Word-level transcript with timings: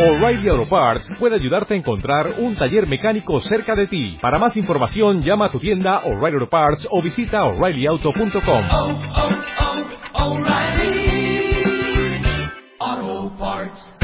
O'Reilly 0.00 0.48
Auto 0.48 0.66
Parts 0.66 1.14
puede 1.18 1.34
ayudarte 1.34 1.74
a 1.74 1.76
encontrar 1.76 2.36
un 2.38 2.56
taller 2.56 2.86
mecánico 2.86 3.38
cerca 3.42 3.74
de 3.74 3.86
ti. 3.86 4.16
Para 4.22 4.38
más 4.38 4.56
información, 4.56 5.20
llama 5.20 5.44
a 5.44 5.50
tu 5.50 5.60
tienda 5.60 5.98
O'Reilly 6.06 6.36
Auto 6.36 6.48
Parts 6.48 6.88
o 6.90 7.02
visita 7.02 7.44
oreillyauto.com. 7.44 8.64
oh, 8.72 8.98
oh, 12.78 13.36
Parts. 13.38 13.98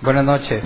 Buenas 0.00 0.24
noches. 0.24 0.64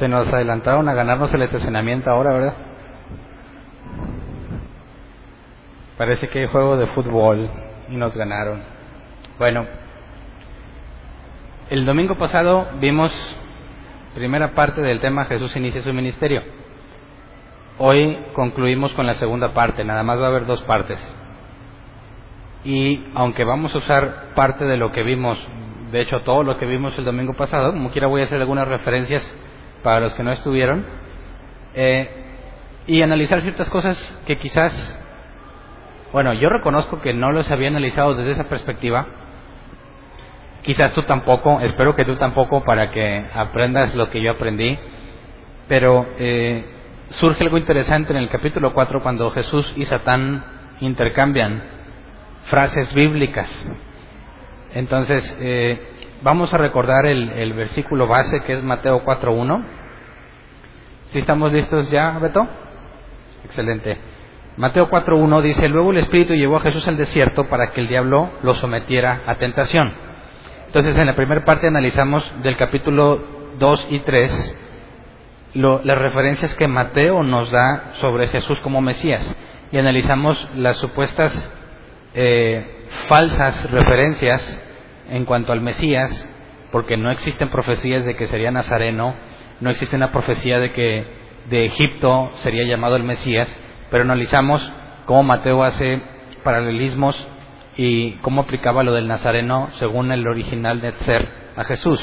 Se 0.00 0.08
nos 0.08 0.26
adelantaron 0.26 0.88
a 0.88 0.94
ganarnos 0.94 1.32
el 1.32 1.42
estacionamiento 1.42 2.10
ahora, 2.10 2.32
¿verdad? 2.32 2.54
Parece 5.96 6.28
que 6.28 6.40
hay 6.40 6.46
juego 6.48 6.76
de 6.76 6.88
fútbol 6.88 7.48
y 7.88 7.96
nos 7.96 8.16
ganaron. 8.16 8.62
Bueno, 9.38 9.66
el 11.70 11.84
domingo 11.84 12.16
pasado 12.16 12.68
vimos 12.80 13.12
primera 14.14 14.54
parte 14.54 14.80
del 14.82 15.00
tema 15.00 15.24
Jesús 15.24 15.56
inicia 15.56 15.82
su 15.82 15.92
ministerio. 15.92 16.42
Hoy 17.78 18.18
concluimos 18.34 18.92
con 18.92 19.06
la 19.06 19.14
segunda 19.14 19.54
parte, 19.54 19.84
nada 19.84 20.02
más 20.02 20.20
va 20.20 20.26
a 20.26 20.28
haber 20.28 20.46
dos 20.46 20.62
partes. 20.64 20.98
Y 22.64 23.04
aunque 23.14 23.44
vamos 23.44 23.74
a 23.74 23.78
usar 23.78 24.34
parte 24.34 24.64
de 24.64 24.76
lo 24.76 24.92
que 24.92 25.02
vimos, 25.02 25.38
de 25.90 26.02
hecho 26.02 26.20
todo 26.20 26.42
lo 26.42 26.58
que 26.58 26.66
vimos 26.66 26.96
el 26.98 27.04
domingo 27.04 27.34
pasado, 27.34 27.72
como 27.72 27.90
quiera 27.90 28.06
voy 28.06 28.22
a 28.22 28.26
hacer 28.26 28.40
algunas 28.40 28.68
referencias 28.68 29.22
para 29.82 30.00
los 30.00 30.14
que 30.14 30.22
no 30.22 30.32
estuvieron, 30.32 30.84
eh, 31.74 32.10
y 32.86 33.02
analizar 33.02 33.40
ciertas 33.42 33.70
cosas 33.70 33.96
que 34.26 34.36
quizás, 34.36 35.00
bueno, 36.12 36.34
yo 36.34 36.48
reconozco 36.48 37.00
que 37.00 37.14
no 37.14 37.32
los 37.32 37.50
había 37.50 37.68
analizado 37.68 38.14
desde 38.14 38.32
esa 38.32 38.44
perspectiva, 38.44 39.06
quizás 40.62 40.92
tú 40.92 41.02
tampoco, 41.02 41.60
espero 41.60 41.94
que 41.94 42.04
tú 42.04 42.16
tampoco 42.16 42.62
para 42.62 42.90
que 42.90 43.26
aprendas 43.34 43.94
lo 43.94 44.10
que 44.10 44.22
yo 44.22 44.32
aprendí, 44.32 44.78
pero 45.68 46.06
eh, 46.18 46.64
surge 47.10 47.44
algo 47.44 47.58
interesante 47.58 48.12
en 48.12 48.18
el 48.18 48.28
capítulo 48.28 48.72
4 48.72 49.02
cuando 49.02 49.30
Jesús 49.30 49.72
y 49.76 49.84
Satán 49.84 50.44
intercambian 50.80 51.62
frases 52.44 52.92
bíblicas. 52.94 53.66
Entonces, 54.74 55.36
eh, 55.40 55.80
vamos 56.22 56.52
a 56.54 56.58
recordar 56.58 57.06
el, 57.06 57.52
versículo 57.52 58.06
base 58.06 58.40
que 58.40 58.54
es 58.54 58.62
Mateo 58.62 59.04
4.1. 59.04 59.62
¿Sí 61.08 61.18
estamos 61.18 61.52
listos 61.52 61.90
ya, 61.90 62.18
Beto? 62.18 62.46
Excelente. 63.44 63.98
Mateo 64.56 64.90
4.1 64.90 65.42
dice, 65.42 65.68
luego 65.68 65.92
el 65.92 65.98
Espíritu 65.98 66.34
llevó 66.34 66.56
a 66.56 66.62
Jesús 66.62 66.86
al 66.86 66.98
desierto 66.98 67.48
para 67.48 67.72
que 67.72 67.80
el 67.80 67.88
diablo 67.88 68.30
lo 68.42 68.54
sometiera 68.56 69.22
a 69.26 69.36
tentación. 69.36 69.92
Entonces, 70.66 70.96
en 70.96 71.06
la 71.06 71.16
primera 71.16 71.44
parte 71.44 71.66
analizamos 71.66 72.24
del 72.42 72.56
capítulo 72.56 73.22
2 73.58 73.88
y 73.90 74.00
3 74.00 74.58
lo, 75.54 75.82
las 75.84 75.98
referencias 75.98 76.54
que 76.54 76.68
Mateo 76.68 77.22
nos 77.22 77.50
da 77.50 77.92
sobre 77.94 78.28
Jesús 78.28 78.58
como 78.60 78.80
Mesías 78.80 79.36
y 79.70 79.78
analizamos 79.78 80.48
las 80.56 80.76
supuestas 80.78 81.50
eh, 82.14 82.86
falsas 83.08 83.70
referencias 83.70 84.62
en 85.10 85.24
cuanto 85.24 85.52
al 85.52 85.60
Mesías, 85.60 86.28
porque 86.70 86.96
no 86.96 87.10
existen 87.10 87.50
profecías 87.50 88.04
de 88.04 88.16
que 88.16 88.28
sería 88.28 88.50
Nazareno, 88.50 89.14
no 89.60 89.70
existe 89.70 89.96
una 89.96 90.12
profecía 90.12 90.58
de 90.58 90.72
que 90.72 91.06
de 91.48 91.64
Egipto 91.66 92.30
sería 92.36 92.64
llamado 92.64 92.96
el 92.96 93.04
Mesías, 93.04 93.48
pero 93.92 94.04
analizamos 94.04 94.72
cómo 95.04 95.22
Mateo 95.22 95.62
hace 95.62 96.00
paralelismos 96.42 97.14
y 97.76 98.12
cómo 98.22 98.40
aplicaba 98.40 98.82
lo 98.82 98.94
del 98.94 99.06
Nazareno 99.06 99.68
según 99.74 100.10
el 100.10 100.26
original 100.26 100.80
de 100.80 100.92
Ser 101.04 101.28
a 101.56 101.64
Jesús. 101.64 102.00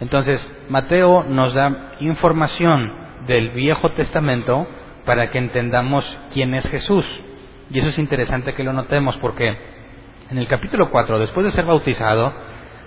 Entonces, 0.00 0.40
Mateo 0.68 1.24
nos 1.24 1.52
da 1.52 1.94
información 1.98 2.92
del 3.26 3.50
Viejo 3.50 3.90
Testamento 3.92 4.68
para 5.04 5.32
que 5.32 5.38
entendamos 5.38 6.04
quién 6.32 6.54
es 6.54 6.68
Jesús. 6.70 7.04
Y 7.70 7.80
eso 7.80 7.88
es 7.88 7.98
interesante 7.98 8.54
que 8.54 8.62
lo 8.62 8.72
notemos 8.72 9.16
porque 9.16 9.48
en 10.30 10.38
el 10.38 10.46
capítulo 10.46 10.90
4, 10.90 11.18
después 11.18 11.44
de 11.44 11.50
ser 11.50 11.64
bautizado, 11.64 12.32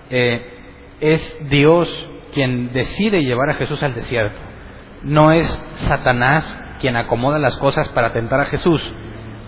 eh, 0.08 0.96
es 1.00 1.38
Dios 1.50 2.08
quien 2.32 2.72
decide 2.72 3.22
llevar 3.22 3.50
a 3.50 3.54
Jesús 3.54 3.82
al 3.82 3.94
desierto. 3.94 4.40
No 5.02 5.30
es 5.30 5.46
Satanás 5.74 6.69
quien 6.80 6.96
acomoda 6.96 7.38
las 7.38 7.56
cosas 7.58 7.88
para 7.90 8.12
tentar 8.12 8.40
a 8.40 8.46
Jesús, 8.46 8.82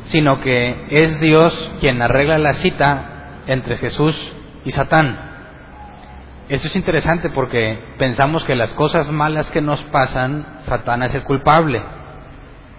sino 0.05 0.41
que 0.41 0.87
es 0.91 1.19
Dios 1.21 1.73
quien 1.81 2.01
arregla 2.03 2.39
la 2.39 2.55
cita 2.55 3.43
entre 3.47 3.79
Jesús 3.79 4.33
y 4.65 4.71
Satán. 4.71 5.33
Esto 6.49 6.67
es 6.67 6.77
interesante 6.77 7.31
porque 7.31 7.79
pensamos 7.99 8.45
que 8.45 8.55
las 8.55 8.73
cosas 8.75 9.11
malas 9.11 9.51
que 9.51 9.61
nos 9.61 9.83
pasan, 9.85 10.47
Satán 10.65 11.03
es 11.03 11.15
el 11.15 11.23
culpable. 11.23 11.83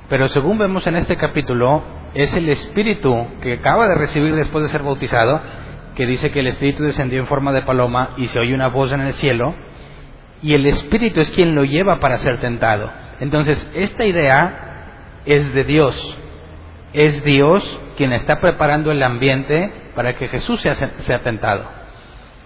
Pero 0.10 0.28
según 0.28 0.58
vemos 0.58 0.86
en 0.86 0.96
este 0.96 1.16
capítulo, 1.16 1.82
es 2.14 2.34
el 2.36 2.50
Espíritu 2.50 3.28
que 3.42 3.54
acaba 3.54 3.88
de 3.88 3.96
recibir 3.96 4.36
después 4.36 4.64
de 4.64 4.70
ser 4.70 4.84
bautizado, 4.84 5.42
que 5.96 6.06
dice 6.06 6.32
que 6.32 6.42
el 6.42 6.48
Espíritu 6.48 6.84
descendió 6.84 7.20
en 7.20 7.28
forma 7.28 7.52
de 7.52 7.62
paloma 7.62 8.12
y 8.18 8.28
se 8.28 8.40
oye 8.40 8.54
una 8.54 8.68
voz 8.68 8.92
en 8.92 9.02
el 9.02 9.14
cielo, 9.14 9.56
y 10.42 10.54
el 10.54 10.66
Espíritu 10.66 11.22
es 11.22 11.30
quien 11.32 11.56
lo 11.56 11.64
lleva 11.64 12.00
para 12.00 12.18
ser 12.18 12.40
tentado. 12.40 12.92
Entonces, 13.20 13.70
esta 13.74 14.06
idea 14.06 15.22
es 15.26 15.54
de 15.54 15.64
Dios. 15.64 16.18
Es 16.94 17.24
Dios 17.24 17.80
quien 17.98 18.14
está 18.14 18.40
preparando 18.40 18.92
el 18.92 19.02
ambiente 19.02 19.72
para 19.96 20.14
que 20.14 20.28
Jesús 20.28 20.62
sea, 20.62 20.76
sea 20.76 21.20
tentado. 21.24 21.64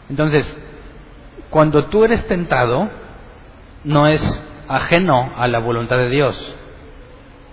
Entonces, 0.10 0.56
cuando 1.50 1.86
tú 1.86 2.04
eres 2.06 2.26
tentado, 2.28 2.90
no 3.84 4.08
es 4.08 4.22
ajeno 4.68 5.34
a 5.38 5.48
la 5.48 5.60
voluntad 5.60 5.98
de 5.98 6.10
Dios. 6.10 6.56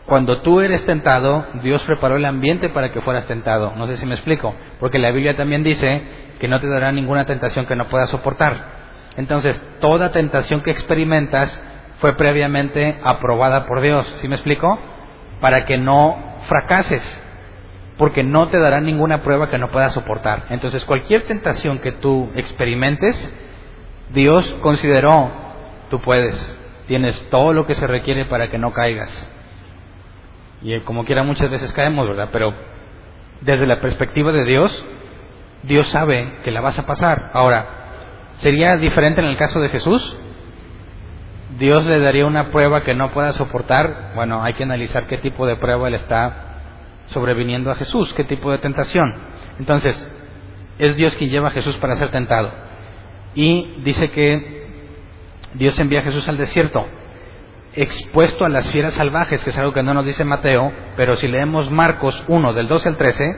Cuando 0.06 0.42
tú 0.42 0.60
eres 0.60 0.84
tentado, 0.84 1.46
Dios 1.62 1.82
preparó 1.84 2.16
el 2.16 2.26
ambiente 2.26 2.68
para 2.68 2.92
que 2.92 3.00
fueras 3.00 3.26
tentado. 3.26 3.72
No 3.76 3.86
sé 3.86 3.96
si 3.96 4.04
me 4.04 4.14
explico, 4.14 4.54
porque 4.78 4.98
la 4.98 5.10
Biblia 5.10 5.36
también 5.36 5.62
dice 5.62 6.02
que 6.38 6.48
no 6.48 6.60
te 6.60 6.68
dará 6.68 6.92
ninguna 6.92 7.24
tentación 7.24 7.64
que 7.66 7.76
no 7.76 7.88
puedas 7.88 8.10
soportar. 8.10 8.74
Entonces, 9.16 9.60
toda 9.80 10.12
tentación 10.12 10.60
que 10.60 10.72
experimentas 10.72 11.62
fue 12.04 12.16
previamente 12.16 13.00
aprobada 13.02 13.64
por 13.64 13.80
Dios. 13.80 14.06
¿Sí 14.20 14.28
me 14.28 14.34
explico? 14.34 14.78
Para 15.40 15.64
que 15.64 15.78
no 15.78 16.34
fracases, 16.42 17.02
porque 17.96 18.22
no 18.22 18.48
te 18.48 18.58
dará 18.58 18.78
ninguna 18.82 19.22
prueba 19.22 19.48
que 19.48 19.56
no 19.56 19.70
puedas 19.70 19.94
soportar. 19.94 20.44
Entonces, 20.50 20.84
cualquier 20.84 21.22
tentación 21.22 21.78
que 21.78 21.92
tú 21.92 22.30
experimentes, 22.34 23.34
Dios 24.10 24.54
consideró, 24.60 25.30
tú 25.88 26.02
puedes, 26.02 26.58
tienes 26.88 27.26
todo 27.30 27.54
lo 27.54 27.64
que 27.64 27.74
se 27.74 27.86
requiere 27.86 28.26
para 28.26 28.48
que 28.48 28.58
no 28.58 28.74
caigas. 28.74 29.30
Y 30.60 30.78
como 30.80 31.06
quiera 31.06 31.22
muchas 31.22 31.48
veces 31.48 31.72
caemos, 31.72 32.06
¿verdad? 32.06 32.28
Pero 32.30 32.52
desde 33.40 33.66
la 33.66 33.78
perspectiva 33.78 34.30
de 34.30 34.44
Dios, 34.44 34.84
Dios 35.62 35.88
sabe 35.88 36.34
que 36.44 36.50
la 36.50 36.60
vas 36.60 36.78
a 36.78 36.84
pasar. 36.84 37.30
Ahora, 37.32 37.66
¿sería 38.40 38.76
diferente 38.76 39.22
en 39.22 39.28
el 39.28 39.38
caso 39.38 39.58
de 39.58 39.70
Jesús? 39.70 40.18
Dios 41.58 41.84
le 41.86 42.00
daría 42.00 42.26
una 42.26 42.50
prueba 42.50 42.82
que 42.82 42.94
no 42.94 43.12
pueda 43.12 43.32
soportar. 43.32 44.12
Bueno, 44.14 44.42
hay 44.42 44.54
que 44.54 44.64
analizar 44.64 45.06
qué 45.06 45.18
tipo 45.18 45.46
de 45.46 45.56
prueba 45.56 45.90
le 45.90 45.96
está 45.96 46.60
sobreviniendo 47.06 47.70
a 47.70 47.74
Jesús, 47.74 48.12
qué 48.14 48.24
tipo 48.24 48.50
de 48.50 48.58
tentación. 48.58 49.14
Entonces, 49.58 50.08
es 50.78 50.96
Dios 50.96 51.14
quien 51.14 51.30
lleva 51.30 51.48
a 51.48 51.52
Jesús 51.52 51.76
para 51.76 51.96
ser 51.96 52.10
tentado. 52.10 52.50
Y 53.34 53.82
dice 53.84 54.10
que 54.10 54.66
Dios 55.54 55.78
envía 55.78 56.00
a 56.00 56.02
Jesús 56.02 56.28
al 56.28 56.38
desierto 56.38 56.86
expuesto 57.76 58.44
a 58.44 58.48
las 58.48 58.70
fieras 58.70 58.94
salvajes, 58.94 59.42
que 59.42 59.50
es 59.50 59.58
algo 59.58 59.72
que 59.72 59.82
no 59.82 59.94
nos 59.94 60.06
dice 60.06 60.24
Mateo, 60.24 60.72
pero 60.96 61.16
si 61.16 61.28
leemos 61.28 61.70
Marcos 61.70 62.22
1, 62.28 62.52
del 62.52 62.68
12 62.68 62.88
al 62.90 62.96
13, 62.96 63.36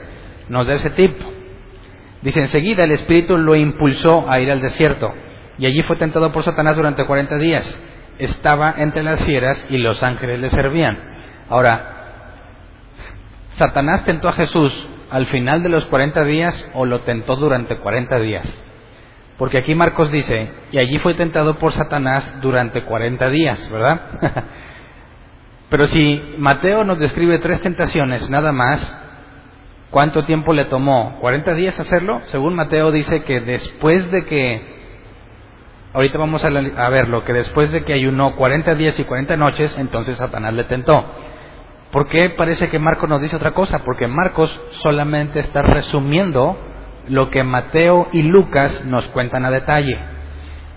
nos 0.49 0.67
da 0.67 0.73
ese 0.73 0.91
tipo. 0.91 1.25
Dice, 2.21 2.41
enseguida 2.41 2.83
el 2.83 2.91
Espíritu 2.91 3.37
lo 3.37 3.55
impulsó 3.55 4.29
a 4.29 4.39
ir 4.39 4.51
al 4.51 4.61
desierto, 4.61 5.11
y 5.57 5.65
allí 5.65 5.81
fue 5.83 5.95
tentado 5.95 6.31
por 6.31 6.43
Satanás 6.43 6.75
durante 6.75 7.05
40 7.05 7.37
días. 7.37 7.83
Estaba 8.19 8.73
entre 8.77 9.03
las 9.03 9.23
fieras 9.23 9.65
y 9.69 9.77
los 9.77 10.01
ángeles 10.03 10.39
le 10.39 10.49
servían. 10.49 10.97
Ahora, 11.49 11.97
¿Satanás 13.57 14.05
tentó 14.05 14.29
a 14.29 14.33
Jesús 14.33 14.71
al 15.09 15.25
final 15.27 15.63
de 15.63 15.69
los 15.69 15.85
40 15.85 16.23
días 16.25 16.69
o 16.73 16.85
lo 16.85 17.01
tentó 17.01 17.35
durante 17.35 17.77
40 17.77 18.19
días? 18.19 18.63
Porque 19.37 19.57
aquí 19.57 19.75
Marcos 19.75 20.11
dice, 20.11 20.49
y 20.71 20.77
allí 20.77 20.99
fue 20.99 21.13
tentado 21.15 21.55
por 21.59 21.73
Satanás 21.73 22.39
durante 22.41 22.83
40 22.83 23.29
días, 23.29 23.69
¿verdad? 23.71 24.01
Pero 25.69 25.85
si 25.87 26.35
Mateo 26.37 26.83
nos 26.83 26.97
describe 26.99 27.39
tres 27.39 27.61
tentaciones 27.61 28.29
nada 28.29 28.51
más, 28.51 28.97
¿cuánto 29.91 30.23
tiempo 30.25 30.53
le 30.53 30.65
tomó? 30.65 31.19
¿40 31.21 31.55
días 31.55 31.79
hacerlo? 31.79 32.21
Según 32.25 32.55
Mateo 32.55 32.91
dice 32.91 33.23
que 33.23 33.41
después 33.41 34.09
de 34.11 34.25
que, 34.25 34.76
ahorita 35.93 36.17
vamos 36.17 36.43
a, 36.43 36.47
a 36.49 36.89
verlo, 36.89 37.23
que 37.25 37.33
después 37.33 37.71
de 37.71 37.83
que 37.83 37.93
ayunó 37.93 38.35
40 38.35 38.75
días 38.75 38.99
y 38.99 39.03
40 39.03 39.37
noches, 39.37 39.77
entonces 39.77 40.17
Satanás 40.17 40.53
le 40.53 40.63
tentó. 40.65 41.05
¿Por 41.91 42.07
qué 42.07 42.29
parece 42.31 42.69
que 42.69 42.79
Marcos 42.79 43.09
nos 43.09 43.21
dice 43.21 43.35
otra 43.37 43.51
cosa? 43.51 43.79
Porque 43.79 44.07
Marcos 44.07 44.59
solamente 44.71 45.39
está 45.39 45.61
resumiendo 45.61 46.57
lo 47.07 47.29
que 47.29 47.43
Mateo 47.43 48.09
y 48.11 48.21
Lucas 48.23 48.83
nos 48.85 49.05
cuentan 49.07 49.45
a 49.45 49.51
detalle. 49.51 49.97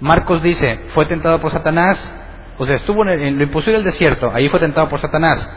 Marcos 0.01 0.43
dice, 0.43 0.81
fue 0.91 1.07
tentado 1.07 1.41
por 1.41 1.51
Satanás, 1.51 2.15
o 2.59 2.65
sea, 2.65 2.77
estuvo 2.77 3.03
en, 3.03 3.09
el- 3.09 3.23
en 3.23 3.39
lo 3.39 3.45
imposible 3.45 3.75
del 3.79 3.85
desierto, 3.85 4.31
ahí 4.33 4.49
fue 4.49 4.61
tentado 4.61 4.89
por 4.89 5.01
Satanás. 5.01 5.51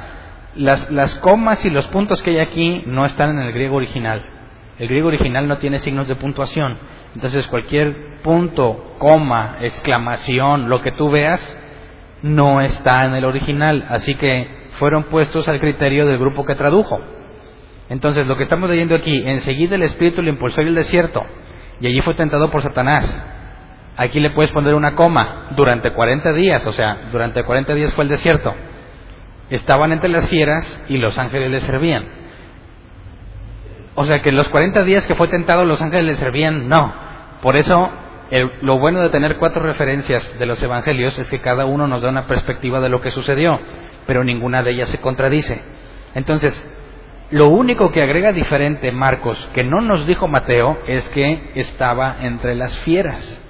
Las 0.56 1.16
comas 1.16 1.64
y 1.66 1.70
los 1.70 1.88
puntos 1.88 2.22
que 2.22 2.32
hay 2.32 2.40
aquí 2.40 2.84
no 2.88 3.06
están 3.06 3.32
en 3.32 3.40
el 3.40 3.54
griego 3.54 3.76
original. 3.78 4.24
El 4.80 4.88
griego 4.88 5.08
original 5.08 5.48
no 5.48 5.58
tiene 5.60 5.80
signos 5.80 6.08
de 6.08 6.16
puntuación. 6.16 6.78
Entonces 7.16 7.46
cualquier 7.48 8.22
punto, 8.24 8.96
coma, 8.98 9.58
exclamación, 9.62 10.70
lo 10.70 10.82
que 10.82 10.92
tú 10.94 11.12
veas, 11.12 11.42
no 12.22 12.62
está 12.62 13.06
en 13.06 13.14
el 13.16 13.26
original. 13.26 13.86
Así 13.90 14.16
que 14.16 14.48
fueron 14.80 15.04
puestos 15.04 15.48
al 15.48 15.60
criterio 15.60 16.06
del 16.06 16.18
grupo 16.18 16.46
que 16.46 16.56
tradujo. 16.56 17.00
Entonces 17.90 18.26
lo 18.26 18.38
que 18.38 18.44
estamos 18.44 18.70
leyendo 18.70 18.96
aquí, 18.96 19.22
enseguida 19.26 19.76
el 19.76 19.84
Espíritu 19.84 20.22
le 20.22 20.30
impulsó 20.30 20.62
en 20.62 20.70
el 20.70 20.76
desierto 20.76 21.24
y 21.80 21.88
allí 21.88 22.02
fue 22.02 22.14
tentado 22.16 22.50
por 22.50 22.62
Satanás. 22.62 23.28
Aquí 23.98 24.20
le 24.20 24.32
puedes 24.32 24.52
poner 24.52 24.74
una 24.74 24.96
coma, 24.96 25.50
durante 25.56 25.92
40 25.92 26.34
días, 26.34 26.66
o 26.66 26.74
sea, 26.74 27.10
durante 27.12 27.44
40 27.44 27.76
días 27.76 27.94
fue 27.94 28.06
el 28.06 28.10
desierto. 28.10 28.54
Estaban 29.50 29.92
entre 29.92 30.10
las 30.10 30.28
fieras 30.30 30.82
y 30.90 30.98
los 30.98 31.18
ángeles 31.20 31.52
le 31.52 31.60
servían. 31.60 32.06
O 33.96 34.06
sea 34.06 34.22
que 34.22 34.32
los 34.32 34.48
40 34.50 34.84
días 34.84 35.06
que 35.06 35.14
fue 35.14 35.28
tentado 35.28 35.66
los 35.66 35.82
ángeles 35.82 36.06
le 36.06 36.16
servían, 36.16 36.68
no. 36.68 37.03
Por 37.44 37.58
eso 37.58 37.92
lo 38.62 38.80
bueno 38.80 39.02
de 39.02 39.10
tener 39.10 39.38
cuatro 39.38 39.62
referencias 39.62 40.40
de 40.40 40.46
los 40.46 40.64
evangelios 40.64 41.20
es 41.20 41.30
que 41.30 41.40
cada 41.40 41.66
uno 41.66 41.88
nos 41.88 42.02
da 42.02 42.10
una 42.10 42.26
perspectiva 42.26 42.80
de 42.80 42.90
lo 42.90 43.02
que 43.02 43.12
sucedió, 43.12 43.60
pero 44.08 44.24
ninguna 44.24 44.64
de 44.64 44.72
ellas 44.72 44.90
se 44.90 45.00
contradice. 45.00 45.62
Entonces, 46.16 46.68
lo 47.32 47.50
único 47.50 47.92
que 47.92 48.02
agrega 48.02 48.32
diferente 48.32 48.92
Marcos, 48.92 49.50
que 49.54 49.64
no 49.64 49.82
nos 49.82 50.08
dijo 50.08 50.28
Mateo, 50.28 50.80
es 50.88 51.08
que 51.10 51.52
estaba 51.56 52.16
entre 52.22 52.56
las 52.56 52.80
fieras. 52.80 53.42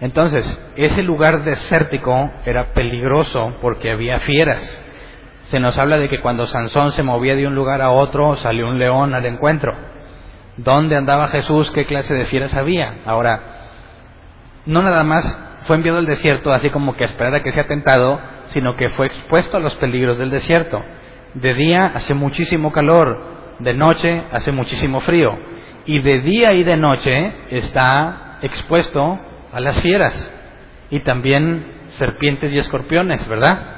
Entonces, 0.00 0.60
ese 0.76 1.02
lugar 1.02 1.44
desértico 1.44 2.30
era 2.44 2.74
peligroso 2.74 3.56
porque 3.62 3.90
había 3.90 4.20
fieras. 4.20 4.84
Se 5.44 5.58
nos 5.58 5.78
habla 5.78 5.96
de 5.96 6.08
que 6.08 6.20
cuando 6.20 6.46
Sansón 6.46 6.92
se 6.92 7.02
movía 7.02 7.34
de 7.34 7.46
un 7.46 7.54
lugar 7.54 7.80
a 7.80 7.90
otro, 7.90 8.36
salió 8.36 8.68
un 8.68 8.78
león 8.78 9.14
al 9.14 9.24
encuentro. 9.26 9.91
¿Dónde 10.56 10.96
andaba 10.96 11.28
Jesús? 11.28 11.70
¿Qué 11.70 11.86
clase 11.86 12.14
de 12.14 12.26
fieras 12.26 12.54
había? 12.54 12.96
Ahora, 13.06 13.40
no 14.66 14.82
nada 14.82 15.02
más 15.02 15.38
fue 15.64 15.76
enviado 15.76 15.98
al 15.98 16.06
desierto 16.06 16.52
así 16.52 16.70
como 16.70 16.94
que 16.94 17.04
a 17.04 17.06
esperar 17.06 17.34
a 17.34 17.42
que 17.42 17.52
sea 17.52 17.66
tentado, 17.66 18.20
sino 18.46 18.76
que 18.76 18.90
fue 18.90 19.06
expuesto 19.06 19.56
a 19.56 19.60
los 19.60 19.74
peligros 19.76 20.18
del 20.18 20.30
desierto. 20.30 20.82
De 21.34 21.54
día 21.54 21.86
hace 21.94 22.14
muchísimo 22.14 22.72
calor, 22.72 23.56
de 23.60 23.72
noche 23.74 24.24
hace 24.32 24.52
muchísimo 24.52 25.00
frío, 25.00 25.38
y 25.86 26.00
de 26.00 26.20
día 26.20 26.52
y 26.52 26.64
de 26.64 26.76
noche 26.76 27.32
está 27.50 28.38
expuesto 28.42 29.18
a 29.52 29.60
las 29.60 29.80
fieras 29.80 30.32
y 30.90 31.00
también 31.00 31.64
serpientes 31.88 32.52
y 32.52 32.58
escorpiones, 32.58 33.26
¿verdad? 33.26 33.76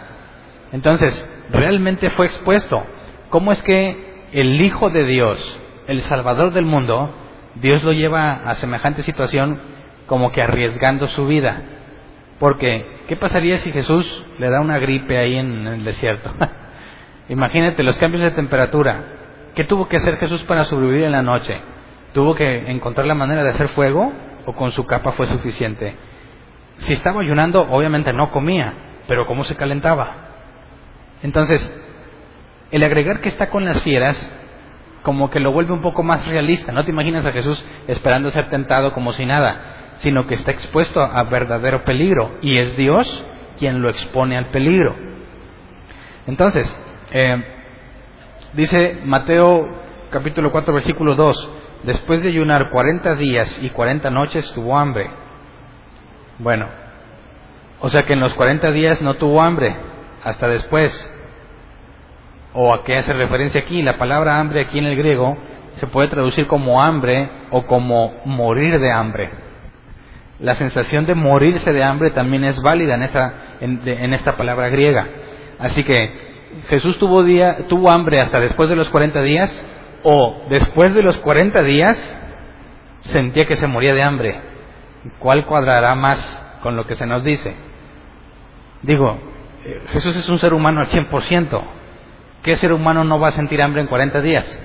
Entonces, 0.73 1.31
realmente 1.51 2.11
fue 2.11 2.27
expuesto. 2.27 2.85
¿Cómo 3.29 3.53
es 3.53 3.63
que 3.63 4.27
el 4.33 4.61
Hijo 4.61 4.91
de 4.91 5.05
Dios, 5.05 5.61
el 5.87 6.01
Salvador 6.03 6.53
del 6.53 6.65
mundo, 6.65 7.15
Dios 7.57 7.85
lo 7.85 7.93
lleva 7.93 8.33
a 8.33 8.55
semejante 8.57 9.03
situación 9.03 9.61
como 10.07 10.33
que 10.33 10.43
arriesgando 10.43 11.07
su 11.09 11.27
vida? 11.27 11.63
Porque, 12.39 13.01
¿qué 13.09 13.17
pasaría 13.17 13.59
si 13.59 13.73
Jesús 13.73 14.25
le 14.39 14.51
da 14.51 14.61
una 14.61 14.79
gripe 14.79 15.19
ahí 15.19 15.37
en 15.37 15.67
el 15.67 15.85
desierto? 15.85 16.31
Imagínate 17.29 17.83
los 17.83 17.97
cambios 17.99 18.23
de 18.23 18.33
temperatura. 18.33 19.05
¿Qué 19.55 19.65
tuvo 19.65 19.89
que 19.89 19.97
hacer 19.97 20.17
Jesús 20.19 20.43
para 20.45 20.65
sobrevivir 20.65 21.05
en 21.05 21.13
la 21.13 21.23
noche? 21.23 21.61
¿Tuvo 22.13 22.35
que 22.35 22.71
encontrar 22.71 23.07
la 23.07 23.15
manera 23.15 23.43
de 23.43 23.51
hacer 23.51 23.69
fuego 23.69 24.13
o 24.47 24.53
con 24.53 24.73
su 24.73 24.85
capa 24.85 25.13
fue 25.13 25.27
suficiente? 25.27 25.95
Si 26.79 26.93
estaba 26.93 27.23
ayunando, 27.23 27.63
obviamente 27.71 28.13
no 28.13 28.31
comía, 28.31 28.75
pero 29.07 29.27
¿cómo 29.27 29.45
se 29.45 29.57
calentaba? 29.57 30.13
Entonces, 31.23 31.73
el 32.73 32.83
agregar 32.83 33.21
que 33.21 33.29
está 33.29 33.49
con 33.49 33.65
las 33.65 33.81
fieras, 33.83 34.33
como 35.05 35.29
que 35.29 35.39
lo 35.39 35.53
vuelve 35.53 35.75
un 35.75 35.83
poco 35.83 36.03
más 36.03 36.27
realista. 36.27 36.73
No 36.73 36.83
te 36.85 36.91
imaginas 36.91 37.25
a 37.27 37.33
Jesús 37.33 37.63
esperando 37.87 38.31
ser 38.31 38.49
tentado 38.49 38.93
como 38.95 39.13
si 39.13 39.27
nada, 39.27 39.97
sino 39.99 40.27
que 40.27 40.35
está 40.35 40.51
expuesto 40.51 41.01
a 41.01 41.23
verdadero 41.25 41.85
peligro 41.85 42.39
y 42.41 42.59
es 42.59 42.75
Dios 42.77 43.25
quien 43.59 43.83
lo 43.83 43.91
expone 43.91 44.37
al 44.39 44.47
peligro. 44.47 44.97
Entonces, 46.27 46.81
eh, 47.13 47.37
dice 48.55 49.03
Mateo 49.05 49.69
capítulo 50.11 50.51
4 50.51 50.73
versículo 50.73 51.15
2, 51.15 51.51
después 51.83 52.23
de 52.23 52.31
ayunar 52.31 52.71
40 52.71 53.15
días 53.17 53.63
y 53.63 53.69
40 53.69 54.11
noches 54.11 54.51
tuvo 54.55 54.79
hambre. 54.79 55.11
Bueno, 56.39 56.67
o 57.81 57.91
sea 57.91 58.07
que 58.07 58.15
en 58.15 58.21
los 58.21 58.33
40 58.33 58.73
días 58.73 59.03
no 59.03 59.15
tuvo 59.15 59.43
hambre, 59.43 59.77
hasta 60.25 60.49
después. 60.49 61.14
¿O 62.55 62.73
a 62.73 62.85
qué 62.85 62.97
hace 62.97 63.13
referencia 63.13 63.61
aquí? 63.61 63.83
La 63.83 63.99
palabra 63.99 64.39
hambre 64.39 64.61
aquí 64.61 64.79
en 64.79 64.87
el 64.87 64.97
griego 64.97 65.37
se 65.77 65.89
puede 65.89 66.09
traducir 66.09 66.47
como 66.47 66.81
hambre 66.81 67.29
o 67.51 67.67
como 67.67 68.15
morir 68.25 68.79
de 68.79 68.93
hambre. 68.93 69.31
La 70.39 70.55
sensación 70.55 71.05
de 71.05 71.17
morirse 71.17 71.73
de 71.73 71.83
hambre 71.83 72.11
también 72.11 72.45
es 72.45 72.61
válida 72.63 72.95
en 72.95 73.03
esta, 73.03 73.35
en, 73.61 74.15
esta 74.15 74.37
palabra 74.37 74.69
griega. 74.69 75.07
Así 75.59 75.83
que 75.83 76.13
Jesús 76.69 76.97
tuvo, 76.99 77.25
tuvo 77.69 77.91
hambre 77.91 78.21
hasta 78.21 78.39
después 78.39 78.69
de 78.69 78.77
los 78.77 78.89
40 78.89 79.21
días 79.23 79.67
o 80.05 80.43
después 80.49 80.95
de 80.95 81.03
los 81.03 81.17
40 81.19 81.61
días 81.65 82.19
sentía 83.01 83.47
que 83.47 83.57
se 83.57 83.67
moría 83.67 83.95
de 83.95 84.03
hambre. 84.03 84.41
¿Cuál 85.19 85.45
cuadrará 85.45 85.95
más 85.97 86.59
con 86.63 86.77
lo 86.77 86.87
que 86.87 86.95
se 86.95 87.07
nos 87.07 87.25
dice? 87.25 87.55
Digo, 88.83 89.19
eh, 89.65 89.83
Jesús 89.89 90.15
es 90.17 90.29
un 90.29 90.39
ser 90.39 90.55
humano 90.55 90.81
al 90.81 90.87
100%. 90.87 91.63
¿Qué 92.45 92.57
ser 92.57 92.73
humano 92.75 93.05
no 93.05 93.19
va 93.19 93.29
a 93.29 93.33
sentir 93.33 93.63
hambre 93.63 93.81
en 93.81 93.87
40 93.87 94.21
días? 94.21 94.61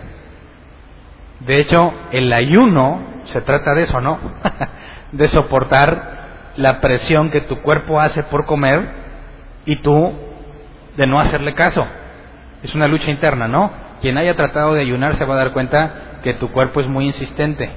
De 1.40 1.60
hecho, 1.62 1.94
el 2.12 2.32
ayuno 2.34 3.22
se 3.24 3.40
trata 3.40 3.74
de 3.74 3.84
eso, 3.84 4.02
¿no? 4.02 4.20
de 5.14 5.28
soportar 5.30 6.20
la 6.58 6.82
presión 6.82 7.32
que 7.32 7.40
tu 7.40 7.62
cuerpo 7.62 8.02
hace 8.02 8.24
por 8.24 8.46
comer 8.46 8.86
y 9.66 9.78
tú 9.78 10.14
de 10.98 11.08
no 11.08 11.22
hacerle 11.22 11.54
caso. 11.54 11.88
Es 12.64 12.76
una 12.76 12.90
lucha 12.90 13.10
interna, 13.10 13.48
¿no? 13.48 13.72
Quien 14.02 14.18
haya 14.18 14.36
tratado 14.36 14.74
de 14.74 14.82
ayunar 14.82 15.16
se 15.16 15.24
va 15.24 15.36
a 15.36 15.38
dar 15.38 15.54
cuenta 15.54 16.20
que 16.22 16.34
tu 16.34 16.52
cuerpo 16.52 16.82
es 16.82 16.88
muy 16.88 17.06
insistente 17.06 17.72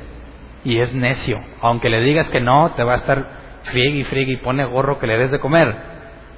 y 0.65 0.79
es 0.79 0.93
necio. 0.93 1.39
Aunque 1.61 1.89
le 1.89 2.01
digas 2.01 2.29
que 2.31 2.41
no, 2.41 2.73
te 2.73 2.83
va 2.83 2.95
a 2.95 2.99
estar 2.99 3.25
friegue 3.63 4.01
y 4.01 4.05
friegue 4.05 4.33
y 4.33 4.37
pone 4.39 4.65
gorro 4.65 4.99
que 4.99 5.07
le 5.07 5.17
des 5.17 5.31
de 5.31 5.39
comer. 5.39 5.77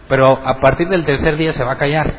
Pero 0.09 0.38
a 0.44 0.61
partir 0.61 0.88
del 0.88 1.06
tercer 1.06 1.38
día 1.38 1.52
se 1.52 1.64
va 1.64 1.73
a 1.73 1.78
callar. 1.78 2.12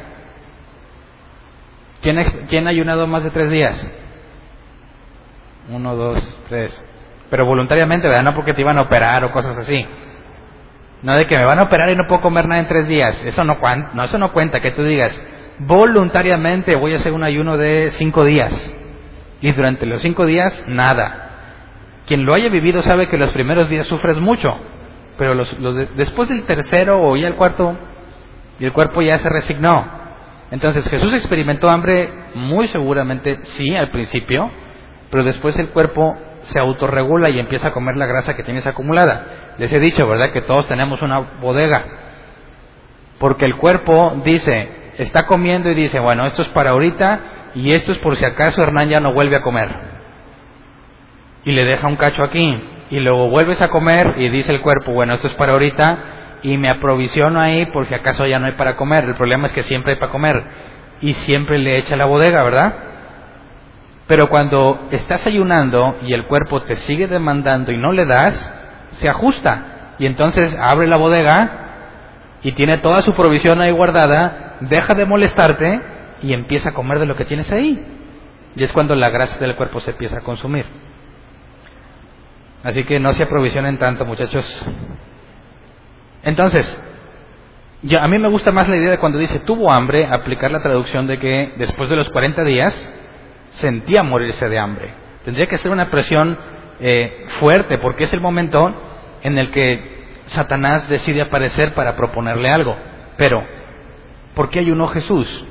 ¿Quién, 2.49 2.67
ha 2.67 2.69
ayunado 2.69 3.07
más 3.07 3.23
de 3.23 3.31
tres 3.31 3.49
días? 3.49 3.87
Uno, 5.71 5.95
dos, 5.95 6.41
tres. 6.47 6.83
Pero 7.31 7.47
voluntariamente, 7.47 8.07
¿verdad? 8.07 8.23
No 8.23 8.35
porque 8.35 8.53
te 8.53 8.61
iban 8.61 8.77
a 8.77 8.81
operar 8.83 9.23
o 9.25 9.31
cosas 9.31 9.57
así. 9.57 9.83
No 11.01 11.15
de 11.15 11.25
que 11.25 11.35
me 11.35 11.45
van 11.45 11.57
a 11.57 11.63
operar 11.63 11.89
y 11.89 11.95
no 11.95 12.05
puedo 12.05 12.21
comer 12.21 12.47
nada 12.47 12.61
en 12.61 12.67
tres 12.67 12.87
días. 12.87 13.19
Eso 13.25 13.43
no, 13.43 13.57
no, 13.93 14.03
eso 14.03 14.17
no 14.19 14.31
cuenta. 14.31 14.61
Que 14.61 14.69
tú 14.71 14.83
digas, 14.83 15.19
voluntariamente 15.59 16.75
voy 16.75 16.93
a 16.93 16.97
hacer 16.97 17.11
un 17.11 17.23
ayuno 17.23 17.57
de 17.57 17.89
cinco 17.91 18.23
días. 18.23 18.53
Y 19.41 19.51
durante 19.53 19.87
los 19.87 20.01
cinco 20.03 20.25
días, 20.27 20.63
nada. 20.67 21.29
Quien 22.05 22.23
lo 22.23 22.35
haya 22.35 22.49
vivido 22.49 22.83
sabe 22.83 23.07
que 23.07 23.17
los 23.17 23.31
primeros 23.31 23.67
días 23.67 23.87
sufres 23.87 24.17
mucho. 24.17 24.55
Pero 25.17 25.33
los, 25.33 25.57
los 25.59 25.75
de- 25.75 25.87
después 25.95 26.29
del 26.29 26.43
tercero 26.43 27.01
o 27.01 27.15
ya 27.17 27.27
el 27.27 27.35
cuarto, 27.35 27.75
y 28.59 28.65
el 28.65 28.73
cuerpo 28.73 29.01
ya 29.01 29.17
se 29.17 29.27
resignó. 29.29 30.04
Entonces 30.55 30.87
Jesús 30.87 31.13
experimentó 31.13 31.69
hambre 31.69 32.09
muy 32.33 32.69
seguramente, 32.69 33.39
sí, 33.43 33.75
al 33.75 33.91
principio, 33.91 34.49
pero 35.11 35.25
después 35.25 35.59
el 35.59 35.67
cuerpo 35.67 36.15
se 36.43 36.61
autorregula 36.61 37.29
y 37.29 37.39
empieza 37.39 37.67
a 37.67 37.71
comer 37.73 37.97
la 37.97 38.05
grasa 38.05 38.37
que 38.37 38.43
tienes 38.43 38.65
acumulada. 38.65 39.55
Les 39.57 39.73
he 39.73 39.81
dicho, 39.81 40.07
¿verdad?, 40.07 40.31
que 40.31 40.39
todos 40.39 40.65
tenemos 40.69 41.01
una 41.01 41.19
bodega. 41.41 41.83
Porque 43.19 43.43
el 43.43 43.57
cuerpo 43.57 44.21
dice, 44.23 44.93
está 44.97 45.25
comiendo 45.25 45.69
y 45.69 45.75
dice, 45.75 45.99
bueno, 45.99 46.25
esto 46.25 46.43
es 46.43 46.47
para 46.47 46.69
ahorita 46.69 47.19
y 47.55 47.73
esto 47.73 47.91
es 47.91 47.97
por 47.97 48.15
si 48.15 48.23
acaso 48.23 48.63
Hernán 48.63 48.87
ya 48.87 49.01
no 49.01 49.11
vuelve 49.11 49.35
a 49.35 49.41
comer. 49.41 49.69
Y 51.43 51.51
le 51.51 51.65
deja 51.65 51.85
un 51.85 51.97
cacho 51.97 52.23
aquí. 52.23 52.63
Y 52.91 53.01
luego 53.01 53.29
vuelves 53.29 53.61
a 53.61 53.67
comer 53.67 54.15
y 54.19 54.29
dice 54.29 54.53
el 54.53 54.61
cuerpo, 54.61 54.93
bueno, 54.93 55.15
esto 55.15 55.27
es 55.27 55.33
para 55.33 55.51
ahorita 55.51 56.14
y 56.45 56.59
me 56.59 56.69
aprovisiono 56.69 57.41
ahí 57.41 57.65
por 57.65 57.87
si 57.87 57.95
acaso 57.95 58.27
ya 58.27 58.37
no 58.37 58.45
hay 58.45 58.51
para 58.51 58.75
comer. 58.75 59.03
El 59.05 59.15
problema 59.15 59.47
es 59.47 59.53
que 59.53 59.63
siempre 59.63 59.93
hay 59.93 59.99
para 59.99 60.11
comer 60.11 60.43
y 61.01 61.13
siempre 61.13 61.57
le 61.57 61.79
echa 61.79 61.95
la 61.95 62.05
bodega, 62.05 62.43
¿verdad? 62.43 62.73
Pero 64.05 64.29
cuando 64.29 64.87
estás 64.91 65.25
ayunando 65.25 65.97
y 66.03 66.13
el 66.13 66.25
cuerpo 66.25 66.61
te 66.61 66.75
sigue 66.75 67.07
demandando 67.07 67.71
y 67.71 67.77
no 67.79 67.91
le 67.91 68.05
das, 68.05 68.55
se 68.91 69.09
ajusta 69.09 69.95
y 69.97 70.05
entonces 70.05 70.55
abre 70.61 70.85
la 70.85 70.97
bodega 70.97 71.49
y 72.43 72.51
tiene 72.51 72.77
toda 72.77 73.01
su 73.01 73.15
provisión 73.15 73.59
ahí 73.59 73.71
guardada, 73.71 74.57
deja 74.59 74.93
de 74.93 75.05
molestarte 75.05 75.81
y 76.21 76.33
empieza 76.33 76.69
a 76.69 76.73
comer 76.75 76.99
de 76.99 77.07
lo 77.07 77.15
que 77.15 77.25
tienes 77.25 77.51
ahí. 77.51 77.83
Y 78.55 78.63
es 78.63 78.71
cuando 78.71 78.93
la 78.93 79.09
grasa 79.09 79.39
del 79.39 79.55
cuerpo 79.55 79.79
se 79.79 79.89
empieza 79.89 80.19
a 80.19 80.21
consumir. 80.21 80.67
Así 82.61 82.83
que 82.83 82.99
no 82.99 83.13
se 83.13 83.23
aprovisionen 83.23 83.79
tanto, 83.79 84.05
muchachos. 84.05 84.45
Entonces, 86.25 86.81
a 87.99 88.07
mí 88.07 88.17
me 88.17 88.29
gusta 88.29 88.51
más 88.51 88.67
la 88.67 88.75
idea 88.75 88.89
de 88.89 88.97
cuando 88.97 89.19
dice 89.19 89.39
tuvo 89.39 89.71
hambre, 89.71 90.05
aplicar 90.05 90.51
la 90.51 90.63
traducción 90.63 91.05
de 91.05 91.19
que 91.19 91.53
después 91.57 91.87
de 91.87 91.95
los 91.95 92.09
40 92.09 92.43
días 92.43 92.93
sentía 93.51 94.01
morirse 94.01 94.49
de 94.49 94.57
hambre. 94.57 94.93
Tendría 95.23 95.45
que 95.45 95.59
ser 95.59 95.71
una 95.71 95.91
presión 95.91 96.37
eh, 96.79 97.25
fuerte 97.39 97.77
porque 97.77 98.05
es 98.05 98.13
el 98.13 98.21
momento 98.21 98.73
en 99.21 99.37
el 99.37 99.51
que 99.51 99.95
Satanás 100.25 100.89
decide 100.89 101.21
aparecer 101.21 101.75
para 101.75 101.95
proponerle 101.95 102.49
algo. 102.49 102.75
Pero, 103.17 103.45
¿por 104.33 104.49
qué 104.49 104.59
ayunó 104.59 104.87
Jesús? 104.87 105.45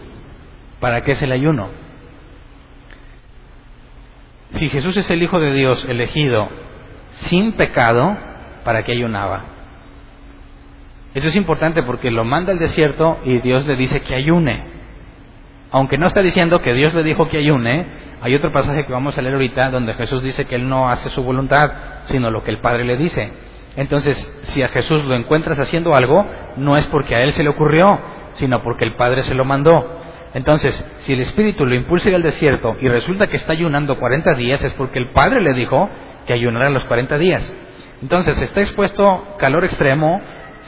¿Para 0.80 1.04
qué 1.04 1.12
es 1.12 1.22
el 1.22 1.30
ayuno? 1.30 1.68
Si 4.50 4.68
Jesús 4.68 4.96
es 4.96 5.08
el 5.10 5.22
Hijo 5.22 5.38
de 5.38 5.52
Dios 5.52 5.84
elegido 5.84 6.48
sin 7.10 7.52
pecado, 7.52 8.16
¿para 8.64 8.82
qué 8.82 8.92
ayunaba? 8.92 9.53
Eso 11.14 11.28
es 11.28 11.36
importante 11.36 11.82
porque 11.82 12.10
lo 12.10 12.24
manda 12.24 12.52
al 12.52 12.58
desierto 12.58 13.20
y 13.24 13.38
Dios 13.40 13.66
le 13.66 13.76
dice 13.76 14.00
que 14.00 14.14
ayune. 14.14 14.64
Aunque 15.70 15.96
no 15.96 16.06
está 16.06 16.22
diciendo 16.22 16.60
que 16.60 16.72
Dios 16.74 16.92
le 16.94 17.02
dijo 17.02 17.28
que 17.28 17.38
ayune, 17.38 17.86
hay 18.20 18.34
otro 18.34 18.52
pasaje 18.52 18.84
que 18.84 18.92
vamos 18.92 19.16
a 19.16 19.22
leer 19.22 19.34
ahorita 19.34 19.70
donde 19.70 19.94
Jesús 19.94 20.22
dice 20.22 20.44
que 20.44 20.56
Él 20.56 20.68
no 20.68 20.88
hace 20.88 21.10
su 21.10 21.22
voluntad, 21.22 21.70
sino 22.06 22.30
lo 22.30 22.42
que 22.42 22.50
el 22.50 22.58
Padre 22.58 22.84
le 22.84 22.96
dice. 22.96 23.32
Entonces, 23.76 24.16
si 24.42 24.62
a 24.62 24.68
Jesús 24.68 25.04
lo 25.04 25.14
encuentras 25.14 25.58
haciendo 25.58 25.94
algo, 25.94 26.24
no 26.56 26.76
es 26.76 26.86
porque 26.86 27.16
a 27.16 27.22
Él 27.22 27.32
se 27.32 27.42
le 27.42 27.50
ocurrió, 27.50 27.98
sino 28.34 28.62
porque 28.62 28.84
el 28.84 28.94
Padre 28.94 29.22
se 29.22 29.34
lo 29.34 29.44
mandó. 29.44 30.00
Entonces, 30.34 30.74
si 30.98 31.12
el 31.12 31.20
Espíritu 31.20 31.64
lo 31.64 31.74
impulsa 31.74 32.08
al 32.08 32.22
desierto 32.22 32.76
y 32.80 32.88
resulta 32.88 33.28
que 33.28 33.36
está 33.36 33.52
ayunando 33.52 33.98
40 33.98 34.34
días, 34.34 34.62
es 34.64 34.72
porque 34.74 34.98
el 34.98 35.10
Padre 35.10 35.40
le 35.40 35.54
dijo 35.54 35.88
que 36.26 36.32
ayunara 36.32 36.70
los 36.70 36.84
40 36.84 37.18
días. 37.18 37.56
Entonces, 38.02 38.40
está 38.40 38.60
expuesto 38.60 39.36
calor 39.38 39.64
extremo, 39.64 40.20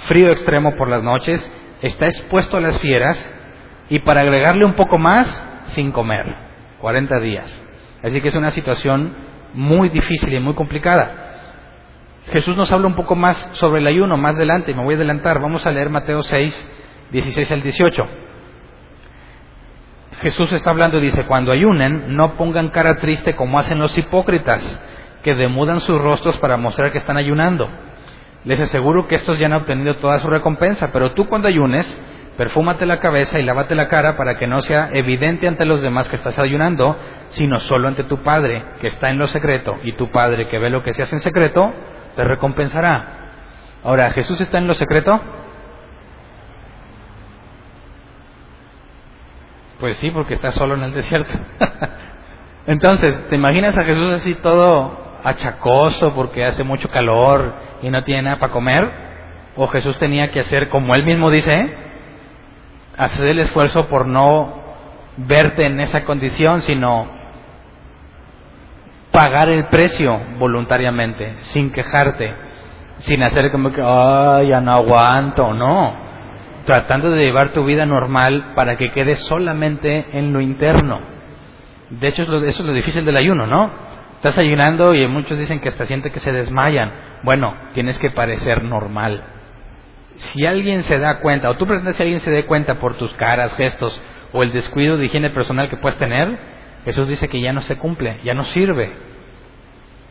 frío 0.07 0.31
extremo 0.31 0.75
por 0.77 0.89
las 0.89 1.03
noches, 1.03 1.53
está 1.83 2.07
expuesto 2.07 2.57
a 2.57 2.61
las 2.61 2.79
fieras 2.81 3.33
y 3.89 4.01
para 4.01 4.23
agregarle 4.23 4.65
un 4.65 4.75
poco 4.75 4.99
más, 4.99 5.27
sin 5.67 5.93
comer, 5.93 6.27
40 6.81 7.21
días. 7.21 7.63
Así 8.03 8.21
que 8.21 8.29
es 8.29 8.37
una 8.37 8.51
situación 8.51 9.15
muy 9.55 9.89
difícil 9.89 10.33
y 10.33 10.41
muy 10.41 10.55
complicada. 10.55 11.23
Jesús 12.33 12.57
nos 12.57 12.73
habla 12.73 12.89
un 12.89 12.95
poco 12.95 13.15
más 13.15 13.37
sobre 13.53 13.81
el 13.81 13.87
ayuno 13.87 14.17
más 14.17 14.35
adelante, 14.35 14.75
me 14.75 14.83
voy 14.83 14.95
a 14.95 14.97
adelantar, 14.97 15.41
vamos 15.41 15.65
a 15.65 15.71
leer 15.71 15.91
Mateo 15.91 16.23
6, 16.23 16.67
16 17.13 17.53
al 17.53 17.63
18. 17.63 18.09
Jesús 20.21 20.53
está 20.53 20.71
hablando 20.71 20.99
y 20.99 21.03
dice, 21.03 21.25
cuando 21.27 21.53
ayunen, 21.53 22.17
no 22.17 22.37
pongan 22.37 22.71
cara 22.71 22.97
triste 22.97 23.37
como 23.37 23.59
hacen 23.59 23.79
los 23.79 23.97
hipócritas, 23.97 24.83
que 25.23 25.35
demudan 25.35 25.81
sus 25.81 26.03
rostros 26.03 26.37
para 26.39 26.57
mostrar 26.57 26.91
que 26.91 26.99
están 26.99 27.17
ayunando. 27.17 27.69
Les 28.45 28.61
aseguro 28.61 29.09
que 29.09 29.17
estos 29.17 29.39
ya 29.39 29.47
han 29.47 29.53
obtenido 29.55 29.97
toda 29.97 30.21
su 30.21 30.29
recompensa, 30.29 30.91
pero 30.93 31.13
tú 31.13 31.27
cuando 31.27 31.49
ayunes, 31.49 31.99
perfúmate 32.37 32.87
la 32.87 33.01
cabeza 33.01 33.39
y 33.39 33.43
lávate 33.43 33.75
la 33.75 33.89
cara 33.89 34.17
para 34.17 34.39
que 34.39 34.47
no 34.47 34.61
sea 34.61 34.91
evidente 34.93 35.49
ante 35.49 35.65
los 35.65 35.83
demás 35.83 36.07
que 36.09 36.17
estás 36.17 36.39
ayunando, 36.39 36.97
sino 37.31 37.59
solo 37.61 37.89
ante 37.89 38.05
tu 38.05 38.23
Padre 38.23 38.63
que 38.81 38.89
está 38.89 39.11
en 39.11 39.19
lo 39.19 39.27
secreto, 39.27 39.77
y 39.83 39.93
tu 39.93 40.11
Padre 40.11 40.49
que 40.49 40.59
ve 40.59 40.71
lo 40.71 40.83
que 40.83 40.95
se 40.95 41.03
hace 41.03 41.17
en 41.17 41.23
secreto, 41.23 41.73
te 42.15 42.25
recompensará. 42.25 43.27
Ahora, 43.83 44.11
¿Jesús 44.11 44.41
está 44.41 44.59
en 44.59 44.67
lo 44.67 44.75
secreto? 44.75 45.21
Pues 49.79 49.97
sí, 49.99 50.11
porque 50.11 50.35
está 50.35 50.53
solo 50.53 50.75
en 50.75 50.85
el 50.85 50.93
desierto. 50.93 51.33
Entonces, 52.67 53.29
¿te 53.29 53.37
imaginas 53.37 53.77
a 53.77 53.85
Jesús 53.85 54.13
así 54.15 54.35
todo 54.37 55.07
achacoso 55.23 56.15
porque 56.15 56.45
hace 56.45 56.65
mucho 56.65 56.89
calor 56.89 57.66
y 57.83 57.91
no 57.91 58.05
tiene 58.05 58.23
nada 58.23 58.39
para 58.39 58.53
comer? 58.53 58.91
¿O 59.57 59.67
Jesús 59.69 59.99
tenía 59.99 60.31
que 60.31 60.41
hacer, 60.41 60.69
como 60.69 60.95
él 60.95 61.05
mismo 61.05 61.31
dice, 61.31 61.75
hacer 62.97 63.29
el 63.29 63.39
esfuerzo 63.41 63.87
por 63.89 64.07
no 64.07 64.63
verte 65.17 65.67
en 65.67 65.81
esa 65.81 66.05
condición, 66.05 66.61
sino 66.63 67.07
pagar 69.11 69.49
el 69.49 69.67
precio 69.67 70.21
voluntariamente, 70.39 71.37
sin 71.39 71.73
quejarte, 71.73 72.35
sin 72.99 73.23
hacer 73.23 73.51
como 73.51 73.73
que, 73.73 73.83
ay, 73.83 74.49
ya 74.49 74.61
no 74.61 74.73
aguanto, 74.73 75.55
no, 75.55 75.95
tratando 76.67 77.11
de 77.11 77.25
llevar 77.25 77.51
tu 77.51 77.65
vida 77.65 77.87
normal 77.87 78.53
para 78.55 78.77
que 78.77 78.93
quede 78.93 79.17
solamente 79.17 80.19
en 80.19 80.33
lo 80.33 80.41
interno. 80.41 81.01
De 81.89 82.09
hecho, 82.09 82.23
eso 82.25 82.45
es 82.45 82.61
lo 82.61 82.73
difícil 82.73 83.05
del 83.05 83.17
ayuno, 83.17 83.47
¿no? 83.47 83.86
Estás 84.17 84.39
ayunando 84.39 84.95
y 84.95 85.07
muchos 85.07 85.39
dicen 85.39 85.61
que 85.61 85.69
hasta 85.69 85.87
siente 85.87 86.11
que 86.11 86.21
se 86.21 86.33
desmayan. 86.33 86.93
Bueno, 87.23 87.55
tienes 87.75 87.99
que 87.99 88.11
parecer 88.11 88.65
normal. 88.65 89.23
Si 90.17 90.47
alguien 90.47 90.83
se 90.85 90.99
da 90.99 91.21
cuenta, 91.21 91.51
o 91.51 91.57
tú 91.57 91.67
pretendes 91.67 91.97
que 91.97 92.03
alguien 92.03 92.21
se 92.21 92.31
dé 92.31 92.47
cuenta 92.47 92.77
por 92.77 92.97
tus 92.97 93.13
caras, 93.15 93.55
gestos, 93.57 94.03
o 94.33 94.43
el 94.43 94.53
descuido 94.53 94.97
de 94.97 95.05
higiene 95.05 95.31
personal 95.31 95.69
que 95.69 95.77
puedes 95.77 95.99
tener, 95.99 96.39
Jesús 96.85 97.09
dice 97.09 97.29
que 97.29 97.41
ya 97.41 97.53
no 97.53 97.61
se 97.63 97.77
cumple, 97.77 98.21
ya 98.25 98.33
no 98.33 98.45
sirve. 98.45 98.93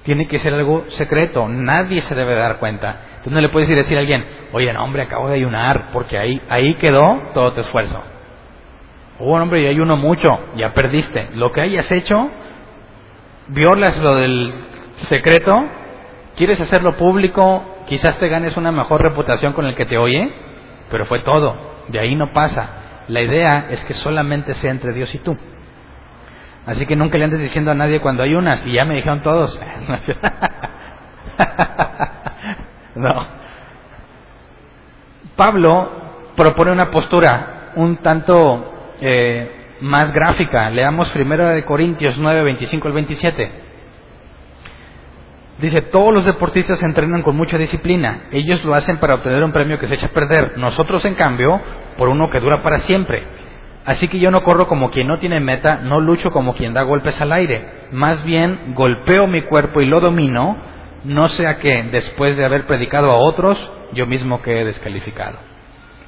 Tiene 0.04 0.28
que 0.28 0.38
ser 0.38 0.54
algo 0.54 0.86
secreto, 0.90 1.50
nadie 1.50 2.02
se 2.02 2.14
debe 2.14 2.36
dar 2.36 2.58
cuenta. 2.58 2.98
Tú 3.24 3.32
no 3.32 3.42
le 3.42 3.50
puedes 3.50 3.68
decir 3.68 3.98
a 3.98 4.02
alguien, 4.02 4.24
oye, 4.52 4.72
no, 4.72 4.84
hombre, 4.84 5.02
acabo 5.02 5.28
de 5.30 5.36
ayunar, 5.36 5.90
porque 5.92 6.20
ahí, 6.20 6.40
ahí 6.48 6.76
quedó 6.76 7.24
todo 7.34 7.54
tu 7.54 7.62
esfuerzo. 7.62 8.04
Oh, 9.18 9.36
hombre, 9.36 9.64
yo 9.64 9.70
ayuno 9.70 9.98
mucho, 9.98 10.30
ya 10.58 10.74
perdiste. 10.74 11.30
Lo 11.34 11.52
que 11.52 11.62
hayas 11.62 11.92
hecho, 11.92 12.30
violas 13.48 13.98
lo 14.00 14.16
del 14.16 14.54
secreto, 15.08 15.52
quieres 16.36 16.60
hacerlo 16.62 16.96
público, 16.98 17.64
quizás 17.88 18.18
te 18.20 18.28
ganes 18.28 18.58
una 18.58 18.72
mejor 18.72 19.02
reputación 19.02 19.54
con 19.54 19.66
el 19.66 19.76
que 19.76 19.86
te 19.86 19.98
oye, 19.98 20.32
pero 20.90 21.06
fue 21.06 21.20
todo, 21.20 21.56
de 21.88 22.00
ahí 22.00 22.16
no 22.16 22.34
pasa. 22.34 22.70
La 23.08 23.22
idea 23.22 23.68
es 23.70 23.84
que 23.86 23.94
solamente 23.94 24.54
sea 24.56 24.72
entre 24.72 24.94
Dios 24.94 25.14
y 25.14 25.20
tú. 25.20 25.38
Así 26.66 26.88
que 26.88 26.96
nunca 26.96 27.18
le 27.18 27.26
andes 27.26 27.40
diciendo 27.40 27.72
a 27.72 27.76
nadie 27.76 28.00
cuando 28.00 28.24
hay 28.24 28.34
unas, 28.34 28.66
y 28.66 28.74
ya 28.74 28.86
me 28.86 28.96
dijeron 28.96 29.22
todos. 29.22 29.60
no. 32.96 33.28
Pablo 35.36 35.92
propone 36.36 36.72
una 36.72 36.90
postura 36.90 37.74
un 37.76 37.98
tanto 37.98 38.94
eh, 39.02 39.55
más 39.82 40.14
gráfica. 40.14 40.70
Leamos 40.70 41.10
primero 41.10 41.48
de 41.48 41.64
Corintios 41.64 42.18
9, 42.18 42.44
25 42.44 42.88
al 42.88 42.94
27. 42.94 43.52
Dice, 45.58 45.82
todos 45.84 46.14
los 46.14 46.26
deportistas 46.26 46.84
entrenan 46.84 47.22
con 47.22 47.36
mucha 47.36 47.58
disciplina. 47.58 48.24
Ellos 48.32 48.64
lo 48.66 48.74
hacen 48.74 48.98
para 48.98 49.16
obtener 49.16 49.44
un 49.44 49.54
premio 49.54 49.80
que 49.80 49.88
se 49.88 49.96
echa 49.96 50.08
a 50.08 50.14
perder. 50.14 50.58
Nosotros, 50.58 51.06
en 51.06 51.16
cambio, 51.16 51.62
por 51.98 52.10
uno 52.10 52.30
que 52.30 52.42
dura 52.42 52.62
para 52.62 52.80
siempre. 52.80 53.26
Así 53.86 54.08
que 54.08 54.20
yo 54.20 54.32
no 54.32 54.44
corro 54.44 54.68
como 54.68 54.90
quien 54.90 55.08
no 55.08 55.20
tiene 55.20 55.40
meta, 55.40 55.78
no 55.78 56.00
lucho 56.02 56.32
como 56.32 56.56
quien 56.56 56.74
da 56.74 56.82
golpes 56.82 57.22
al 57.22 57.32
aire. 57.32 57.70
Más 57.92 58.24
bien 58.26 58.74
golpeo 58.74 59.28
mi 59.28 59.44
cuerpo 59.44 59.80
y 59.80 59.86
lo 59.86 60.02
domino, 60.02 60.58
no 61.04 61.28
sea 61.28 61.60
que 61.60 61.84
después 61.84 62.36
de 62.36 62.46
haber 62.46 62.66
predicado 62.66 63.12
a 63.12 63.18
otros, 63.18 63.72
yo 63.94 64.08
mismo 64.08 64.42
quede 64.42 64.66
descalificado. 64.66 65.38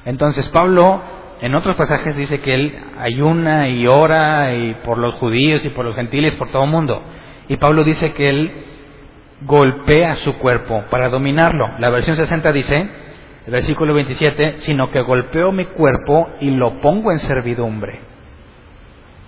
Entonces 0.04 0.48
Pablo 0.48 1.00
en 1.40 1.54
otros 1.54 1.76
pasajes 1.76 2.16
dice 2.16 2.40
que 2.40 2.54
él 2.54 2.78
ayuna 2.98 3.68
y 3.68 3.86
ora 3.86 4.54
y 4.54 4.74
por 4.84 4.98
los 4.98 5.14
judíos 5.16 5.64
y 5.64 5.70
por 5.70 5.84
los 5.84 5.94
gentiles, 5.94 6.34
por 6.34 6.50
todo 6.50 6.64
el 6.64 6.70
mundo. 6.70 7.02
Y 7.48 7.56
Pablo 7.56 7.84
dice 7.84 8.12
que 8.12 8.28
él 8.28 8.64
golpea 9.42 10.16
su 10.16 10.34
cuerpo 10.38 10.84
para 10.90 11.08
dominarlo. 11.08 11.78
La 11.78 11.90
versión 11.90 12.16
60 12.16 12.52
dice, 12.52 12.88
el 13.46 13.52
versículo 13.52 13.94
27, 13.94 14.56
sino 14.58 14.90
que 14.90 15.00
golpeo 15.00 15.52
mi 15.52 15.66
cuerpo 15.66 16.28
y 16.40 16.50
lo 16.50 16.80
pongo 16.80 17.12
en 17.12 17.20
servidumbre. 17.20 18.00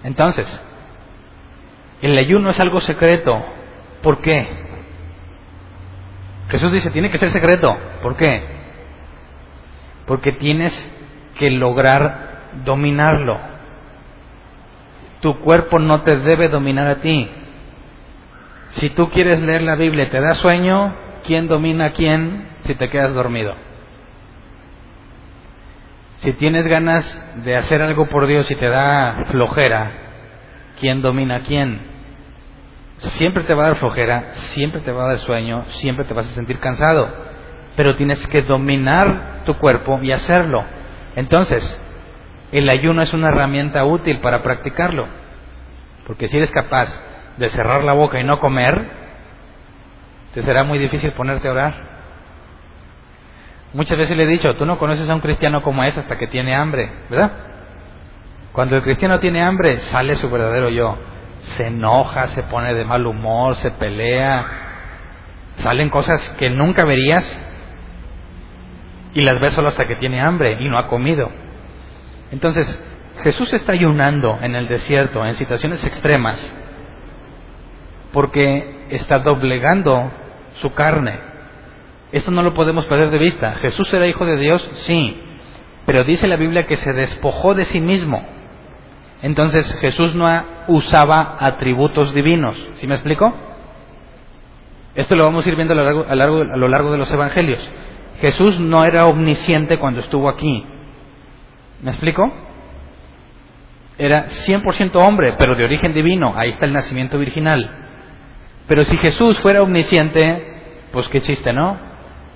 Entonces, 0.03 0.63
el 2.03 2.19
ayuno 2.19 2.51
es 2.51 2.59
algo 2.59 2.81
secreto. 2.81 3.41
¿Por 4.03 4.21
qué? 4.21 4.49
Jesús 6.49 6.73
dice, 6.73 6.91
tiene 6.91 7.11
que 7.11 7.19
ser 7.19 7.29
secreto. 7.29 7.77
¿Por 8.03 8.17
qué? 8.17 8.43
Porque 10.07 10.33
tienes 10.33 10.97
que 11.41 11.51
lograr 11.51 12.51
dominarlo. 12.67 13.41
Tu 15.21 15.39
cuerpo 15.41 15.79
no 15.79 16.03
te 16.03 16.19
debe 16.19 16.51
dominar 16.51 16.87
a 16.87 17.01
ti. 17.01 17.31
Si 18.73 18.91
tú 18.91 19.09
quieres 19.09 19.41
leer 19.41 19.63
la 19.63 19.75
Biblia 19.75 20.05
y 20.05 20.11
te 20.11 20.21
da 20.21 20.35
sueño, 20.35 20.95
¿quién 21.25 21.49
domina 21.49 21.87
a 21.87 21.93
quién 21.93 22.47
si 22.65 22.75
te 22.75 22.91
quedas 22.91 23.15
dormido? 23.15 23.55
Si 26.17 26.35
tienes 26.35 26.67
ganas 26.67 27.25
de 27.43 27.57
hacer 27.57 27.81
algo 27.81 28.05
por 28.07 28.27
Dios 28.27 28.51
y 28.51 28.55
te 28.57 28.69
da 28.69 29.25
flojera, 29.31 29.93
¿quién 30.79 31.01
domina 31.01 31.37
a 31.37 31.41
quién? 31.41 31.81
Siempre 32.99 33.45
te 33.45 33.55
va 33.55 33.65
a 33.65 33.69
dar 33.69 33.77
flojera, 33.79 34.35
siempre 34.35 34.83
te 34.83 34.93
va 34.93 35.05
a 35.05 35.09
dar 35.09 35.19
sueño, 35.21 35.65
siempre 35.69 36.05
te 36.05 36.13
vas 36.13 36.27
a 36.27 36.35
sentir 36.35 36.61
cansado, 36.61 37.11
pero 37.77 37.97
tienes 37.97 38.27
que 38.27 38.43
dominar 38.43 39.41
tu 39.47 39.57
cuerpo 39.57 39.99
y 40.03 40.13
hacerlo. 40.13 40.80
Entonces, 41.17 41.81
el 42.53 42.69
ayuno 42.69 43.03
es 43.03 43.13
una 43.13 43.29
herramienta 43.29 43.85
útil 43.85 44.21
para 44.21 44.43
practicarlo, 44.43 45.07
porque 46.07 46.29
si 46.29 46.37
eres 46.37 46.51
capaz 46.51 46.89
de 47.37 47.49
cerrar 47.49 47.85
la 47.85 47.93
boca 47.93 48.19
y 48.21 48.25
no 48.25 48.39
comer, 48.39 48.91
te 50.35 50.43
será 50.43 50.65
muy 50.65 50.79
difícil 50.79 51.13
ponerte 51.13 51.49
a 51.49 51.53
orar. 51.53 51.91
Muchas 53.73 53.97
veces 53.99 54.17
le 54.17 54.25
he 54.25 54.27
dicho, 54.27 54.55
tú 54.55 54.67
no 54.67 54.79
conoces 54.79 55.09
a 55.09 55.15
un 55.15 55.21
cristiano 55.21 55.63
como 55.63 55.85
es 55.85 55.97
hasta 55.97 56.19
que 56.19 56.27
tiene 56.27 56.55
hambre, 56.55 56.91
¿verdad? 57.09 57.31
Cuando 58.53 58.77
el 58.77 58.83
cristiano 58.83 59.21
tiene 59.21 59.43
hambre, 59.43 59.77
sale 59.79 60.17
su 60.17 60.29
verdadero 60.29 60.69
yo. 60.71 60.97
Se 61.41 61.69
enoja, 61.69 62.27
se 62.29 62.43
pone 62.45 62.75
de 62.75 62.85
mal 62.85 63.07
humor, 63.07 63.55
se 63.57 63.71
pelea. 63.71 64.47
Salen 65.57 65.89
cosas 65.89 66.31
que 66.31 66.51
nunca 66.51 66.85
verías 66.85 67.47
y 69.15 69.23
las 69.23 69.41
ves 69.41 69.53
solo 69.53 69.69
hasta 69.69 69.87
que 69.87 69.97
tiene 69.97 70.21
hambre 70.21 70.57
y 70.61 70.69
no 70.69 70.79
ha 70.79 70.87
comido. 70.87 71.29
Entonces, 72.31 72.83
Jesús 73.23 73.53
está 73.53 73.73
ayunando 73.73 74.39
en 74.41 74.55
el 74.55 74.69
desierto, 74.69 75.25
en 75.25 75.35
situaciones 75.35 75.85
extremas, 75.85 76.57
porque 78.13 78.87
está 78.91 79.19
doblegando 79.19 80.11
su 80.55 80.73
carne. 80.73 81.19
Esto 82.13 82.31
no 82.31 82.43
lo 82.43 82.55
podemos 82.55 82.87
perder 82.87 83.11
de 83.11 83.19
vista. 83.19 83.55
Jesús 83.55 83.93
era 83.93 84.07
hijo 84.07 84.25
de 84.25 84.37
Dios, 84.37 84.69
sí, 84.83 85.21
pero 85.87 86.05
dice 86.05 86.27
la 86.27 86.37
Biblia 86.37 86.67
que 86.67 86.77
se 86.77 86.93
despojó 86.93 87.55
de 87.55 87.65
sí 87.65 87.81
mismo. 87.81 88.25
Entonces 89.23 89.73
Jesús 89.81 90.15
no 90.15 90.27
usaba 90.69 91.37
atributos 91.41 92.15
divinos. 92.15 92.57
¿Sí 92.75 92.87
me 92.87 92.95
explico? 92.95 93.33
Esto 94.95 95.15
lo 95.15 95.25
vamos 95.25 95.45
a 95.45 95.49
ir 95.49 95.57
viendo 95.57 95.75
a 95.75 95.77
lo 95.77 95.85
largo, 95.85 96.07
a 96.53 96.57
lo 96.57 96.69
largo 96.69 96.91
de 96.91 96.99
los 96.99 97.13
evangelios. 97.13 97.61
Jesús 98.21 98.61
no 98.61 98.85
era 98.85 99.07
omnisciente 99.07 99.79
cuando 99.79 100.01
estuvo 100.01 100.29
aquí. 100.29 100.65
¿Me 101.83 101.91
explico? 101.91 102.31
Era 103.97 104.27
100% 104.27 104.97
hombre, 104.97 105.35
pero 105.39 105.57
de 105.57 105.65
origen 105.65 105.95
divino. 105.95 106.35
Ahí 106.37 106.51
está 106.51 106.67
el 106.67 106.73
nacimiento 106.73 107.19
virginal. 107.19 107.71
Pero 108.67 108.85
si 108.85 108.97
Jesús 108.99 109.39
fuera 109.41 109.63
omnisciente, 109.63 110.87
pues 110.93 111.09
qué 111.09 111.21
chiste, 111.21 111.53
¿no? 111.53 111.79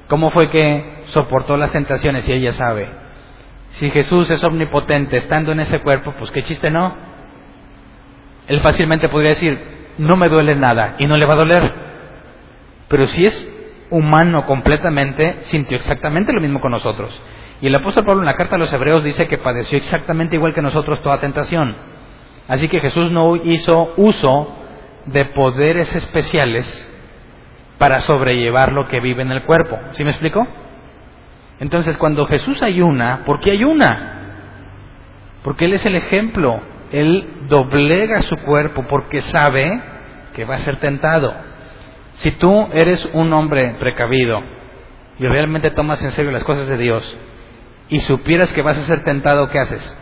¿Cómo 0.09 0.31
fue 0.31 0.51
que 0.51 1.05
soportó 1.07 1.57
las 1.57 1.73
tentaciones 1.73 2.29
y 2.29 2.33
ella 2.33 2.53
sabe? 2.53 2.89
Si 3.71 3.91
Jesús 3.91 4.31
es 4.31 4.43
omnipotente 4.45 5.19
estando 5.19 5.53
en 5.53 5.61
ese 5.61 5.81
cuerpo, 5.81 6.15
pues 6.19 6.31
qué 6.31 6.43
chiste, 6.43 6.71
¿no? 6.71 6.95
Él 8.47 8.61
fácilmente 8.61 9.09
podría 9.09 9.31
decir, 9.31 9.59
no 9.99 10.17
me 10.17 10.29
duele 10.29 10.55
nada 10.55 10.97
y 10.99 11.07
no 11.07 11.17
le 11.17 11.27
va 11.27 11.35
a 11.35 11.39
doler. 11.39 11.73
Pero 12.89 13.07
si 13.07 13.25
es 13.25 13.54
humano 13.91 14.45
completamente, 14.45 15.39
sintió 15.43 15.77
exactamente 15.77 16.33
lo 16.33 16.41
mismo 16.41 16.61
con 16.61 16.73
nosotros. 16.73 17.21
Y 17.61 17.67
el 17.67 17.75
apóstol 17.75 18.05
Pablo 18.05 18.23
en 18.23 18.27
la 18.27 18.37
carta 18.37 18.57
a 18.57 18.59
los 18.59 18.73
hebreos 18.73 19.05
dice 19.05 19.27
que 19.27 19.39
padeció 19.39 19.79
exactamente 19.79 20.37
igual 20.37 20.55
que 20.55 20.63
nosotros 20.63 21.01
toda 21.03 21.21
tentación. 21.21 21.75
Así 22.49 22.69
que 22.69 22.81
Jesús 22.81 23.11
no 23.11 23.37
hizo 23.37 23.95
uso 23.97 24.55
de 25.07 25.25
poderes 25.27 25.95
especiales 25.95 26.91
para 27.79 28.01
sobrellevar 28.03 28.73
lo 28.73 28.87
que 28.87 29.01
vive 29.01 29.23
en 29.23 29.33
el 29.33 29.45
cuerpo. 29.45 29.79
¿Sí 29.93 30.05
me 30.05 30.11
explico? 30.11 30.47
Entonces, 31.61 31.97
cuando 31.97 32.27
Jesús 32.27 32.63
ayuna, 32.63 33.23
¿por 33.25 33.41
qué 33.41 33.53
ayuna? 33.53 34.15
Porque 35.43 35.67
Él 35.67 35.75
es 35.75 35.87
el 35.87 35.95
ejemplo. 35.95 36.61
Él 36.91 37.47
doblega 37.49 38.23
su 38.23 38.37
cuerpo 38.39 38.85
porque 38.89 39.21
sabe 39.21 39.83
que 40.35 40.45
va 40.45 40.55
a 40.55 40.59
ser 40.59 40.77
tentado. 40.77 41.35
Si 42.15 42.31
tú 42.33 42.69
eres 42.73 43.05
un 43.13 43.33
hombre 43.33 43.77
precavido 43.81 44.41
y 45.19 45.27
realmente 45.27 45.71
tomas 45.71 46.03
en 46.03 46.13
serio 46.13 46.31
las 46.31 46.45
cosas 46.45 46.69
de 46.69 46.77
Dios 46.77 47.19
y 47.89 47.99
supieras 48.01 48.53
que 48.53 48.63
vas 48.63 48.79
a 48.79 48.87
ser 48.87 49.05
tentado, 49.05 49.51
¿qué 49.51 49.59
haces? 49.59 49.99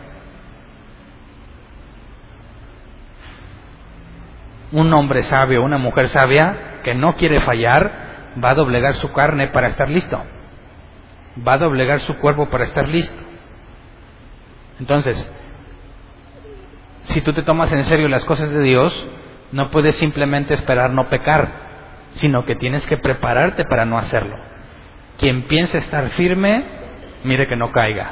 Un 4.71 4.93
hombre 4.93 5.23
sabio, 5.23 5.63
una 5.63 5.77
mujer 5.77 6.07
sabia 6.07 6.79
que 6.83 6.95
no 6.95 7.15
quiere 7.15 7.41
fallar, 7.41 7.91
va 8.43 8.51
a 8.51 8.55
doblegar 8.55 8.95
su 8.95 9.11
carne 9.11 9.47
para 9.47 9.67
estar 9.67 9.89
listo. 9.89 10.21
Va 11.47 11.53
a 11.53 11.57
doblegar 11.57 11.99
su 12.01 12.17
cuerpo 12.17 12.49
para 12.49 12.63
estar 12.63 12.87
listo. 12.87 13.15
Entonces, 14.79 15.31
si 17.03 17.21
tú 17.21 17.33
te 17.33 17.43
tomas 17.43 17.71
en 17.71 17.83
serio 17.83 18.07
las 18.07 18.25
cosas 18.25 18.51
de 18.51 18.61
Dios, 18.61 19.07
no 19.51 19.69
puedes 19.69 19.95
simplemente 19.95 20.53
esperar 20.53 20.91
no 20.91 21.09
pecar, 21.09 21.62
sino 22.15 22.45
que 22.45 22.55
tienes 22.55 22.85
que 22.87 22.97
prepararte 22.97 23.65
para 23.65 23.85
no 23.85 23.97
hacerlo. 23.97 24.37
Quien 25.17 25.43
piense 25.43 25.77
estar 25.77 26.09
firme, 26.09 26.63
mire 27.23 27.47
que 27.47 27.55
no 27.55 27.71
caiga. 27.71 28.11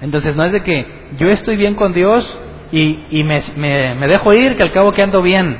Entonces 0.00 0.36
no 0.36 0.44
es 0.44 0.52
de 0.52 0.62
que 0.62 0.86
yo 1.16 1.30
estoy 1.30 1.56
bien 1.56 1.74
con 1.74 1.92
Dios 1.92 2.38
y, 2.70 3.06
y 3.10 3.24
me, 3.24 3.40
me, 3.56 3.94
me 3.94 4.06
dejo 4.06 4.32
ir, 4.32 4.56
que 4.56 4.62
al 4.62 4.72
cabo 4.72 4.92
que 4.92 5.02
ando 5.02 5.22
bien. 5.22 5.58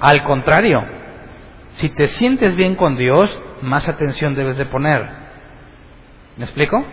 Al 0.00 0.24
contrario, 0.24 0.84
si 1.72 1.88
te 1.88 2.06
sientes 2.06 2.54
bien 2.54 2.76
con 2.76 2.96
Dios, 2.96 3.36
más 3.62 3.88
atención 3.88 4.34
debes 4.34 4.56
de 4.56 4.66
poner. 4.66 5.08
¿Me 6.36 6.44
explico? 6.44 6.84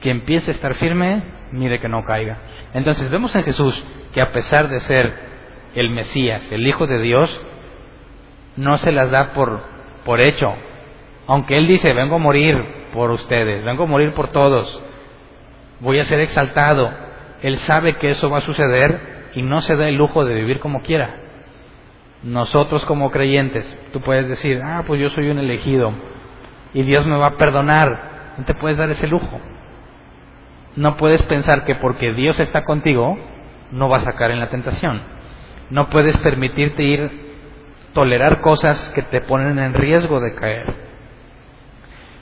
Quien 0.00 0.20
piense 0.22 0.50
estar 0.50 0.74
firme, 0.74 1.22
mire 1.52 1.80
que 1.80 1.88
no 1.88 2.04
caiga. 2.04 2.38
Entonces 2.74 3.10
vemos 3.10 3.34
en 3.36 3.44
Jesús 3.44 3.84
que 4.12 4.20
a 4.20 4.32
pesar 4.32 4.68
de 4.68 4.80
ser 4.80 5.14
el 5.74 5.90
Mesías, 5.90 6.50
el 6.50 6.66
Hijo 6.66 6.86
de 6.86 7.00
Dios, 7.00 7.46
no 8.56 8.76
se 8.78 8.92
las 8.92 9.10
da 9.10 9.32
por, 9.32 9.60
por 10.04 10.20
hecho. 10.20 10.54
Aunque 11.26 11.56
Él 11.56 11.66
dice, 11.66 11.92
vengo 11.92 12.16
a 12.16 12.18
morir 12.18 12.56
por 12.92 13.10
ustedes, 13.10 13.64
vengo 13.64 13.84
a 13.84 13.88
morir 13.88 14.12
por 14.12 14.28
todos, 14.28 14.82
voy 15.80 15.98
a 15.98 16.04
ser 16.04 16.20
exaltado. 16.20 16.90
Él 17.42 17.56
sabe 17.58 17.96
que 17.96 18.10
eso 18.10 18.30
va 18.30 18.38
a 18.38 18.42
suceder 18.42 19.30
y 19.34 19.42
no 19.42 19.60
se 19.60 19.76
da 19.76 19.88
el 19.88 19.96
lujo 19.96 20.24
de 20.24 20.34
vivir 20.34 20.60
como 20.60 20.82
quiera. 20.82 21.16
Nosotros 22.22 22.84
como 22.86 23.10
creyentes, 23.10 23.78
tú 23.92 24.00
puedes 24.00 24.28
decir, 24.28 24.60
ah, 24.64 24.84
pues 24.86 25.00
yo 25.00 25.10
soy 25.10 25.28
un 25.28 25.38
elegido 25.38 25.92
y 26.72 26.82
Dios 26.82 27.06
me 27.06 27.16
va 27.16 27.28
a 27.28 27.36
perdonar. 27.36 28.34
No 28.38 28.44
te 28.44 28.54
puedes 28.54 28.78
dar 28.78 28.90
ese 28.90 29.06
lujo. 29.06 29.40
No 30.76 30.96
puedes 30.96 31.22
pensar 31.24 31.64
que 31.64 31.76
porque 31.76 32.12
Dios 32.14 32.40
está 32.40 32.64
contigo, 32.64 33.16
no 33.70 33.88
vas 33.88 34.06
a 34.06 34.14
caer 34.14 34.32
en 34.32 34.40
la 34.40 34.50
tentación. 34.50 35.02
No 35.70 35.88
puedes 35.88 36.16
permitirte 36.18 36.82
ir, 36.82 37.23
tolerar 37.94 38.40
cosas 38.40 38.90
que 38.94 39.02
te 39.02 39.22
ponen 39.22 39.58
en 39.58 39.72
riesgo 39.72 40.20
de 40.20 40.34
caer. 40.34 40.74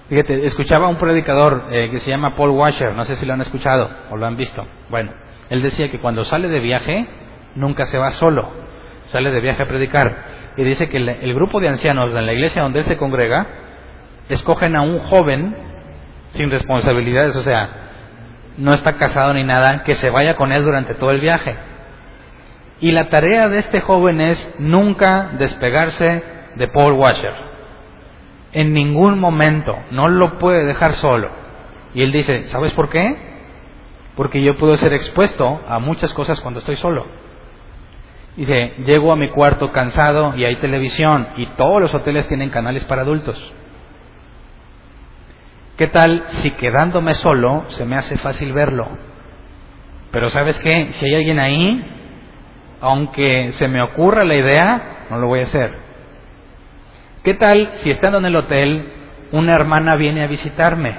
Fíjate, 0.08 0.46
escuchaba 0.46 0.88
un 0.88 0.96
predicador 0.96 1.68
eh, 1.70 1.88
que 1.90 1.98
se 1.98 2.11
llama 2.11 2.37
Paul 2.37 2.50
Washer, 2.50 2.94
no 2.94 3.04
sé 3.04 3.16
si 3.16 3.26
lo 3.26 3.32
han 3.32 3.40
escuchado 3.40 3.90
o 4.11 4.16
lo 4.16 4.26
han 4.26 4.37
visto. 4.37 4.64
Bueno, 4.90 5.11
él 5.48 5.62
decía 5.62 5.90
que 5.90 5.98
cuando 5.98 6.24
sale 6.24 6.48
de 6.48 6.61
viaje, 6.61 7.08
nunca 7.54 7.87
se 7.87 7.98
va 7.98 8.12
solo, 8.12 8.50
sale 9.06 9.30
de 9.30 9.40
viaje 9.40 9.62
a 9.62 9.68
predicar. 9.68 10.14
Y 10.56 10.64
dice 10.64 10.88
que 10.90 10.98
el, 10.98 11.08
el 11.08 11.35
grupo 11.35 11.61
de 11.61 11.68
ancianos 11.68 12.14
en 12.14 12.26
la 12.26 12.32
iglesia 12.32 12.62
donde 12.62 12.80
él 12.80 12.85
se 12.85 12.98
congrega, 12.98 13.46
escogen 14.28 14.76
a 14.76 14.82
un 14.82 14.98
joven 14.98 15.56
sin 16.35 16.50
responsabilidades, 16.50 17.35
o 17.37 17.42
sea, 17.42 17.70
no 18.58 18.74
está 18.74 18.98
casado 18.98 19.32
ni 19.32 19.44
nada, 19.44 19.82
que 19.85 19.94
se 19.94 20.11
vaya 20.11 20.37
con 20.37 20.52
él 20.52 20.62
durante 20.62 20.94
todo 20.94 21.11
el 21.11 21.20
viaje. 21.20 21.56
Y 22.80 22.90
la 22.90 23.08
tarea 23.08 23.48
de 23.48 23.58
este 23.58 23.80
joven 23.80 24.20
es 24.20 24.54
nunca 24.58 25.30
despegarse 25.38 26.22
de 26.56 26.68
Paul 26.68 26.94
Washer. 26.94 27.35
En 28.52 28.72
ningún 28.72 29.18
momento, 29.18 29.78
no 29.90 30.08
lo 30.08 30.38
puede 30.38 30.64
dejar 30.64 30.92
solo. 30.94 31.30
Y 31.94 32.02
él 32.02 32.12
dice, 32.12 32.46
¿sabes 32.48 32.72
por 32.72 32.88
qué? 32.90 33.16
Porque 34.16 34.42
yo 34.42 34.56
puedo 34.56 34.76
ser 34.76 34.92
expuesto 34.92 35.61
a 35.68 35.78
muchas 35.78 36.12
cosas 36.12 36.40
cuando 36.40 36.61
estoy 36.61 36.76
solo. 36.76 37.06
Dice, 38.37 38.74
llego 38.85 39.12
a 39.12 39.16
mi 39.16 39.28
cuarto 39.28 39.70
cansado 39.72 40.35
y 40.37 40.44
hay 40.44 40.56
televisión 40.56 41.28
y 41.37 41.46
todos 41.54 41.80
los 41.80 41.94
hoteles 41.94 42.26
tienen 42.28 42.50
canales 42.50 42.85
para 42.85 43.02
adultos. 43.02 43.52
¿Qué 45.76 45.87
tal 45.88 46.24
si 46.26 46.50
quedándome 46.52 47.14
solo 47.14 47.64
se 47.68 47.85
me 47.85 47.96
hace 47.96 48.16
fácil 48.18 48.52
verlo? 48.52 48.88
Pero 50.11 50.30
sabes 50.30 50.58
qué, 50.61 50.88
si 50.92 51.06
hay 51.06 51.14
alguien 51.14 51.38
ahí, 51.38 52.01
aunque 52.82 53.52
se 53.52 53.68
me 53.68 53.80
ocurra 53.80 54.24
la 54.24 54.34
idea, 54.34 55.06
no 55.08 55.18
lo 55.18 55.28
voy 55.28 55.40
a 55.40 55.44
hacer. 55.44 55.72
¿Qué 57.22 57.34
tal 57.34 57.70
si 57.74 57.90
estando 57.90 58.18
en 58.18 58.24
el 58.24 58.34
hotel 58.34 58.92
una 59.30 59.54
hermana 59.54 59.94
viene 59.94 60.24
a 60.24 60.26
visitarme 60.26 60.98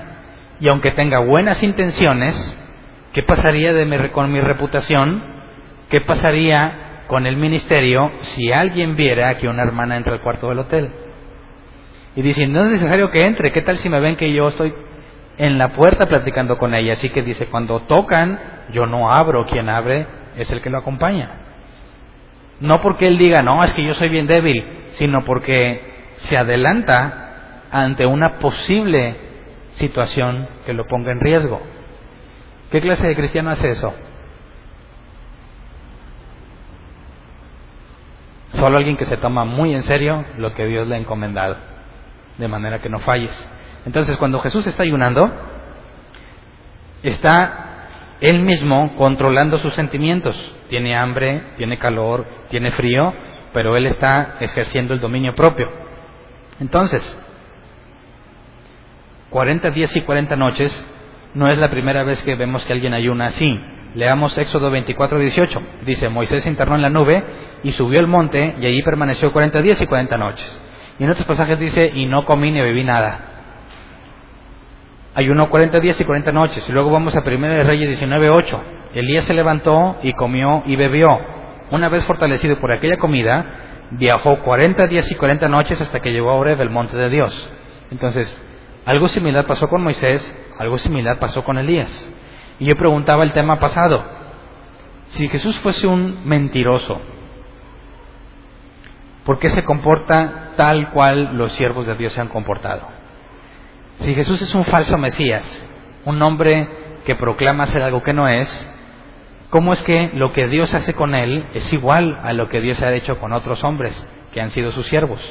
y 0.61 0.69
aunque 0.69 0.91
tenga 0.91 1.19
buenas 1.19 1.61
intenciones, 1.61 2.57
¿qué 3.11 3.21
pasaría 3.23 3.73
de 3.73 3.85
mi, 3.85 3.97
con 4.09 4.31
mi 4.31 4.39
reputación? 4.39 5.21
¿Qué 5.89 5.99
pasaría 5.99 7.03
con 7.07 7.27
el 7.27 7.35
ministerio 7.35 8.13
si 8.21 8.53
alguien 8.53 8.95
viera 8.95 9.35
que 9.35 9.49
una 9.49 9.63
hermana 9.63 9.97
entra 9.97 10.13
al 10.13 10.21
cuarto 10.21 10.47
del 10.47 10.59
hotel? 10.59 10.89
Y 12.15 12.21
dice, 12.21 12.47
no 12.47 12.63
es 12.63 12.71
necesario 12.71 13.11
que 13.11 13.25
entre, 13.25 13.51
¿qué 13.51 13.61
tal 13.61 13.75
si 13.75 13.89
me 13.89 13.99
ven 13.99 14.15
que 14.15 14.31
yo 14.31 14.47
estoy 14.47 14.73
en 15.37 15.57
la 15.57 15.73
puerta 15.73 16.05
platicando 16.05 16.57
con 16.57 16.73
ella? 16.73 16.93
Así 16.93 17.09
que 17.09 17.23
dice, 17.23 17.47
cuando 17.47 17.81
tocan, 17.81 18.39
yo 18.71 18.85
no 18.85 19.11
abro, 19.11 19.45
quien 19.45 19.67
abre 19.67 20.07
es 20.37 20.49
el 20.49 20.61
que 20.61 20.69
lo 20.69 20.77
acompaña. 20.77 21.42
No 22.59 22.81
porque 22.81 23.07
él 23.07 23.17
diga, 23.17 23.41
no, 23.41 23.63
es 23.63 23.73
que 23.73 23.83
yo 23.83 23.93
soy 23.93 24.09
bien 24.09 24.27
débil, 24.27 24.65
sino 24.91 25.25
porque 25.25 26.11
se 26.15 26.37
adelanta 26.37 27.63
ante 27.71 28.05
una 28.05 28.37
posible 28.37 29.15
situación 29.71 30.47
que 30.65 30.73
lo 30.73 30.85
ponga 30.85 31.11
en 31.11 31.19
riesgo. 31.19 31.61
¿Qué 32.71 32.81
clase 32.81 33.07
de 33.07 33.15
cristiano 33.15 33.49
hace 33.49 33.69
eso? 33.69 33.93
Solo 38.53 38.77
alguien 38.77 38.97
que 38.97 39.05
se 39.05 39.17
toma 39.17 39.45
muy 39.45 39.73
en 39.73 39.81
serio 39.83 40.25
lo 40.37 40.53
que 40.53 40.65
Dios 40.65 40.87
le 40.87 40.95
ha 40.95 40.99
encomendado, 40.99 41.57
de 42.37 42.47
manera 42.47 42.81
que 42.81 42.89
no 42.89 42.99
falles. 42.99 43.49
Entonces, 43.85 44.15
cuando 44.17 44.39
Jesús 44.39 44.65
está 44.67 44.83
ayunando, 44.83 45.29
está 47.01 47.72
él 48.23 48.39
mismo 48.39 48.95
controlando 48.95 49.59
sus 49.59 49.73
sentimientos. 49.73 50.35
Tiene 50.69 50.95
hambre, 50.95 51.43
tiene 51.57 51.77
calor, 51.77 52.25
tiene 52.49 52.71
frío, 52.71 53.13
pero 53.51 53.75
él 53.75 53.85
está 53.85 54.37
ejerciendo 54.39 54.93
el 54.93 55.01
dominio 55.01 55.35
propio. 55.35 55.69
Entonces, 56.61 57.01
40 59.29 59.71
días 59.71 59.93
y 59.97 60.01
40 60.01 60.37
noches 60.37 60.89
no 61.33 61.49
es 61.49 61.57
la 61.57 61.69
primera 61.69 62.03
vez 62.03 62.23
que 62.23 62.35
vemos 62.35 62.65
que 62.65 62.71
alguien 62.71 62.93
ayuna 62.93 63.25
así. 63.25 63.59
Leamos 63.93 64.37
Éxodo 64.37 64.71
24, 64.71 65.19
18. 65.19 65.61
Dice, 65.85 66.07
Moisés 66.07 66.43
se 66.43 66.49
internó 66.49 66.75
en 66.75 66.81
la 66.81 66.89
nube 66.89 67.21
y 67.63 67.73
subió 67.73 67.99
al 67.99 68.07
monte 68.07 68.55
y 68.57 68.65
allí 68.65 68.81
permaneció 68.83 69.33
40 69.33 69.61
días 69.61 69.81
y 69.81 69.85
40 69.85 70.17
noches. 70.17 70.63
Y 70.97 71.03
en 71.03 71.09
otros 71.09 71.25
pasajes 71.25 71.59
dice, 71.59 71.91
y 71.93 72.05
no 72.05 72.23
comí 72.23 72.51
ni 72.51 72.61
bebí 72.61 72.85
nada. 72.85 73.32
Ayunó 75.15 75.49
40 75.49 75.79
días 75.79 75.99
y 75.99 76.05
40 76.05 76.31
noches. 76.31 76.67
Y 76.67 76.71
luego 76.71 76.89
vamos 76.91 77.15
a 77.15 77.21
1 77.21 77.47
de 77.47 77.63
Reyes 77.63 77.87
19, 77.89 78.29
8. 78.29 78.61
Elías 78.95 79.25
se 79.25 79.33
levantó 79.33 79.97
y 80.01 80.13
comió 80.13 80.63
y 80.65 80.75
bebió. 80.75 81.09
Una 81.71 81.89
vez 81.89 82.03
fortalecido 82.05 82.57
por 82.59 82.71
aquella 82.71 82.97
comida, 82.97 83.45
viajó 83.91 84.39
40 84.39 84.87
días 84.87 85.09
y 85.11 85.15
40 85.15 85.47
noches 85.49 85.79
hasta 85.81 85.99
que 85.99 86.11
llegó 86.11 86.31
a 86.31 86.35
Oreb, 86.35 86.59
el 86.61 86.69
monte 86.69 86.97
de 86.97 87.09
Dios. 87.09 87.51
Entonces, 87.91 88.41
algo 88.85 89.07
similar 89.07 89.45
pasó 89.45 89.67
con 89.67 89.83
Moisés, 89.83 90.35
algo 90.59 90.77
similar 90.77 91.19
pasó 91.19 91.43
con 91.43 91.57
Elías. 91.57 92.09
Y 92.59 92.65
yo 92.65 92.75
preguntaba 92.75 93.23
el 93.23 93.33
tema 93.33 93.59
pasado, 93.59 94.03
si 95.07 95.27
Jesús 95.27 95.57
fuese 95.59 95.87
un 95.87 96.27
mentiroso, 96.27 96.99
¿por 99.25 99.39
qué 99.39 99.49
se 99.49 99.63
comporta 99.63 100.53
tal 100.55 100.89
cual 100.91 101.37
los 101.37 101.51
siervos 101.53 101.85
de 101.85 101.95
Dios 101.95 102.13
se 102.13 102.21
han 102.21 102.29
comportado? 102.29 103.02
Si 104.03 104.13
Jesús 104.13 104.41
es 104.41 104.53
un 104.53 104.65
falso 104.65 104.97
Mesías, 104.97 105.45
un 106.03 106.21
hombre 106.21 106.67
que 107.05 107.15
proclama 107.15 107.67
ser 107.67 107.81
algo 107.83 108.03
que 108.03 108.11
no 108.11 108.27
es, 108.27 108.69
¿cómo 109.49 109.71
es 109.71 109.81
que 109.83 110.11
lo 110.13 110.33
que 110.33 110.49
Dios 110.49 110.73
hace 110.73 110.93
con 110.93 111.15
él 111.15 111.47
es 111.53 111.71
igual 111.71 112.19
a 112.21 112.33
lo 112.33 112.49
que 112.49 112.59
Dios 112.59 112.81
ha 112.81 112.91
hecho 112.91 113.17
con 113.17 113.31
otros 113.31 113.63
hombres 113.63 113.95
que 114.33 114.41
han 114.41 114.49
sido 114.49 114.73
sus 114.73 114.87
siervos? 114.87 115.21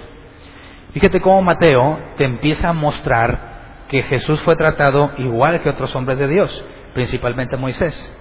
Fíjate 0.95 1.21
cómo 1.21 1.43
Mateo 1.43 2.01
te 2.17 2.25
empieza 2.25 2.71
a 2.71 2.73
mostrar 2.73 3.85
que 3.89 4.05
Jesús 4.05 4.41
fue 4.41 4.57
tratado 4.57 5.13
igual 5.19 5.61
que 5.61 5.69
otros 5.69 5.95
hombres 5.95 6.19
de 6.19 6.29
Dios, 6.29 6.65
principalmente 6.95 7.59
Moisés, 7.59 8.17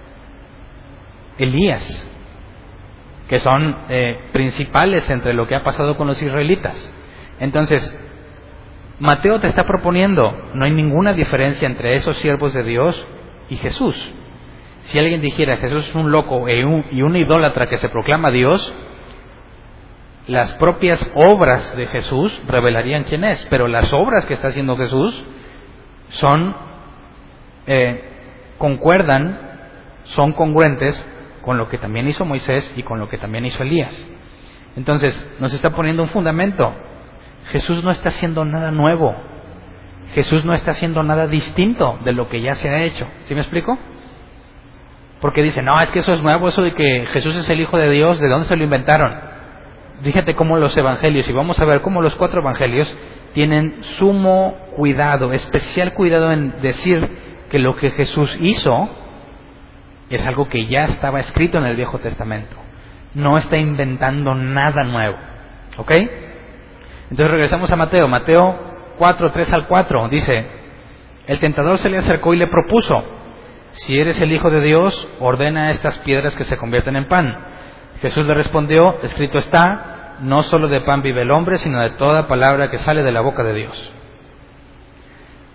Elías, 1.37 2.11
que 3.29 3.39
son 3.39 3.85
eh, 3.87 4.19
principales 4.33 5.09
entre 5.09 5.33
lo 5.33 5.47
que 5.47 5.55
ha 5.55 5.63
pasado 5.63 5.95
con 5.95 6.07
los 6.07 6.21
israelitas. 6.21 6.93
Entonces, 7.39 7.97
Mateo 9.01 9.39
te 9.39 9.47
está 9.47 9.65
proponiendo, 9.65 10.31
no 10.53 10.63
hay 10.63 10.69
ninguna 10.69 11.13
diferencia 11.13 11.65
entre 11.65 11.95
esos 11.95 12.17
siervos 12.17 12.53
de 12.53 12.61
Dios 12.61 13.03
y 13.49 13.55
Jesús. 13.57 13.95
Si 14.83 14.99
alguien 14.99 15.21
dijera 15.21 15.57
Jesús 15.57 15.87
es 15.89 15.95
un 15.95 16.11
loco 16.11 16.47
y 16.47 16.63
un, 16.63 16.85
y 16.91 17.01
un 17.01 17.15
idólatra 17.15 17.67
que 17.67 17.77
se 17.77 17.89
proclama 17.89 18.29
Dios, 18.29 18.75
las 20.27 20.53
propias 20.53 21.03
obras 21.15 21.75
de 21.75 21.87
Jesús 21.87 22.43
revelarían 22.45 23.05
quién 23.05 23.23
es, 23.23 23.43
pero 23.49 23.67
las 23.67 23.91
obras 23.91 24.23
que 24.27 24.35
está 24.35 24.49
haciendo 24.49 24.77
Jesús 24.77 25.25
son, 26.09 26.55
eh, 27.65 28.03
concuerdan, 28.59 29.39
son 30.03 30.33
congruentes 30.33 31.03
con 31.41 31.57
lo 31.57 31.69
que 31.69 31.79
también 31.79 32.07
hizo 32.07 32.23
Moisés 32.23 32.71
y 32.75 32.83
con 32.83 32.99
lo 32.99 33.09
que 33.09 33.17
también 33.17 33.45
hizo 33.45 33.63
Elías. 33.63 34.07
Entonces, 34.75 35.27
nos 35.39 35.51
está 35.55 35.71
poniendo 35.71 36.03
un 36.03 36.09
fundamento. 36.09 36.71
Jesús 37.49 37.83
no 37.83 37.91
está 37.91 38.09
haciendo 38.09 38.45
nada 38.45 38.71
nuevo. 38.71 39.15
Jesús 40.13 40.43
no 40.45 40.53
está 40.53 40.71
haciendo 40.71 41.03
nada 41.03 41.27
distinto 41.27 41.99
de 42.03 42.13
lo 42.13 42.27
que 42.29 42.41
ya 42.41 42.55
se 42.55 42.69
ha 42.69 42.83
hecho. 42.83 43.07
¿Sí 43.25 43.35
me 43.35 43.41
explico? 43.41 43.77
Porque 45.21 45.43
dice, 45.43 45.61
no, 45.61 45.79
es 45.81 45.91
que 45.91 45.99
eso 45.99 46.13
es 46.13 46.21
nuevo, 46.21 46.47
eso 46.47 46.61
de 46.61 46.73
que 46.73 47.05
Jesús 47.07 47.35
es 47.37 47.49
el 47.49 47.61
Hijo 47.61 47.77
de 47.77 47.89
Dios, 47.89 48.19
¿de 48.19 48.27
dónde 48.27 48.47
se 48.47 48.57
lo 48.57 48.63
inventaron? 48.63 49.13
Fíjate 50.01 50.33
cómo 50.35 50.57
los 50.57 50.75
evangelios, 50.75 51.29
y 51.29 51.33
vamos 51.33 51.59
a 51.59 51.65
ver 51.65 51.81
cómo 51.81 52.01
los 52.01 52.15
cuatro 52.15 52.41
evangelios 52.41 52.91
tienen 53.33 53.83
sumo 53.83 54.55
cuidado, 54.75 55.31
especial 55.31 55.93
cuidado 55.93 56.31
en 56.31 56.61
decir 56.61 57.45
que 57.51 57.59
lo 57.59 57.75
que 57.75 57.91
Jesús 57.91 58.35
hizo 58.41 58.89
es 60.09 60.25
algo 60.27 60.49
que 60.49 60.65
ya 60.65 60.83
estaba 60.83 61.19
escrito 61.19 61.59
en 61.59 61.65
el 61.65 61.75
Viejo 61.75 61.99
Testamento. 61.99 62.55
No 63.13 63.37
está 63.37 63.57
inventando 63.57 64.33
nada 64.35 64.83
nuevo. 64.83 65.17
¿Ok? 65.77 65.91
Entonces 67.11 67.29
regresamos 67.29 67.69
a 67.71 67.75
Mateo. 67.75 68.07
Mateo 68.07 68.55
4, 68.97 69.31
3 69.31 69.53
al 69.53 69.67
4 69.67 70.07
dice, 70.07 70.45
el 71.27 71.39
tentador 71.39 71.77
se 71.77 71.89
le 71.89 71.97
acercó 71.97 72.33
y 72.33 72.37
le 72.37 72.47
propuso, 72.47 73.03
si 73.73 73.99
eres 73.99 74.21
el 74.21 74.31
Hijo 74.31 74.49
de 74.49 74.61
Dios, 74.61 75.09
ordena 75.19 75.71
estas 75.71 75.99
piedras 75.99 76.35
que 76.35 76.45
se 76.45 76.57
convierten 76.57 76.95
en 76.95 77.09
pan. 77.09 77.37
Jesús 78.01 78.25
le 78.25 78.33
respondió, 78.33 78.97
escrito 79.03 79.39
está, 79.39 80.15
no 80.21 80.41
solo 80.43 80.69
de 80.69 80.81
pan 80.81 81.01
vive 81.01 81.23
el 81.23 81.31
hombre, 81.31 81.57
sino 81.57 81.81
de 81.81 81.91
toda 81.91 82.27
palabra 82.27 82.69
que 82.69 82.77
sale 82.77 83.03
de 83.03 83.11
la 83.11 83.21
boca 83.21 83.43
de 83.43 83.53
Dios. 83.55 83.93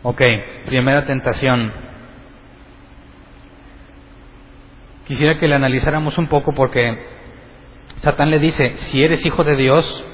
Ok, 0.03 0.23
primera 0.67 1.07
tentación. 1.07 1.73
Quisiera 5.07 5.39
que 5.39 5.49
le 5.49 5.55
analizáramos 5.55 6.19
un 6.19 6.27
poco 6.27 6.53
porque 6.55 7.03
Satán 8.03 8.31
le 8.31 8.41
dice, 8.41 8.75
si 8.77 9.03
eres 9.03 9.25
hijo 9.25 9.43
de 9.43 9.57
Dios, 9.57 10.05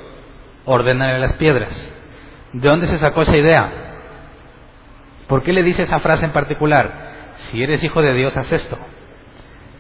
ordénale 0.64 1.18
las 1.18 1.35
piedras. 1.35 1.92
¿De 2.53 2.68
dónde 2.68 2.87
se 2.87 2.98
sacó 2.98 3.22
esa 3.22 3.37
idea? 3.37 3.70
¿Por 5.27 5.42
qué 5.42 5.53
le 5.53 5.62
dice 5.62 5.83
esa 5.83 6.01
frase 6.01 6.27
en 6.27 6.33
particular? 6.33 7.33
Si 7.35 7.62
eres 7.62 7.83
hijo 7.83 8.03
de 8.03 8.14
Dios, 8.14 8.37
haz 8.37 8.53
esto. 8.53 8.79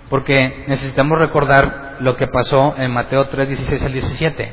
Porque 0.08 0.64
necesitamos 0.68 1.18
recordar 1.18 1.96
lo 2.00 2.16
que 2.16 2.26
pasó 2.26 2.74
en 2.76 2.90
Mateo 2.92 3.28
3, 3.28 3.48
16 3.48 3.82
al 3.82 3.92
17. 3.92 4.52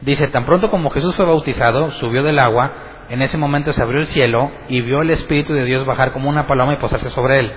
Dice, 0.00 0.28
tan 0.28 0.44
pronto 0.44 0.70
como 0.70 0.90
Jesús 0.90 1.14
fue 1.14 1.24
bautizado, 1.24 1.90
subió 1.92 2.22
del 2.22 2.38
agua, 2.38 2.72
en 3.08 3.22
ese 3.22 3.38
momento 3.38 3.72
se 3.72 3.82
abrió 3.82 4.00
el 4.00 4.08
cielo 4.08 4.50
y 4.68 4.80
vio 4.80 5.02
el 5.02 5.10
Espíritu 5.10 5.54
de 5.54 5.64
Dios 5.64 5.86
bajar 5.86 6.12
como 6.12 6.28
una 6.28 6.46
paloma 6.46 6.74
y 6.74 6.78
posarse 6.78 7.10
sobre 7.10 7.40
él. 7.40 7.52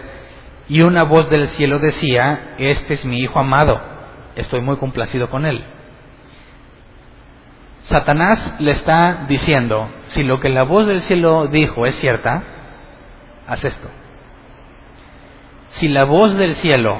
Y 0.67 0.81
una 0.81 1.03
voz 1.03 1.29
del 1.29 1.47
cielo 1.49 1.79
decía, 1.79 2.55
este 2.59 2.93
es 2.93 3.05
mi 3.05 3.19
Hijo 3.19 3.39
amado, 3.39 3.81
estoy 4.35 4.62
muy 4.62 4.77
complacido 4.77 5.29
con 5.29 5.45
él. 5.45 5.63
Satanás 7.89 8.56
le 8.60 8.69
está 8.71 9.25
diciendo, 9.28 9.89
si 10.10 10.21
lo 10.21 10.39
que 10.39 10.49
la 10.49 10.62
voz 10.62 10.86
del 10.86 11.02
cielo 11.02 11.47
dijo 11.47 11.88
es 11.88 11.95
cierta, 11.95 12.43
haz 13.47 13.65
esto. 13.65 13.89
Si 15.69 15.88
la 15.88 16.04
voz 16.04 16.38
del 16.38 16.54
cielo 16.54 16.99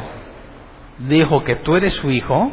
dijo 0.98 1.44
que 1.44 1.58
tú 1.58 1.76
eres 1.76 1.94
su 1.94 2.10
hijo, 2.10 2.52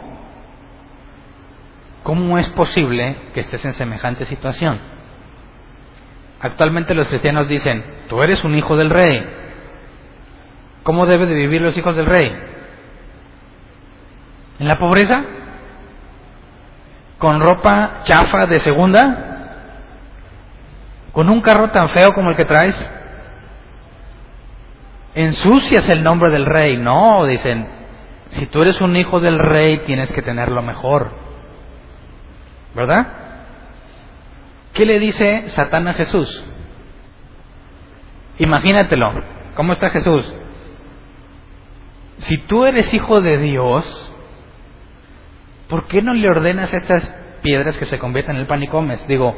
¿cómo 2.02 2.36
es 2.36 2.46
posible 2.50 3.16
que 3.32 3.40
estés 3.40 3.64
en 3.64 3.72
semejante 3.72 4.26
situación? 4.26 4.80
Actualmente 6.38 6.94
los 6.94 7.08
cristianos 7.08 7.48
dicen, 7.48 7.82
tú 8.06 8.22
eres 8.22 8.44
un 8.44 8.54
hijo 8.54 8.76
del 8.76 8.90
rey. 8.90 9.26
¿Cómo 10.82 11.06
deben 11.06 11.30
de 11.30 11.34
vivir 11.34 11.62
los 11.62 11.76
hijos 11.78 11.96
del 11.96 12.04
rey? 12.04 12.36
¿En 14.58 14.68
la 14.68 14.78
pobreza? 14.78 15.24
¿Con 17.18 17.40
ropa 17.40 18.02
chafa 18.04 18.46
de 18.46 18.60
segunda? 18.60 19.36
¿Con 21.12 21.30
un 21.30 21.40
carro 21.40 21.70
tan 21.70 21.88
feo 21.88 22.12
como 22.12 22.30
el 22.30 22.36
que 22.36 22.44
traes? 22.44 22.90
¿Ensucias 25.14 25.88
el 25.88 26.02
nombre 26.02 26.30
del 26.30 26.44
rey? 26.44 26.76
No, 26.76 27.24
dicen, 27.24 27.66
si 28.28 28.46
tú 28.46 28.60
eres 28.60 28.80
un 28.82 28.96
hijo 28.96 29.18
del 29.18 29.38
rey 29.38 29.78
tienes 29.86 30.12
que 30.12 30.20
tener 30.20 30.50
lo 30.50 30.60
mejor. 30.60 31.10
¿Verdad? 32.74 33.06
¿Qué 34.74 34.84
le 34.84 34.98
dice 34.98 35.48
Satán 35.48 35.88
a 35.88 35.94
Jesús? 35.94 36.44
Imagínatelo. 38.38 39.14
¿Cómo 39.54 39.72
está 39.72 39.88
Jesús? 39.88 40.22
Si 42.18 42.36
tú 42.36 42.66
eres 42.66 42.92
hijo 42.92 43.22
de 43.22 43.38
Dios, 43.38 44.12
¿por 45.68 45.86
qué 45.86 46.02
no 46.02 46.14
le 46.14 46.28
ordenas 46.28 46.72
estas 46.72 47.12
piedras 47.42 47.76
que 47.76 47.84
se 47.84 47.98
conviertan 47.98 48.36
en 48.36 48.42
el 48.42 48.46
pan 48.46 48.62
y 48.62 48.68
comes? 48.68 49.06
Digo, 49.06 49.36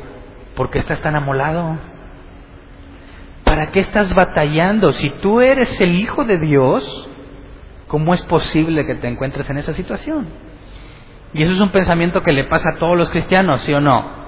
¿por 0.54 0.70
qué 0.70 0.78
estás 0.78 1.00
tan 1.00 1.16
amolado? 1.16 1.78
¿Para 3.44 3.70
qué 3.70 3.80
estás 3.80 4.14
batallando? 4.14 4.92
Si 4.92 5.08
tú 5.22 5.40
eres 5.40 5.80
el 5.80 5.94
hijo 5.94 6.24
de 6.24 6.38
Dios, 6.38 7.08
¿cómo 7.86 8.14
es 8.14 8.22
posible 8.22 8.84
que 8.86 8.94
te 8.96 9.08
encuentres 9.08 9.48
en 9.48 9.58
esa 9.58 9.72
situación? 9.72 10.26
Y 11.32 11.42
eso 11.42 11.52
es 11.52 11.60
un 11.60 11.70
pensamiento 11.70 12.22
que 12.22 12.32
le 12.32 12.44
pasa 12.44 12.70
a 12.70 12.78
todos 12.78 12.96
los 12.96 13.10
cristianos, 13.10 13.60
¿sí 13.62 13.72
o 13.72 13.80
no? 13.80 14.18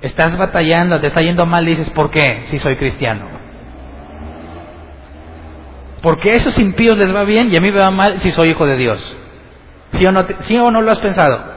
Estás 0.00 0.36
batallando, 0.36 1.00
te 1.00 1.06
está 1.08 1.20
yendo 1.22 1.46
mal, 1.46 1.64
dices, 1.64 1.88
¿por 1.90 2.10
qué? 2.10 2.42
Si 2.46 2.58
soy 2.58 2.76
cristiano. 2.76 3.26
Porque 6.02 6.30
a 6.30 6.34
esos 6.34 6.58
impíos 6.58 6.98
les 6.98 7.14
va 7.14 7.22
bien 7.24 7.52
y 7.52 7.56
a 7.56 7.60
mí 7.60 7.70
me 7.70 7.78
va 7.78 7.90
mal 7.90 8.18
si 8.18 8.32
soy 8.32 8.50
hijo 8.50 8.66
de 8.66 8.76
Dios. 8.76 9.16
¿Sí 9.92 10.06
o 10.06 10.12
no, 10.12 10.26
¿sí 10.40 10.56
o 10.56 10.70
no 10.70 10.82
lo 10.82 10.90
has 10.90 10.98
pensado? 10.98 11.52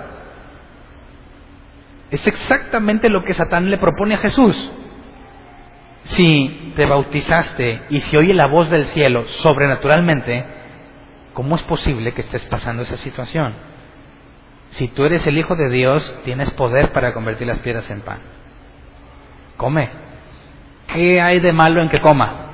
Es 2.11 2.25
exactamente 2.27 3.09
lo 3.09 3.23
que 3.23 3.33
Satán 3.33 3.69
le 3.69 3.77
propone 3.77 4.15
a 4.15 4.19
Jesús. 4.19 4.71
Si 6.03 6.73
te 6.75 6.85
bautizaste 6.85 7.81
y 7.89 7.99
si 8.01 8.15
oye 8.15 8.33
la 8.33 8.47
voz 8.47 8.69
del 8.69 8.85
cielo 8.87 9.23
sobrenaturalmente, 9.23 10.45
¿cómo 11.33 11.55
es 11.55 11.63
posible 11.63 12.13
que 12.13 12.21
estés 12.21 12.45
pasando 12.45 12.83
esa 12.83 12.97
situación? 12.97 13.55
Si 14.69 14.87
tú 14.89 15.05
eres 15.05 15.25
el 15.25 15.37
Hijo 15.37 15.55
de 15.55 15.69
Dios, 15.69 16.21
tienes 16.25 16.51
poder 16.51 16.91
para 16.91 17.13
convertir 17.13 17.47
las 17.47 17.59
piedras 17.59 17.89
en 17.89 18.01
pan. 18.01 18.19
Come. 19.57 19.89
¿Qué 20.87 21.21
hay 21.21 21.39
de 21.39 21.53
malo 21.53 21.81
en 21.81 21.89
que 21.89 22.01
coma? 22.01 22.51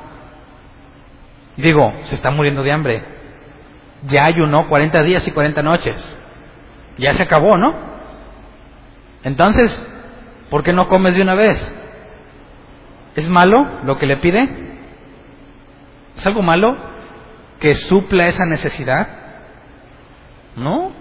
Digo, 1.57 1.93
se 2.03 2.15
está 2.15 2.31
muriendo 2.31 2.63
de 2.63 2.71
hambre. 2.71 3.03
Ya 4.03 4.25
ayunó 4.25 4.67
40 4.67 5.03
días 5.03 5.27
y 5.27 5.31
40 5.31 5.61
noches. 5.63 6.17
Ya 6.97 7.13
se 7.13 7.23
acabó, 7.23 7.57
¿no? 7.57 7.75
Entonces, 9.23 9.85
¿por 10.49 10.63
qué 10.63 10.73
no 10.73 10.87
comes 10.87 11.15
de 11.15 11.21
una 11.21 11.35
vez? 11.35 11.77
¿Es 13.15 13.29
malo 13.29 13.67
lo 13.83 13.97
que 13.97 14.05
le 14.05 14.17
pide? 14.17 14.49
¿Es 16.17 16.25
algo 16.25 16.41
malo 16.41 16.75
que 17.59 17.75
supla 17.75 18.27
esa 18.27 18.45
necesidad? 18.45 19.07
¿No? 20.55 20.91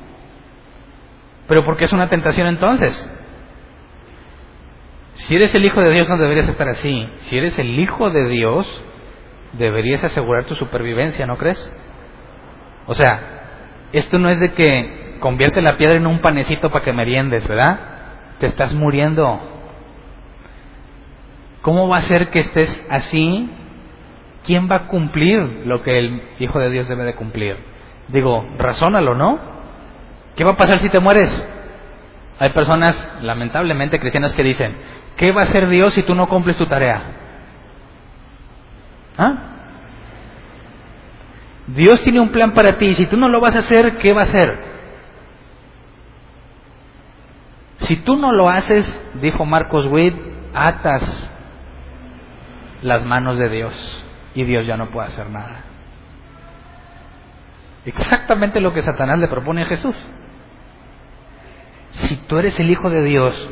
¿Pero 1.48 1.64
por 1.64 1.76
qué 1.76 1.84
es 1.84 1.92
una 1.92 2.08
tentación 2.08 2.46
entonces? 2.46 3.10
Si 5.14 5.34
eres 5.34 5.54
el 5.54 5.64
Hijo 5.64 5.80
de 5.80 5.90
Dios 5.90 6.08
no 6.08 6.16
deberías 6.16 6.48
estar 6.48 6.68
así. 6.68 7.08
Si 7.20 7.36
eres 7.36 7.58
el 7.58 7.78
Hijo 7.78 8.10
de 8.10 8.28
Dios, 8.28 8.82
deberías 9.54 10.04
asegurar 10.04 10.44
tu 10.44 10.54
supervivencia, 10.54 11.26
¿no 11.26 11.36
crees? 11.36 11.72
O 12.86 12.94
sea, 12.94 13.20
esto 13.92 14.18
no 14.18 14.30
es 14.30 14.40
de 14.40 14.52
que 14.52 15.16
convierte 15.20 15.62
la 15.62 15.76
piedra 15.76 15.96
en 15.96 16.06
un 16.06 16.20
panecito 16.20 16.70
para 16.70 16.84
que 16.84 16.92
meriendes, 16.92 17.46
¿verdad? 17.46 17.78
Te 18.38 18.46
estás 18.46 18.74
muriendo. 18.74 19.40
¿Cómo 21.62 21.88
va 21.88 21.98
a 21.98 22.02
ser 22.02 22.30
que 22.30 22.38
estés 22.38 22.84
así? 22.88 23.50
¿Quién 24.44 24.70
va 24.70 24.76
a 24.76 24.86
cumplir 24.86 25.62
lo 25.66 25.82
que 25.82 25.98
el 25.98 26.22
Hijo 26.38 26.58
de 26.58 26.70
Dios 26.70 26.88
debe 26.88 27.04
de 27.04 27.14
cumplir? 27.14 27.56
Digo, 28.08 28.46
razónalo, 28.58 29.14
¿no? 29.14 29.38
¿Qué 30.36 30.44
va 30.44 30.52
a 30.52 30.56
pasar 30.56 30.78
si 30.78 30.88
te 30.88 31.00
mueres? 31.00 31.46
Hay 32.38 32.50
personas, 32.50 32.96
lamentablemente 33.20 34.00
cristianas, 34.00 34.32
que 34.32 34.42
dicen, 34.42 34.74
¿qué 35.16 35.30
va 35.32 35.42
a 35.42 35.44
hacer 35.44 35.68
Dios 35.68 35.92
si 35.92 36.02
tú 36.02 36.14
no 36.14 36.26
cumples 36.26 36.56
tu 36.56 36.66
tarea? 36.66 37.02
¿Ah? 39.18 39.34
Dios 41.74 42.02
tiene 42.02 42.20
un 42.20 42.30
plan 42.30 42.52
para 42.52 42.78
ti 42.78 42.86
y 42.86 42.94
si 42.94 43.06
tú 43.06 43.16
no 43.16 43.28
lo 43.28 43.40
vas 43.40 43.54
a 43.54 43.60
hacer, 43.60 43.98
¿qué 43.98 44.12
va 44.12 44.22
a 44.22 44.24
hacer? 44.24 44.70
Si 47.78 47.96
tú 47.96 48.16
no 48.16 48.32
lo 48.32 48.48
haces, 48.48 49.04
dijo 49.20 49.44
Marcos 49.44 49.86
Witt, 49.86 50.14
atas 50.54 51.30
las 52.82 53.04
manos 53.04 53.38
de 53.38 53.48
Dios 53.48 54.04
y 54.34 54.44
Dios 54.44 54.66
ya 54.66 54.76
no 54.76 54.90
puede 54.90 55.08
hacer 55.08 55.30
nada. 55.30 55.64
Exactamente 57.86 58.60
lo 58.60 58.72
que 58.72 58.82
Satanás 58.82 59.18
le 59.18 59.28
propone 59.28 59.62
a 59.62 59.66
Jesús. 59.66 59.96
Si 61.92 62.16
tú 62.16 62.38
eres 62.38 62.58
el 62.60 62.70
Hijo 62.70 62.90
de 62.90 63.02
Dios 63.02 63.50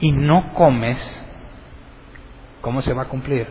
y 0.00 0.12
no 0.12 0.52
comes, 0.54 1.26
¿cómo 2.60 2.82
se 2.82 2.94
va 2.94 3.02
a 3.02 3.08
cumplir? 3.08 3.48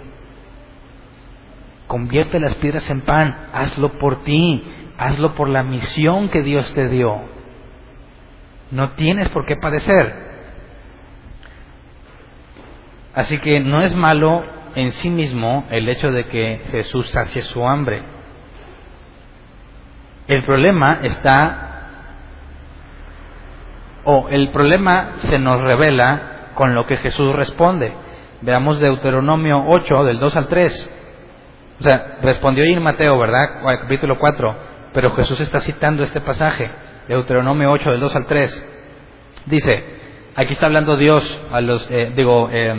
Convierte 1.87 2.39
las 2.39 2.55
piedras 2.55 2.89
en 2.89 3.01
pan, 3.01 3.49
hazlo 3.53 3.97
por 3.97 4.23
ti, 4.23 4.63
hazlo 4.97 5.35
por 5.35 5.47
la 5.47 5.63
misión 5.63 6.29
que 6.29 6.41
Dios 6.41 6.73
te 6.73 6.89
dio. 6.89 7.21
No 8.71 8.91
tienes 8.91 9.29
por 9.29 9.45
qué 9.45 9.55
padecer. 9.55 10.27
Así 13.15 13.37
que 13.39 13.61
no 13.61 13.81
es 13.81 13.95
malo 13.95 14.43
en 14.75 14.91
sí 14.91 15.09
mismo 15.09 15.65
el 15.71 15.87
hecho 15.89 16.11
de 16.11 16.25
que 16.25 16.61
Jesús 16.71 17.09
sacie 17.09 17.41
su 17.41 17.65
hambre. 17.65 18.03
El 20.27 20.43
problema 20.43 20.99
está, 21.03 21.89
o 24.03 24.27
el 24.29 24.49
problema 24.49 25.13
se 25.19 25.39
nos 25.39 25.61
revela 25.61 26.51
con 26.53 26.75
lo 26.75 26.85
que 26.85 26.97
Jesús 26.97 27.33
responde. 27.33 27.93
Veamos 28.41 28.79
Deuteronomio 28.79 29.63
8, 29.67 30.03
del 30.03 30.19
2 30.19 30.35
al 30.35 30.47
3. 30.47 30.96
O 31.79 31.83
sea, 31.83 32.17
respondió 32.21 32.63
ahí 32.63 32.73
en 32.73 32.81
Mateo, 32.81 33.17
¿verdad? 33.19 33.61
Capítulo 33.81 34.17
4. 34.17 34.55
Pero 34.93 35.11
Jesús 35.11 35.39
está 35.39 35.59
citando 35.59 36.03
este 36.03 36.21
pasaje, 36.21 36.69
Deuteronomio 37.07 37.71
8, 37.71 37.91
del 37.91 37.99
2 37.99 38.15
al 38.15 38.25
3. 38.25 38.65
Dice, 39.45 39.83
aquí 40.35 40.53
está 40.53 40.65
hablando 40.65 40.97
Dios 40.97 41.41
a 41.51 41.61
los, 41.61 41.89
eh, 41.91 42.11
digo, 42.15 42.49
eh, 42.51 42.73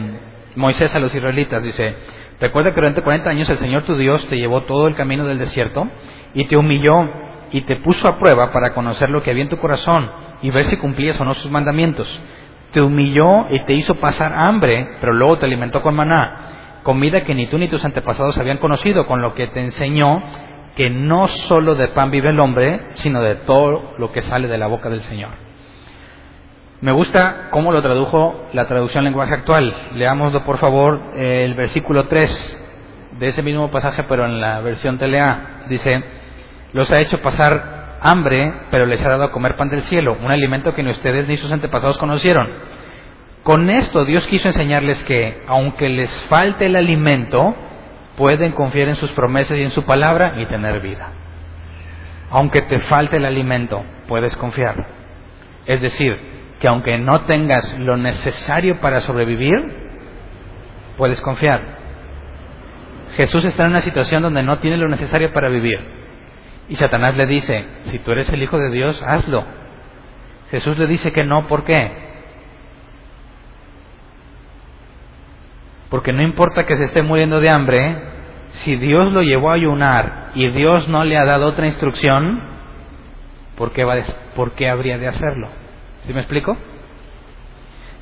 Moisés 0.56 0.94
a 0.94 0.98
los 0.98 1.14
israelitas, 1.14 1.62
dice, 1.62 1.94
recuerda 2.40 2.70
que 2.70 2.80
durante 2.80 3.02
40 3.02 3.30
años 3.30 3.48
el 3.50 3.58
Señor 3.58 3.84
tu 3.84 3.96
Dios 3.96 4.26
te 4.26 4.36
llevó 4.36 4.62
todo 4.62 4.88
el 4.88 4.96
camino 4.96 5.24
del 5.24 5.38
desierto 5.38 5.86
y 6.34 6.46
te 6.46 6.56
humilló 6.56 6.92
y 7.52 7.62
te 7.62 7.76
puso 7.76 8.08
a 8.08 8.18
prueba 8.18 8.50
para 8.50 8.74
conocer 8.74 9.10
lo 9.10 9.22
que 9.22 9.30
había 9.30 9.44
en 9.44 9.48
tu 9.48 9.58
corazón 9.58 10.10
y 10.42 10.50
ver 10.50 10.64
si 10.64 10.76
cumplías 10.76 11.20
o 11.20 11.24
no 11.24 11.34
sus 11.34 11.50
mandamientos. 11.50 12.20
Te 12.72 12.80
humilló 12.80 13.48
y 13.50 13.64
te 13.64 13.74
hizo 13.74 13.94
pasar 13.94 14.32
hambre, 14.32 14.96
pero 15.00 15.12
luego 15.12 15.38
te 15.38 15.46
alimentó 15.46 15.80
con 15.80 15.94
maná, 15.94 16.57
comida 16.82 17.22
que 17.24 17.34
ni 17.34 17.46
tú 17.46 17.58
ni 17.58 17.68
tus 17.68 17.84
antepasados 17.84 18.38
habían 18.38 18.58
conocido, 18.58 19.06
con 19.06 19.22
lo 19.22 19.34
que 19.34 19.46
te 19.48 19.60
enseñó 19.60 20.22
que 20.76 20.90
no 20.90 21.26
solo 21.26 21.74
de 21.74 21.88
pan 21.88 22.10
vive 22.12 22.30
el 22.30 22.38
hombre, 22.38 22.80
sino 22.94 23.20
de 23.20 23.34
todo 23.34 23.94
lo 23.98 24.12
que 24.12 24.22
sale 24.22 24.46
de 24.46 24.58
la 24.58 24.68
boca 24.68 24.88
del 24.88 25.00
Señor. 25.00 25.30
Me 26.80 26.92
gusta 26.92 27.48
cómo 27.50 27.72
lo 27.72 27.82
tradujo 27.82 28.46
la 28.52 28.68
traducción 28.68 29.02
lenguaje 29.02 29.34
actual. 29.34 29.74
Leámoslo, 29.94 30.44
por 30.44 30.58
favor, 30.58 31.00
el 31.16 31.54
versículo 31.54 32.06
3 32.06 33.16
de 33.18 33.26
ese 33.26 33.42
mismo 33.42 33.68
pasaje, 33.72 34.04
pero 34.08 34.24
en 34.24 34.40
la 34.40 34.60
versión 34.60 34.98
TLA. 34.98 35.64
Dice, 35.68 36.04
los 36.72 36.92
ha 36.92 37.00
hecho 37.00 37.20
pasar 37.20 37.98
hambre, 38.00 38.52
pero 38.70 38.86
les 38.86 39.04
ha 39.04 39.08
dado 39.08 39.24
a 39.24 39.32
comer 39.32 39.56
pan 39.56 39.70
del 39.70 39.82
cielo, 39.82 40.16
un 40.22 40.30
alimento 40.30 40.72
que 40.72 40.84
ni 40.84 40.90
ustedes 40.90 41.26
ni 41.26 41.36
sus 41.36 41.50
antepasados 41.50 41.98
conocieron. 41.98 42.48
Con 43.48 43.70
esto 43.70 44.04
Dios 44.04 44.26
quiso 44.26 44.48
enseñarles 44.48 45.02
que, 45.04 45.42
aunque 45.46 45.88
les 45.88 46.10
falte 46.24 46.66
el 46.66 46.76
alimento, 46.76 47.56
pueden 48.18 48.52
confiar 48.52 48.88
en 48.88 48.96
sus 48.96 49.10
promesas 49.12 49.56
y 49.56 49.62
en 49.62 49.70
su 49.70 49.84
palabra 49.84 50.34
y 50.36 50.44
tener 50.44 50.80
vida. 50.80 51.08
Aunque 52.28 52.60
te 52.60 52.78
falte 52.80 53.16
el 53.16 53.24
alimento, 53.24 53.82
puedes 54.06 54.36
confiar. 54.36 54.88
Es 55.64 55.80
decir, 55.80 56.14
que 56.60 56.68
aunque 56.68 56.98
no 56.98 57.22
tengas 57.22 57.78
lo 57.78 57.96
necesario 57.96 58.80
para 58.82 59.00
sobrevivir, 59.00 59.54
puedes 60.98 61.18
confiar. 61.22 61.62
Jesús 63.12 63.46
está 63.46 63.64
en 63.64 63.70
una 63.70 63.80
situación 63.80 64.22
donde 64.24 64.42
no 64.42 64.58
tiene 64.58 64.76
lo 64.76 64.88
necesario 64.88 65.32
para 65.32 65.48
vivir. 65.48 65.78
Y 66.68 66.76
Satanás 66.76 67.16
le 67.16 67.24
dice, 67.24 67.64
si 67.84 67.98
tú 68.00 68.12
eres 68.12 68.30
el 68.30 68.42
Hijo 68.42 68.58
de 68.58 68.68
Dios, 68.68 69.02
hazlo. 69.02 69.42
Jesús 70.50 70.76
le 70.76 70.86
dice 70.86 71.12
que 71.12 71.24
no, 71.24 71.46
¿por 71.46 71.64
qué? 71.64 72.07
Porque 75.90 76.12
no 76.12 76.22
importa 76.22 76.64
que 76.64 76.76
se 76.76 76.84
esté 76.84 77.02
muriendo 77.02 77.40
de 77.40 77.48
hambre, 77.48 77.96
si 78.50 78.76
Dios 78.76 79.12
lo 79.12 79.22
llevó 79.22 79.50
a 79.50 79.54
ayunar 79.54 80.30
y 80.34 80.48
Dios 80.50 80.88
no 80.88 81.04
le 81.04 81.16
ha 81.16 81.24
dado 81.24 81.46
otra 81.46 81.66
instrucción, 81.66 82.42
¿por 83.56 83.72
qué, 83.72 83.84
va 83.84 83.96
¿por 84.34 84.52
qué 84.52 84.68
habría 84.68 84.98
de 84.98 85.08
hacerlo? 85.08 85.48
¿Sí 86.06 86.12
me 86.12 86.20
explico? 86.20 86.56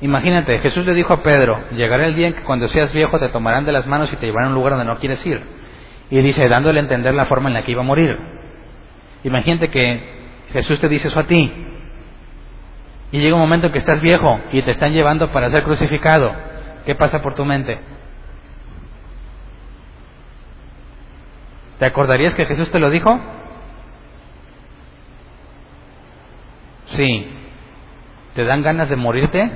Imagínate, 0.01 0.59
Jesús 0.59 0.85
le 0.85 0.93
dijo 0.93 1.13
a 1.13 1.23
Pedro, 1.23 1.59
llegará 1.71 2.05
el 2.05 2.15
día 2.15 2.27
en 2.27 2.33
que 2.33 2.43
cuando 2.43 2.67
seas 2.67 2.93
viejo 2.93 3.17
te 3.19 3.29
tomarán 3.29 3.65
de 3.65 3.71
las 3.71 3.87
manos 3.87 4.11
y 4.13 4.15
te 4.17 4.27
llevarán 4.27 4.47
a 4.47 4.49
un 4.49 4.55
lugar 4.55 4.73
donde 4.73 4.85
no 4.85 4.97
quieres 4.99 5.25
ir. 5.25 5.41
Y 6.09 6.21
dice, 6.21 6.47
dándole 6.47 6.79
a 6.79 6.83
entender 6.83 7.13
la 7.13 7.25
forma 7.25 7.49
en 7.49 7.55
la 7.55 7.63
que 7.63 7.71
iba 7.71 7.81
a 7.81 7.85
morir. 7.85 8.17
Imagínate 9.23 9.69
que 9.69 10.17
Jesús 10.53 10.79
te 10.79 10.87
dice 10.87 11.07
eso 11.07 11.19
a 11.19 11.23
ti. 11.23 11.51
Y 13.11 13.19
llega 13.19 13.35
un 13.35 13.41
momento 13.41 13.67
en 13.67 13.73
que 13.73 13.79
estás 13.79 14.01
viejo 14.01 14.39
y 14.51 14.61
te 14.61 14.71
están 14.71 14.93
llevando 14.93 15.31
para 15.31 15.49
ser 15.49 15.63
crucificado. 15.63 16.31
¿Qué 16.87 16.95
pasa 16.95 17.21
por 17.21 17.35
tu 17.35 17.43
mente? 17.43 17.77
¿Te 21.79 21.85
acordarías 21.85 22.33
que 22.33 22.45
Jesús 22.45 22.71
te 22.71 22.79
lo 22.79 22.89
dijo? 22.89 23.19
Sí. 26.85 27.27
¿Te 28.35 28.45
dan 28.45 28.63
ganas 28.63 28.87
de 28.87 28.95
morirte? 28.95 29.51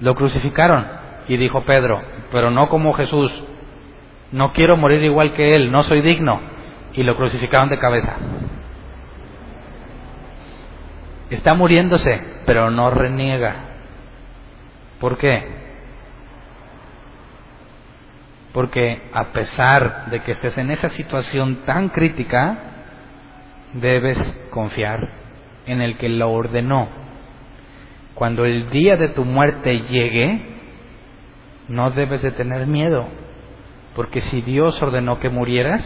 Lo 0.00 0.14
crucificaron 0.16 0.86
y 1.28 1.38
dijo 1.38 1.64
Pedro, 1.64 2.02
pero 2.30 2.50
no 2.50 2.68
como 2.68 2.92
Jesús. 2.92 3.32
No 4.32 4.52
quiero 4.52 4.76
morir 4.76 5.02
igual 5.02 5.32
que 5.32 5.56
Él, 5.56 5.72
no 5.72 5.82
soy 5.84 6.02
digno. 6.02 6.42
Y 6.92 7.04
lo 7.04 7.16
crucificaron 7.16 7.70
de 7.70 7.78
cabeza. 7.78 8.16
Está 11.30 11.54
muriéndose, 11.54 12.22
pero 12.44 12.70
no 12.70 12.90
reniega. 12.90 13.71
¿Por 15.02 15.18
qué? 15.18 15.42
Porque 18.52 19.02
a 19.12 19.32
pesar 19.32 20.10
de 20.10 20.22
que 20.22 20.30
estés 20.30 20.56
en 20.58 20.70
esa 20.70 20.90
situación 20.90 21.64
tan 21.66 21.88
crítica, 21.88 22.56
debes 23.72 24.16
confiar 24.50 25.00
en 25.66 25.80
el 25.80 25.96
que 25.96 26.08
lo 26.08 26.30
ordenó. 26.30 26.88
Cuando 28.14 28.44
el 28.44 28.70
día 28.70 28.96
de 28.96 29.08
tu 29.08 29.24
muerte 29.24 29.80
llegue, 29.80 30.40
no 31.66 31.90
debes 31.90 32.22
de 32.22 32.30
tener 32.30 32.68
miedo, 32.68 33.08
porque 33.96 34.20
si 34.20 34.40
Dios 34.42 34.80
ordenó 34.80 35.18
que 35.18 35.30
murieras, 35.30 35.82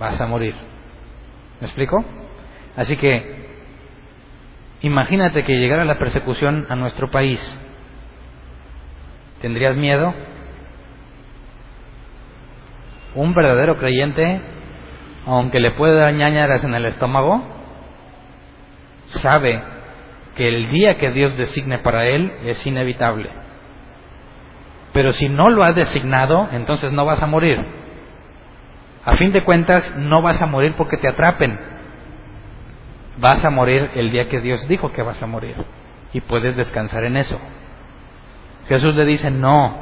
vas 0.00 0.20
a 0.20 0.26
morir. 0.26 0.56
¿Me 1.60 1.68
explico? 1.68 2.04
Así 2.74 2.96
que, 2.96 3.45
imagínate 4.82 5.44
que 5.44 5.58
llegara 5.58 5.84
la 5.84 5.98
persecución 5.98 6.66
a 6.68 6.76
nuestro 6.76 7.10
país. 7.10 7.40
¿Tendrías 9.40 9.76
miedo? 9.76 10.14
Un 13.14 13.34
verdadero 13.34 13.78
creyente, 13.78 14.40
aunque 15.26 15.60
le 15.60 15.72
pueda 15.72 15.94
dar 15.94 16.14
ñañaras 16.14 16.64
en 16.64 16.74
el 16.74 16.86
estómago, 16.86 17.42
sabe 19.06 19.62
que 20.36 20.48
el 20.48 20.70
día 20.70 20.98
que 20.98 21.10
Dios 21.10 21.36
designe 21.36 21.78
para 21.78 22.06
él 22.06 22.32
es 22.44 22.66
inevitable. 22.66 23.30
Pero 24.92 25.12
si 25.12 25.28
no 25.28 25.50
lo 25.50 25.64
ha 25.64 25.72
designado, 25.72 26.48
entonces 26.52 26.92
no 26.92 27.04
vas 27.04 27.22
a 27.22 27.26
morir. 27.26 27.58
A 29.04 29.16
fin 29.16 29.32
de 29.32 29.44
cuentas, 29.44 29.96
no 29.96 30.22
vas 30.22 30.40
a 30.40 30.46
morir 30.46 30.74
porque 30.76 30.96
te 30.96 31.08
atrapen. 31.08 31.58
Vas 33.18 33.44
a 33.44 33.50
morir 33.50 33.90
el 33.94 34.10
día 34.10 34.28
que 34.28 34.40
Dios 34.40 34.66
dijo 34.68 34.92
que 34.92 35.02
vas 35.02 35.22
a 35.22 35.26
morir. 35.26 35.56
Y 36.12 36.20
puedes 36.20 36.56
descansar 36.56 37.04
en 37.04 37.16
eso. 37.16 37.40
Jesús 38.68 38.94
le 38.94 39.04
dice, 39.04 39.30
no, 39.30 39.76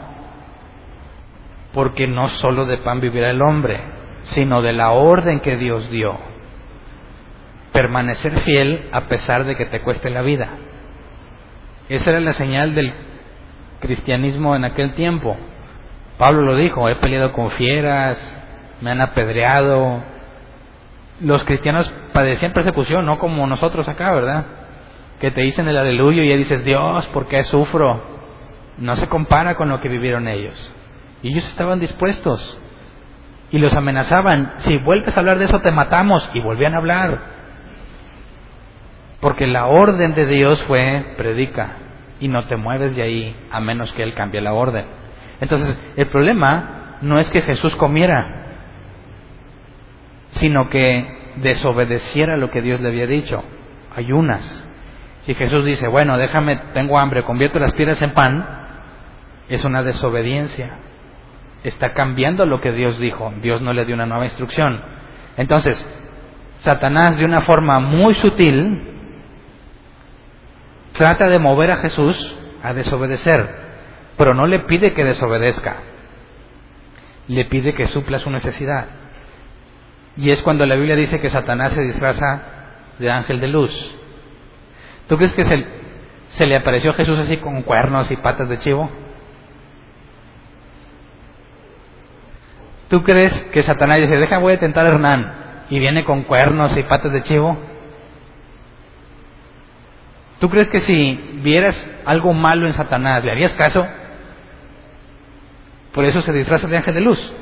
porque 1.72 2.06
no 2.06 2.28
solo 2.28 2.66
de 2.66 2.78
pan 2.78 3.00
vivirá 3.00 3.30
el 3.30 3.42
hombre, 3.42 3.80
sino 4.22 4.62
de 4.62 4.72
la 4.72 4.92
orden 4.92 5.40
que 5.40 5.56
Dios 5.56 5.90
dio. 5.90 6.16
Permanecer 7.72 8.38
fiel 8.40 8.88
a 8.92 9.02
pesar 9.02 9.44
de 9.44 9.56
que 9.56 9.66
te 9.66 9.80
cueste 9.80 10.10
la 10.10 10.22
vida. 10.22 10.50
Esa 11.88 12.10
era 12.10 12.20
la 12.20 12.32
señal 12.32 12.74
del 12.74 12.94
cristianismo 13.80 14.54
en 14.54 14.64
aquel 14.64 14.94
tiempo. 14.94 15.36
Pablo 16.18 16.42
lo 16.42 16.56
dijo, 16.56 16.88
he 16.88 16.96
peleado 16.96 17.32
con 17.32 17.50
fieras, 17.50 18.16
me 18.80 18.92
han 18.92 19.00
apedreado. 19.00 20.13
Los 21.20 21.44
cristianos 21.44 21.92
padecían 22.12 22.52
persecución, 22.52 23.06
no 23.06 23.18
como 23.18 23.46
nosotros 23.46 23.88
acá, 23.88 24.12
¿verdad? 24.14 24.46
Que 25.20 25.30
te 25.30 25.42
dicen 25.42 25.68
el 25.68 25.76
aleluya 25.76 26.24
y 26.24 26.28
ya 26.28 26.36
dices, 26.36 26.64
Dios, 26.64 27.06
¿por 27.08 27.28
qué 27.28 27.44
sufro? 27.44 28.02
No 28.78 28.94
se 28.96 29.08
compara 29.08 29.54
con 29.54 29.68
lo 29.68 29.80
que 29.80 29.88
vivieron 29.88 30.26
ellos. 30.26 30.74
Y 31.22 31.30
ellos 31.30 31.46
estaban 31.48 31.78
dispuestos. 31.80 32.60
Y 33.50 33.58
los 33.58 33.72
amenazaban, 33.74 34.54
si 34.58 34.76
vuelves 34.78 35.16
a 35.16 35.20
hablar 35.20 35.38
de 35.38 35.44
eso 35.44 35.60
te 35.60 35.70
matamos. 35.70 36.28
Y 36.34 36.40
volvían 36.40 36.74
a 36.74 36.78
hablar. 36.78 37.18
Porque 39.20 39.46
la 39.46 39.66
orden 39.66 40.14
de 40.14 40.26
Dios 40.26 40.62
fue, 40.64 41.14
predica. 41.16 41.76
Y 42.20 42.28
no 42.28 42.44
te 42.46 42.56
mueves 42.56 42.96
de 42.96 43.02
ahí 43.02 43.36
a 43.50 43.60
menos 43.60 43.92
que 43.92 44.02
Él 44.02 44.14
cambie 44.14 44.40
la 44.40 44.52
orden. 44.52 44.84
Entonces, 45.40 45.78
el 45.96 46.08
problema 46.08 46.98
no 47.00 47.18
es 47.18 47.30
que 47.30 47.40
Jesús 47.40 47.76
comiera, 47.76 48.43
sino 50.34 50.68
que 50.68 51.34
desobedeciera 51.36 52.36
lo 52.36 52.50
que 52.50 52.62
Dios 52.62 52.80
le 52.80 52.88
había 52.88 53.06
dicho. 53.06 53.42
Ayunas. 53.94 54.64
Si 55.22 55.34
Jesús 55.34 55.64
dice, 55.64 55.88
bueno, 55.88 56.18
déjame, 56.18 56.56
tengo 56.74 56.98
hambre, 56.98 57.22
convierto 57.22 57.58
las 57.58 57.72
piedras 57.72 58.00
en 58.02 58.12
pan, 58.12 58.46
es 59.48 59.64
una 59.64 59.82
desobediencia. 59.82 60.78
Está 61.62 61.92
cambiando 61.92 62.44
lo 62.44 62.60
que 62.60 62.72
Dios 62.72 62.98
dijo. 62.98 63.32
Dios 63.40 63.62
no 63.62 63.72
le 63.72 63.84
dio 63.84 63.94
una 63.94 64.06
nueva 64.06 64.24
instrucción. 64.24 64.82
Entonces, 65.36 65.88
Satanás 66.58 67.18
de 67.18 67.24
una 67.24 67.42
forma 67.42 67.80
muy 67.80 68.14
sutil 68.14 68.90
trata 70.92 71.28
de 71.28 71.38
mover 71.38 71.70
a 71.70 71.78
Jesús 71.78 72.36
a 72.62 72.72
desobedecer, 72.72 73.48
pero 74.16 74.34
no 74.34 74.46
le 74.46 74.60
pide 74.60 74.94
que 74.94 75.04
desobedezca. 75.04 75.76
Le 77.28 77.46
pide 77.46 77.74
que 77.74 77.86
supla 77.88 78.18
su 78.18 78.30
necesidad. 78.30 79.03
Y 80.16 80.30
es 80.30 80.42
cuando 80.42 80.64
la 80.66 80.76
Biblia 80.76 80.96
dice 80.96 81.20
que 81.20 81.30
Satanás 81.30 81.72
se 81.72 81.82
disfraza 81.82 82.42
de 82.98 83.10
ángel 83.10 83.40
de 83.40 83.48
luz. 83.48 83.96
¿Tú 85.08 85.16
crees 85.16 85.32
que 85.34 85.44
se, 85.44 85.66
se 86.28 86.46
le 86.46 86.56
apareció 86.56 86.92
a 86.92 86.94
Jesús 86.94 87.18
así 87.18 87.38
con 87.38 87.62
cuernos 87.62 88.10
y 88.10 88.16
patas 88.16 88.48
de 88.48 88.58
chivo? 88.58 88.90
¿Tú 92.88 93.02
crees 93.02 93.32
que 93.46 93.62
Satanás 93.62 93.98
dice, 93.98 94.16
deja, 94.16 94.38
voy 94.38 94.52
a 94.52 94.60
tentar 94.60 94.86
a 94.86 94.90
Hernán 94.90 95.34
y 95.70 95.78
viene 95.78 96.04
con 96.04 96.22
cuernos 96.22 96.76
y 96.76 96.82
patas 96.84 97.12
de 97.12 97.22
chivo? 97.22 97.58
¿Tú 100.38 100.48
crees 100.48 100.68
que 100.68 100.80
si 100.80 101.14
vieras 101.42 101.88
algo 102.04 102.32
malo 102.32 102.66
en 102.66 102.74
Satanás, 102.74 103.24
le 103.24 103.30
harías 103.30 103.54
caso? 103.54 103.86
Por 105.92 106.04
eso 106.04 106.22
se 106.22 106.32
disfraza 106.32 106.66
de 106.66 106.76
ángel 106.76 106.94
de 106.94 107.00
luz. 107.00 107.32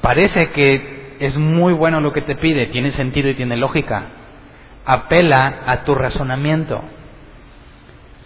Parece 0.00 0.50
que 0.50 0.99
es 1.20 1.36
muy 1.36 1.74
bueno 1.74 2.00
lo 2.00 2.12
que 2.12 2.22
te 2.22 2.34
pide, 2.34 2.66
tiene 2.66 2.90
sentido 2.90 3.28
y 3.28 3.34
tiene 3.34 3.56
lógica. 3.56 4.04
Apela 4.86 5.62
a 5.66 5.84
tu 5.84 5.94
razonamiento. 5.94 6.82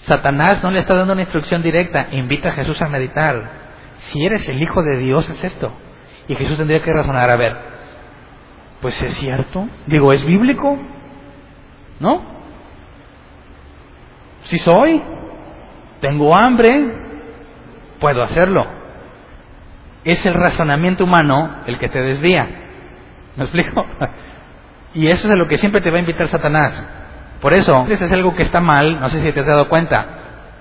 Satanás 0.05 0.63
no 0.63 0.71
le 0.71 0.79
está 0.79 0.95
dando 0.95 1.13
una 1.13 1.23
instrucción 1.23 1.61
directa, 1.61 2.09
invita 2.13 2.51
a 2.51 2.53
Jesús 2.53 2.81
a 2.81 2.89
meditar. 2.89 3.51
Si 3.97 4.25
eres 4.25 4.49
el 4.49 4.63
Hijo 4.63 4.83
de 4.83 4.97
Dios, 4.99 5.29
es 5.29 5.43
esto. 5.43 5.73
Y 6.29 6.37
Jesús 6.37 6.57
tendría 6.57 6.81
que 6.81 6.93
razonar, 6.93 7.29
a 7.31 7.37
ver, 7.37 7.57
pues 8.81 9.03
es 9.03 9.13
cierto, 9.15 9.69
digo, 9.87 10.13
es 10.13 10.25
bíblico, 10.25 10.79
¿no? 11.99 12.23
Si 14.45 14.59
soy, 14.59 15.03
tengo 16.01 16.35
hambre, 16.37 16.95
puedo 17.99 18.23
hacerlo. 18.23 18.67
Es 20.05 20.25
el 20.27 20.35
razonamiento 20.35 21.05
humano 21.05 21.63
el 21.67 21.79
que 21.79 21.89
te 21.89 22.01
desvía. 22.01 22.64
¿Me 23.37 23.45
explico? 23.45 23.85
Y 24.95 25.09
eso 25.09 25.27
es 25.27 25.35
a 25.35 25.37
lo 25.37 25.49
que 25.49 25.59
siempre 25.59 25.81
te 25.81 25.91
va 25.91 25.97
a 25.97 26.01
invitar 26.01 26.29
Satanás. 26.29 26.89
Por 27.41 27.53
eso, 27.53 27.85
si 27.87 27.93
es 27.93 28.13
algo 28.13 28.35
que 28.37 28.45
está 28.45 28.61
mal, 28.61 29.01
no 29.01 29.09
sé 29.09 29.21
si 29.21 29.33
te 29.33 29.41
has 29.41 29.47
dado 29.47 29.69
cuenta, 29.69 30.07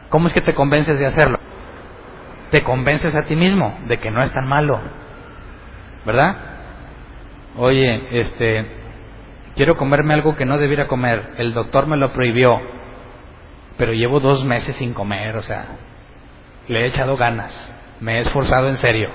¿cómo 0.09 0.27
es 0.27 0.33
que 0.33 0.41
te 0.41 0.55
convences 0.55 0.97
de 0.97 1.05
hacerlo? 1.05 1.39
Te 2.49 2.63
convences 2.63 3.15
a 3.15 3.23
ti 3.23 3.36
mismo 3.36 3.77
de 3.88 3.99
que 3.99 4.12
no 4.12 4.21
es 4.23 4.31
tan 4.33 4.47
malo. 4.47 4.79
¿Verdad? 6.05 6.36
Oye, 7.57 8.19
este, 8.19 8.65
quiero 9.55 9.77
comerme 9.77 10.13
algo 10.13 10.36
que 10.36 10.45
no 10.45 10.57
debiera 10.57 10.88
comer. 10.88 11.36
El 11.38 11.53
doctor 11.53 11.88
me 11.88 11.97
lo 11.97 12.12
prohibió. 12.12 12.59
Pero 13.77 13.93
llevo 13.93 14.19
dos 14.19 14.43
meses 14.43 14.75
sin 14.75 14.93
comer, 14.93 15.36
o 15.36 15.41
sea, 15.41 15.65
le 16.67 16.81
he 16.81 16.88
echado 16.88 17.17
ganas. 17.17 17.73
Me 17.99 18.17
he 18.17 18.19
esforzado 18.21 18.67
en 18.67 18.77
serio. 18.77 19.09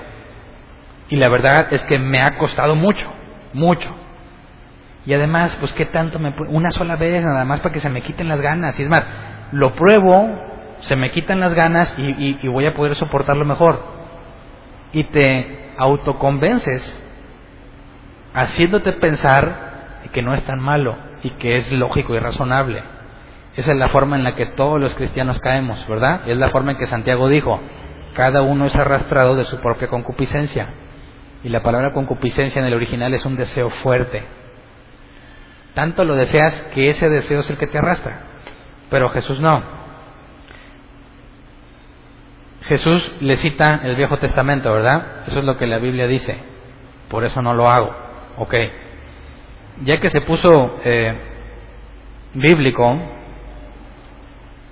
Y 1.09 1.17
la 1.17 1.29
verdad 1.29 1.67
es 1.71 1.83
que 1.85 1.99
me 1.99 2.21
ha 2.21 2.35
costado 2.35 2.75
mucho, 2.75 3.05
mucho. 3.53 3.89
Y 5.05 5.13
además, 5.13 5.55
pues 5.59 5.73
qué 5.73 5.85
tanto 5.85 6.19
me... 6.19 6.33
Una 6.49 6.71
sola 6.71 6.95
vez 6.95 7.23
nada 7.23 7.45
más 7.45 7.61
para 7.61 7.73
que 7.73 7.79
se 7.79 7.89
me 7.89 8.01
quiten 8.01 8.27
las 8.27 8.41
ganas. 8.41 8.79
Y 8.79 8.83
es 8.83 8.89
más, 8.89 9.03
lo 9.51 9.73
pruebo, 9.73 10.29
se 10.79 10.95
me 10.95 11.11
quitan 11.11 11.39
las 11.39 11.53
ganas 11.53 11.93
y, 11.97 12.03
y, 12.03 12.39
y 12.43 12.47
voy 12.47 12.65
a 12.65 12.73
poder 12.73 12.95
soportarlo 12.95 13.45
mejor. 13.45 13.81
Y 14.91 15.05
te 15.05 15.71
autoconvences 15.77 17.03
haciéndote 18.33 18.93
pensar 18.93 19.69
que 20.11 20.21
no 20.21 20.33
es 20.33 20.43
tan 20.43 20.59
malo 20.59 20.95
y 21.23 21.31
que 21.31 21.55
es 21.55 21.71
lógico 21.71 22.15
y 22.15 22.19
razonable. 22.19 22.83
Esa 23.55 23.71
es 23.71 23.77
la 23.77 23.89
forma 23.89 24.15
en 24.15 24.23
la 24.23 24.35
que 24.35 24.45
todos 24.45 24.79
los 24.79 24.93
cristianos 24.95 25.39
caemos, 25.39 25.85
¿verdad? 25.87 26.21
Es 26.27 26.37
la 26.37 26.49
forma 26.49 26.71
en 26.71 26.77
que 26.77 26.87
Santiago 26.87 27.27
dijo, 27.27 27.59
cada 28.13 28.41
uno 28.41 28.65
es 28.65 28.75
arrastrado 28.75 29.35
de 29.35 29.43
su 29.45 29.59
propia 29.59 29.87
concupiscencia. 29.87 30.69
Y 31.43 31.49
la 31.49 31.63
palabra 31.63 31.93
concupiscencia 31.93 32.59
en 32.59 32.67
el 32.67 32.73
original 32.73 33.13
es 33.13 33.25
un 33.25 33.37
deseo 33.37 33.69
fuerte, 33.69 34.23
tanto 35.73 36.03
lo 36.03 36.15
deseas 36.15 36.53
que 36.73 36.89
ese 36.89 37.09
deseo 37.09 37.39
es 37.39 37.49
el 37.49 37.57
que 37.57 37.67
te 37.67 37.77
arrastra. 37.77 38.21
Pero 38.89 39.09
Jesús 39.09 39.39
no. 39.39 39.63
Jesús 42.63 43.11
le 43.21 43.37
cita 43.37 43.81
el 43.83 43.95
Viejo 43.95 44.17
Testamento, 44.17 44.71
¿verdad? 44.73 45.23
Eso 45.27 45.39
es 45.39 45.45
lo 45.45 45.57
que 45.57 45.67
la 45.67 45.77
Biblia 45.77 46.07
dice. 46.07 46.37
Por 47.07 47.23
eso 47.23 47.41
no 47.41 47.53
lo 47.53 47.69
hago. 47.69 47.95
Ok. 48.37 48.55
Ya 49.83 49.99
que 49.99 50.09
se 50.09 50.21
puso 50.21 50.79
eh, 50.83 51.15
bíblico, 52.33 52.99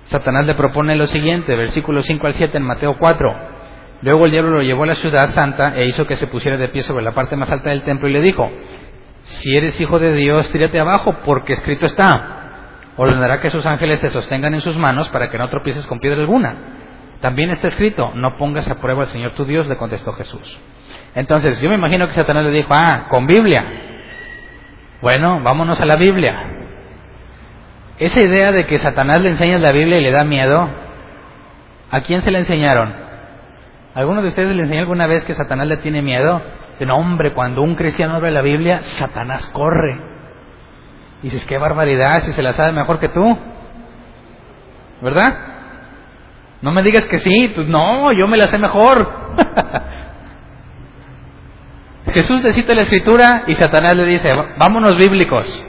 Satanás 0.04 0.46
le 0.46 0.54
propone 0.54 0.96
lo 0.96 1.06
siguiente, 1.06 1.56
versículos 1.56 2.04
5 2.06 2.26
al 2.26 2.34
7 2.34 2.56
en 2.56 2.64
Mateo 2.64 2.98
4. 2.98 3.36
Luego 4.02 4.26
el 4.26 4.30
diablo 4.30 4.50
lo 4.52 4.62
llevó 4.62 4.84
a 4.84 4.86
la 4.86 4.94
ciudad 4.94 5.32
santa 5.32 5.76
e 5.76 5.86
hizo 5.86 6.06
que 6.06 6.16
se 6.16 6.28
pusiera 6.28 6.56
de 6.56 6.68
pie 6.68 6.82
sobre 6.82 7.04
la 7.04 7.12
parte 7.12 7.36
más 7.36 7.50
alta 7.50 7.70
del 7.70 7.82
templo 7.82 8.08
y 8.08 8.12
le 8.12 8.20
dijo, 8.20 8.48
si 9.24 9.56
eres 9.56 9.80
hijo 9.80 9.98
de 9.98 10.12
Dios, 10.14 10.50
tírate 10.52 10.78
abajo, 10.78 11.16
porque 11.24 11.52
escrito 11.52 11.86
está. 11.86 12.34
Ordenará 12.96 13.40
que 13.40 13.50
sus 13.50 13.64
ángeles 13.66 14.00
te 14.00 14.10
sostengan 14.10 14.54
en 14.54 14.60
sus 14.60 14.76
manos 14.76 15.08
para 15.08 15.30
que 15.30 15.38
no 15.38 15.48
tropieces 15.48 15.86
con 15.86 15.98
piedra 15.98 16.20
alguna. 16.20 16.56
También 17.20 17.50
está 17.50 17.68
escrito, 17.68 18.12
no 18.14 18.36
pongas 18.36 18.68
a 18.68 18.76
prueba 18.76 19.02
al 19.02 19.08
Señor 19.08 19.34
tu 19.34 19.44
Dios, 19.44 19.66
le 19.66 19.76
contestó 19.76 20.12
Jesús. 20.12 20.58
Entonces, 21.14 21.60
yo 21.60 21.68
me 21.68 21.74
imagino 21.74 22.06
que 22.06 22.12
Satanás 22.12 22.44
le 22.44 22.50
dijo, 22.50 22.72
ah, 22.72 23.06
con 23.08 23.26
Biblia. 23.26 23.64
Bueno, 25.02 25.40
vámonos 25.42 25.80
a 25.80 25.84
la 25.84 25.96
Biblia. 25.96 26.36
esa 27.98 28.20
idea 28.20 28.52
de 28.52 28.66
que 28.66 28.78
Satanás 28.78 29.20
le 29.20 29.30
enseña 29.30 29.58
la 29.58 29.72
Biblia 29.72 29.98
y 29.98 30.02
le 30.02 30.12
da 30.12 30.22
miedo, 30.22 30.68
¿a 31.90 32.00
quién 32.02 32.20
se 32.22 32.30
le 32.30 32.38
enseñaron? 32.38 33.07
¿Alguno 33.98 34.22
de 34.22 34.28
ustedes 34.28 34.54
le 34.54 34.62
enseñó 34.62 34.82
alguna 34.82 35.08
vez 35.08 35.24
que 35.24 35.34
Satanás 35.34 35.66
le 35.66 35.78
tiene 35.78 36.02
miedo? 36.02 36.40
Dicen, 36.70 36.88
hombre, 36.88 37.32
cuando 37.32 37.62
un 37.62 37.74
cristiano 37.74 38.14
abre 38.14 38.30
la 38.30 38.42
Biblia, 38.42 38.80
Satanás 38.80 39.48
corre. 39.48 40.00
Y 41.20 41.24
dices, 41.24 41.44
qué 41.46 41.58
barbaridad, 41.58 42.22
si 42.22 42.30
se 42.30 42.40
la 42.40 42.52
sabe 42.52 42.70
mejor 42.70 43.00
que 43.00 43.08
tú. 43.08 43.36
¿Verdad? 45.02 45.36
No 46.62 46.70
me 46.70 46.84
digas 46.84 47.06
que 47.06 47.18
sí, 47.18 47.50
pues 47.52 47.66
no, 47.66 48.12
yo 48.12 48.28
me 48.28 48.36
la 48.36 48.46
sé 48.46 48.58
mejor. 48.58 49.34
Jesús 52.14 52.40
le 52.44 52.52
cita 52.52 52.76
la 52.76 52.82
escritura 52.82 53.42
y 53.48 53.56
Satanás 53.56 53.96
le 53.96 54.04
dice, 54.04 54.32
vámonos 54.58 54.96
bíblicos. 54.96 55.66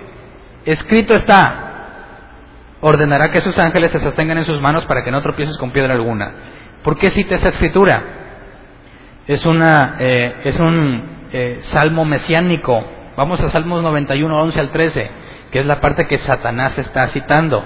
Escrito 0.65 1.15
está, 1.15 2.75
ordenará 2.81 3.31
que 3.31 3.41
sus 3.41 3.57
ángeles 3.57 3.91
te 3.91 3.97
sostengan 3.97 4.37
en 4.37 4.45
sus 4.45 4.61
manos 4.61 4.85
para 4.85 5.03
que 5.03 5.09
no 5.09 5.19
tropieces 5.23 5.57
con 5.57 5.71
piedra 5.71 5.95
alguna. 5.95 6.31
¿Por 6.83 6.95
qué 6.95 7.09
cita 7.09 7.33
esta 7.33 7.49
escritura? 7.49 8.17
Es, 9.29 9.45
una, 9.45 9.97
eh, 9.99 10.41
es 10.45 10.59
un 10.59 11.27
eh, 11.31 11.59
salmo 11.61 12.03
mesiánico. 12.03 12.83
Vamos 13.15 13.39
a 13.39 13.51
Salmos 13.51 13.83
91, 13.83 14.41
11 14.41 14.59
al 14.59 14.71
13, 14.71 15.11
que 15.51 15.59
es 15.59 15.67
la 15.67 15.79
parte 15.79 16.07
que 16.07 16.17
Satanás 16.17 16.75
está 16.79 17.07
citando. 17.09 17.63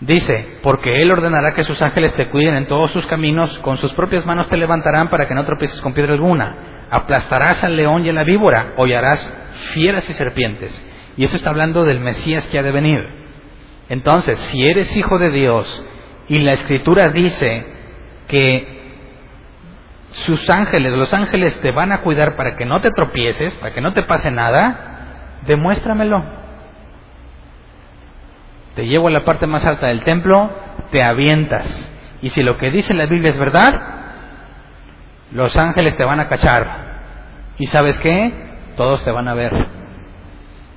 Dice, 0.00 0.56
porque 0.62 1.02
Él 1.02 1.10
ordenará 1.10 1.52
que 1.52 1.64
sus 1.64 1.82
ángeles 1.82 2.14
te 2.14 2.30
cuiden 2.30 2.54
en 2.54 2.66
todos 2.66 2.90
sus 2.92 3.04
caminos, 3.08 3.58
con 3.58 3.76
sus 3.76 3.92
propias 3.92 4.24
manos 4.24 4.48
te 4.48 4.56
levantarán 4.56 5.08
para 5.10 5.28
que 5.28 5.34
no 5.34 5.44
tropieces 5.44 5.82
con 5.82 5.92
piedra 5.92 6.14
alguna. 6.14 6.86
Aplastarás 6.90 7.62
al 7.62 7.76
león 7.76 8.06
y 8.06 8.08
a 8.08 8.14
la 8.14 8.24
víbora, 8.24 8.72
hollarás 8.78 9.30
fieras 9.74 10.08
y 10.08 10.14
serpientes. 10.14 10.82
Y 11.18 11.24
eso 11.24 11.36
está 11.36 11.50
hablando 11.50 11.84
del 11.84 12.00
Mesías 12.00 12.46
que 12.46 12.58
ha 12.58 12.62
de 12.62 12.72
venir. 12.72 13.00
Entonces, 13.90 14.38
si 14.38 14.64
eres 14.64 14.96
hijo 14.96 15.18
de 15.18 15.28
Dios 15.28 15.84
y 16.26 16.38
la 16.38 16.52
escritura 16.52 17.10
dice 17.10 17.66
que 18.28 18.79
sus 20.12 20.48
ángeles, 20.50 20.92
los 20.92 21.14
ángeles 21.14 21.58
te 21.60 21.70
van 21.70 21.92
a 21.92 22.00
cuidar 22.00 22.36
para 22.36 22.56
que 22.56 22.64
no 22.64 22.80
te 22.80 22.90
tropieces, 22.90 23.54
para 23.54 23.72
que 23.72 23.80
no 23.80 23.92
te 23.92 24.02
pase 24.02 24.30
nada, 24.30 25.40
demuéstramelo. 25.46 26.22
Te 28.74 28.86
llevo 28.86 29.08
a 29.08 29.12
la 29.12 29.24
parte 29.24 29.46
más 29.46 29.64
alta 29.64 29.86
del 29.88 30.02
templo, 30.02 30.50
te 30.90 31.02
avientas. 31.02 31.66
Y 32.22 32.30
si 32.30 32.42
lo 32.42 32.56
que 32.58 32.70
dice 32.70 32.94
la 32.94 33.06
Biblia 33.06 33.30
es 33.30 33.38
verdad, 33.38 33.74
los 35.32 35.56
ángeles 35.56 35.96
te 35.96 36.04
van 36.04 36.20
a 36.20 36.28
cachar. 36.28 36.90
¿Y 37.58 37.66
sabes 37.66 37.98
qué? 38.00 38.32
Todos 38.76 39.04
te 39.04 39.10
van 39.10 39.28
a 39.28 39.34
ver. 39.34 39.52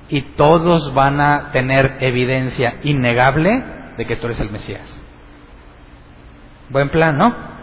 Y 0.08 0.22
todos 0.36 0.94
van 0.94 1.20
a 1.20 1.50
tener 1.50 1.98
evidencia 2.00 2.76
innegable 2.82 3.64
de 3.96 4.06
que 4.06 4.16
tú 4.16 4.26
eres 4.26 4.40
el 4.40 4.50
Mesías. 4.50 5.00
Buen 6.70 6.90
plan, 6.90 7.16
¿no? 7.16 7.53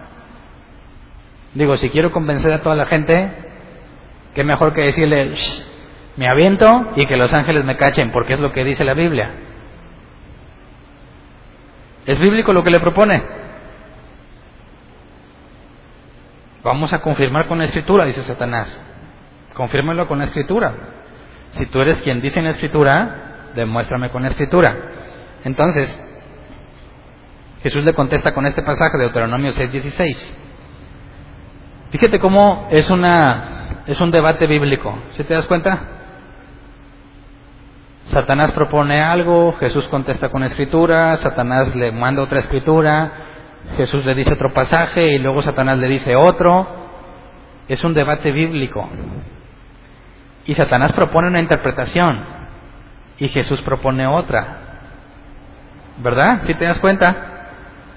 Digo, 1.54 1.76
si 1.78 1.90
quiero 1.90 2.12
convencer 2.12 2.52
a 2.54 2.62
toda 2.62 2.76
la 2.76 2.86
gente, 2.86 3.32
qué 4.34 4.44
mejor 4.44 4.74
que 4.74 4.82
decirle, 4.82 5.36
"Shh, 5.36 5.64
me 6.18 6.28
aviento 6.28 6.92
y 6.96 7.06
que 7.06 7.18
los 7.18 7.32
ángeles 7.34 7.64
me 7.64 7.78
cachen, 7.78 8.12
porque 8.12 8.34
es 8.34 8.40
lo 8.40 8.52
que 8.52 8.64
dice 8.64 8.84
la 8.84 8.94
Biblia. 8.94 9.32
¿Es 12.06 12.20
bíblico 12.20 12.54
lo 12.54 12.64
que 12.64 12.72
le 12.72 12.80
propone? 12.80 13.24
Vamos 16.64 16.94
a 16.94 17.00
confirmar 17.02 17.48
con 17.48 17.58
la 17.58 17.66
escritura, 17.66 18.06
dice 18.06 18.24
Satanás. 18.24 18.80
Confírmelo 19.54 20.08
con 20.08 20.20
la 20.20 20.26
escritura. 20.26 20.74
Si 21.52 21.66
tú 21.68 21.82
eres 21.82 22.02
quien 22.02 22.22
dice 22.22 22.40
en 22.40 22.46
la 22.46 22.52
escritura, 22.52 23.52
demuéstrame 23.56 24.10
con 24.10 24.24
la 24.24 24.30
escritura. 24.30 24.76
Entonces, 25.44 26.00
Jesús 27.64 27.84
le 27.84 27.94
contesta 27.94 28.34
con 28.34 28.46
este 28.46 28.64
pasaje 28.64 28.98
de 28.98 29.04
Deuteronomio 29.06 29.52
6:16. 29.52 30.38
Fíjate 31.92 32.20
cómo 32.20 32.70
es 32.72 32.90
una 32.90 33.84
es 33.86 34.00
un 34.00 34.12
debate 34.12 34.48
bíblico. 34.48 34.98
¿Sí 35.18 35.26
te 35.26 35.34
das 35.34 35.46
cuenta? 35.46 35.78
Satanás 38.06 38.52
propone 38.54 39.02
algo, 39.02 39.52
Jesús 39.54 39.86
contesta 39.90 40.30
con 40.30 40.44
escritura, 40.44 41.18
Satanás 41.18 41.76
le 41.76 41.92
manda 41.92 42.22
otra 42.22 42.40
escritura, 42.40 43.12
Jesús 43.76 44.06
le 44.06 44.16
dice 44.16 44.34
otro 44.34 44.54
pasaje 44.54 45.16
y 45.16 45.20
luego 45.20 45.42
Satanás 45.42 45.78
le 45.80 45.90
dice 45.90 46.16
otro. 46.16 46.66
Es 47.68 47.84
un 47.84 47.94
debate 47.94 48.32
bíblico. 48.32 48.90
Y 50.46 50.54
Satanás 50.54 50.94
propone 50.94 51.28
una 51.28 51.42
interpretación 51.42 52.24
y 53.18 53.28
Jesús 53.28 53.62
propone 53.64 54.08
otra. 54.08 54.60
¿Verdad? 55.98 56.44
¿Sí 56.46 56.54
te 56.56 56.66
das 56.66 56.80
cuenta? 56.80 57.16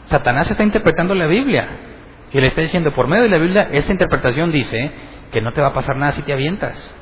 Satanás 0.07 0.51
está 0.51 0.65
interpretando 0.65 1.15
la 1.15 1.27
Biblia 1.27 1.94
y 2.35 2.41
le 2.41 2.49
está 2.49 2.63
diciendo, 2.63 2.93
por 2.93 3.07
medio 3.07 3.23
de 3.23 3.29
la 3.29 3.39
Biblia, 3.39 3.69
esta 3.71 3.93
interpretación 3.93 4.51
dice 4.51 4.91
que 5.31 5.41
no 5.41 5.53
te 5.53 5.61
va 5.61 5.69
a 5.69 5.73
pasar 5.73 5.97
nada 5.97 6.11
si 6.13 6.23
te 6.23 6.33
avientas. 6.33 6.93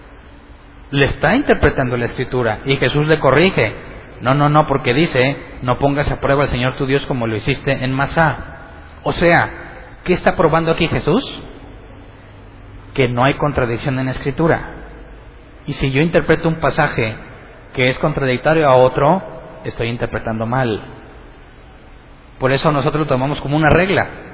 Le 0.91 1.07
está 1.07 1.35
interpretando 1.35 1.97
la 1.97 2.05
escritura 2.05 2.61
y 2.67 2.77
Jesús 2.77 3.09
le 3.09 3.19
corrige. 3.19 3.75
No, 4.21 4.35
no, 4.35 4.51
no, 4.51 4.67
porque 4.67 4.93
dice, 4.93 5.39
no 5.63 5.79
pongas 5.79 6.11
a 6.11 6.21
prueba 6.21 6.43
al 6.43 6.51
Señor 6.51 6.75
tu 6.75 6.85
Dios 6.85 7.07
como 7.07 7.27
lo 7.27 7.35
hiciste 7.35 7.73
en 7.83 7.93
Masá. 7.95 8.37
O 9.05 9.13
sea, 9.13 10.01
¿qué 10.05 10.13
está 10.13 10.37
probando 10.37 10.71
aquí 10.71 10.87
Jesús? 10.87 11.25
Que 12.93 13.09
no 13.09 13.25
hay 13.25 13.35
contradicción 13.35 13.99
en 13.99 14.05
la 14.05 14.13
escritura. 14.13 14.75
Y 15.67 15.73
si 15.73 15.91
yo 15.93 16.03
interpreto 16.03 16.47
un 16.47 16.57
pasaje 16.57 17.17
que 17.73 17.87
es 17.87 17.99
contradictorio 17.99 18.69
a 18.69 18.75
otro, 18.75 19.23
estoy 19.65 19.89
interpretando 19.89 20.45
mal. 20.45 20.85
Por 22.39 22.53
eso 22.53 22.71
nosotros 22.71 23.05
lo 23.05 23.07
tomamos 23.07 23.41
como 23.41 23.57
una 23.57 23.71
regla. 23.71 24.32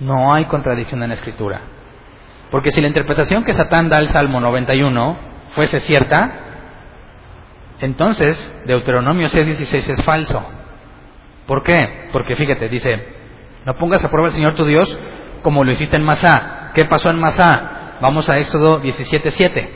No 0.00 0.34
hay 0.34 0.44
contradicción 0.46 1.02
en 1.02 1.08
la 1.10 1.14
escritura. 1.16 1.60
Porque 2.50 2.70
si 2.70 2.80
la 2.80 2.88
interpretación 2.88 3.44
que 3.44 3.52
Satán 3.52 3.88
da 3.88 3.98
al 3.98 4.10
Salmo 4.12 4.40
91 4.40 5.16
fuese 5.50 5.80
cierta, 5.80 6.32
entonces 7.80 8.62
Deuteronomio 8.66 9.28
6:16 9.28 9.88
es 9.88 10.02
falso. 10.02 10.42
¿Por 11.46 11.62
qué? 11.62 12.08
Porque 12.12 12.36
fíjate, 12.36 12.68
dice, 12.68 13.06
no 13.64 13.74
pongas 13.76 14.04
a 14.04 14.10
prueba 14.10 14.28
al 14.28 14.34
Señor 14.34 14.54
tu 14.54 14.64
Dios 14.64 14.98
como 15.42 15.64
lo 15.64 15.70
hiciste 15.72 15.96
en 15.96 16.04
Masá. 16.04 16.72
¿Qué 16.74 16.84
pasó 16.84 17.10
en 17.10 17.20
Masá? 17.20 17.96
Vamos 18.00 18.28
a 18.28 18.38
Éxodo 18.38 18.80
17:7. 18.80 19.68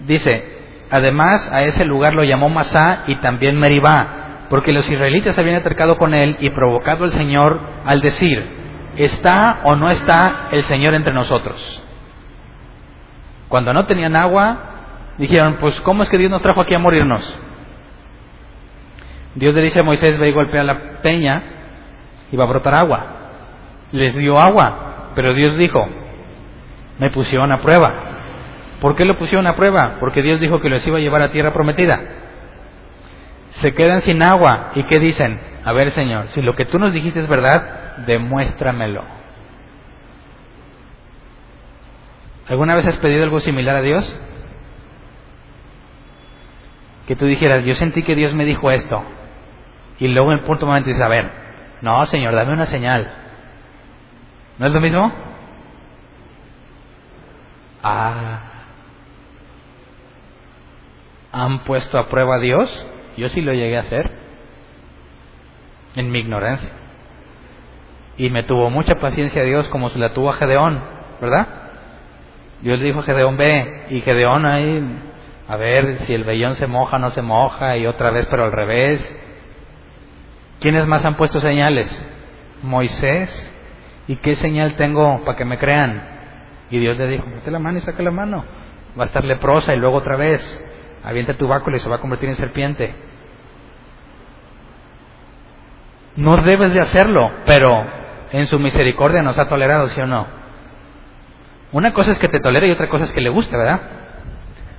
Dice, 0.00 0.44
además 0.90 1.50
a 1.52 1.62
ese 1.62 1.84
lugar 1.84 2.14
lo 2.14 2.24
llamó 2.24 2.48
Masá 2.48 3.04
y 3.06 3.16
también 3.16 3.58
Meribá, 3.58 4.46
porque 4.50 4.72
los 4.72 4.88
israelitas 4.90 5.38
habían 5.38 5.56
acercado 5.56 5.96
con 5.96 6.14
él 6.14 6.36
y 6.40 6.50
provocado 6.50 7.04
al 7.04 7.12
Señor 7.12 7.60
al 7.84 8.00
decir, 8.00 8.61
¿está 8.96 9.60
o 9.64 9.76
no 9.76 9.90
está 9.90 10.48
el 10.50 10.64
Señor 10.64 10.94
entre 10.94 11.12
nosotros? 11.12 11.82
Cuando 13.48 13.72
no 13.72 13.86
tenían 13.86 14.16
agua, 14.16 14.58
dijeron, 15.18 15.56
pues 15.60 15.80
¿cómo 15.82 16.02
es 16.02 16.08
que 16.08 16.18
Dios 16.18 16.30
nos 16.30 16.42
trajo 16.42 16.60
aquí 16.60 16.74
a 16.74 16.78
morirnos? 16.78 17.34
Dios 19.34 19.54
le 19.54 19.62
dice 19.62 19.80
a 19.80 19.82
Moisés, 19.82 20.18
ve 20.18 20.28
y 20.28 20.32
golpea 20.32 20.64
la 20.64 21.00
peña 21.02 21.42
y 22.30 22.36
va 22.36 22.44
a 22.44 22.48
brotar 22.48 22.74
agua. 22.74 23.06
Les 23.92 24.14
dio 24.16 24.38
agua, 24.38 25.10
pero 25.14 25.34
Dios 25.34 25.56
dijo, 25.56 25.86
me 26.98 27.10
pusieron 27.10 27.52
a 27.52 27.60
prueba. 27.60 27.92
¿Por 28.80 28.96
qué 28.96 29.04
lo 29.04 29.16
pusieron 29.16 29.46
a 29.46 29.56
prueba? 29.56 29.96
Porque 30.00 30.22
Dios 30.22 30.40
dijo 30.40 30.60
que 30.60 30.68
los 30.68 30.86
iba 30.86 30.98
a 30.98 31.00
llevar 31.00 31.22
a 31.22 31.30
tierra 31.30 31.52
prometida. 31.52 32.00
Se 33.50 33.72
quedan 33.74 34.00
sin 34.02 34.22
agua 34.22 34.72
y 34.74 34.84
¿qué 34.84 34.98
dicen? 34.98 35.40
A 35.64 35.72
ver, 35.72 35.90
Señor, 35.90 36.28
si 36.28 36.42
lo 36.42 36.56
que 36.56 36.64
tú 36.64 36.78
nos 36.78 36.92
dijiste 36.92 37.20
es 37.20 37.28
verdad, 37.28 37.81
demuéstramelo. 38.06 39.04
¿Alguna 42.48 42.74
vez 42.74 42.86
has 42.86 42.96
pedido 42.98 43.22
algo 43.22 43.40
similar 43.40 43.76
a 43.76 43.82
Dios? 43.82 44.20
Que 47.06 47.16
tú 47.16 47.26
dijeras, 47.26 47.64
yo 47.64 47.74
sentí 47.74 48.02
que 48.02 48.14
Dios 48.14 48.34
me 48.34 48.44
dijo 48.44 48.70
esto. 48.70 49.02
Y 49.98 50.08
luego 50.08 50.32
en 50.32 50.38
el 50.38 50.44
punto 50.44 50.66
momento 50.66 50.88
dices, 50.88 51.02
a 51.02 51.08
ver, 51.08 51.30
no, 51.80 52.04
Señor, 52.06 52.34
dame 52.34 52.52
una 52.52 52.66
señal. 52.66 53.12
¿No 54.58 54.66
es 54.66 54.72
lo 54.72 54.80
mismo? 54.80 55.12
Ah, 57.82 58.40
¿han 61.32 61.60
puesto 61.60 61.98
a 61.98 62.08
prueba 62.08 62.36
a 62.36 62.40
Dios? 62.40 62.86
Yo 63.16 63.28
sí 63.28 63.40
lo 63.40 63.52
llegué 63.52 63.76
a 63.76 63.82
hacer. 63.82 64.10
En 65.96 66.10
mi 66.10 66.20
ignorancia. 66.20 66.70
Y 68.16 68.30
me 68.30 68.42
tuvo 68.42 68.70
mucha 68.70 68.96
paciencia 68.96 69.42
Dios 69.42 69.68
como 69.68 69.88
se 69.88 69.98
la 69.98 70.12
tuvo 70.12 70.30
a 70.30 70.34
Gedeón, 70.34 70.80
¿verdad? 71.20 71.46
Dios 72.60 72.78
le 72.78 72.84
dijo 72.84 73.00
a 73.00 73.04
Gedeón, 73.04 73.36
ve, 73.36 73.86
y 73.90 74.00
Gedeón 74.02 74.46
ahí, 74.46 74.82
a 75.48 75.56
ver 75.56 75.98
si 75.98 76.14
el 76.14 76.24
vellón 76.24 76.54
se 76.54 76.66
moja 76.66 76.98
no 76.98 77.10
se 77.10 77.22
moja, 77.22 77.76
y 77.76 77.86
otra 77.86 78.10
vez, 78.10 78.26
pero 78.30 78.44
al 78.44 78.52
revés. 78.52 79.16
¿Quiénes 80.60 80.86
más 80.86 81.04
han 81.04 81.16
puesto 81.16 81.40
señales? 81.40 82.08
Moisés. 82.62 83.48
¿Y 84.06 84.16
qué 84.16 84.34
señal 84.34 84.74
tengo 84.76 85.24
para 85.24 85.36
que 85.36 85.44
me 85.44 85.58
crean? 85.58 86.02
Y 86.70 86.78
Dios 86.78 86.96
le 86.98 87.08
dijo, 87.08 87.26
mete 87.26 87.50
la 87.50 87.58
mano 87.58 87.78
y 87.78 87.80
saca 87.80 88.02
la 88.02 88.10
mano. 88.10 88.44
Va 88.98 89.04
a 89.04 89.06
estar 89.06 89.24
leprosa 89.24 89.74
y 89.74 89.78
luego 89.78 89.96
otra 89.96 90.16
vez. 90.16 90.64
Avienta 91.04 91.34
tu 91.34 91.48
báculo 91.48 91.76
y 91.76 91.80
se 91.80 91.88
va 91.88 91.96
a 91.96 92.00
convertir 92.00 92.28
en 92.28 92.36
serpiente. 92.36 92.94
No 96.16 96.36
debes 96.36 96.72
de 96.72 96.80
hacerlo, 96.80 97.30
pero 97.44 98.01
en 98.32 98.46
su 98.46 98.58
misericordia 98.58 99.22
nos 99.22 99.38
ha 99.38 99.48
tolerado, 99.48 99.88
¿sí 99.90 100.00
o 100.00 100.06
no? 100.06 100.26
Una 101.72 101.92
cosa 101.92 102.12
es 102.12 102.18
que 102.18 102.28
te 102.28 102.40
tolere 102.40 102.68
y 102.68 102.72
otra 102.72 102.88
cosa 102.88 103.04
es 103.04 103.12
que 103.12 103.20
le 103.20 103.28
guste, 103.28 103.56
¿verdad? 103.56 103.80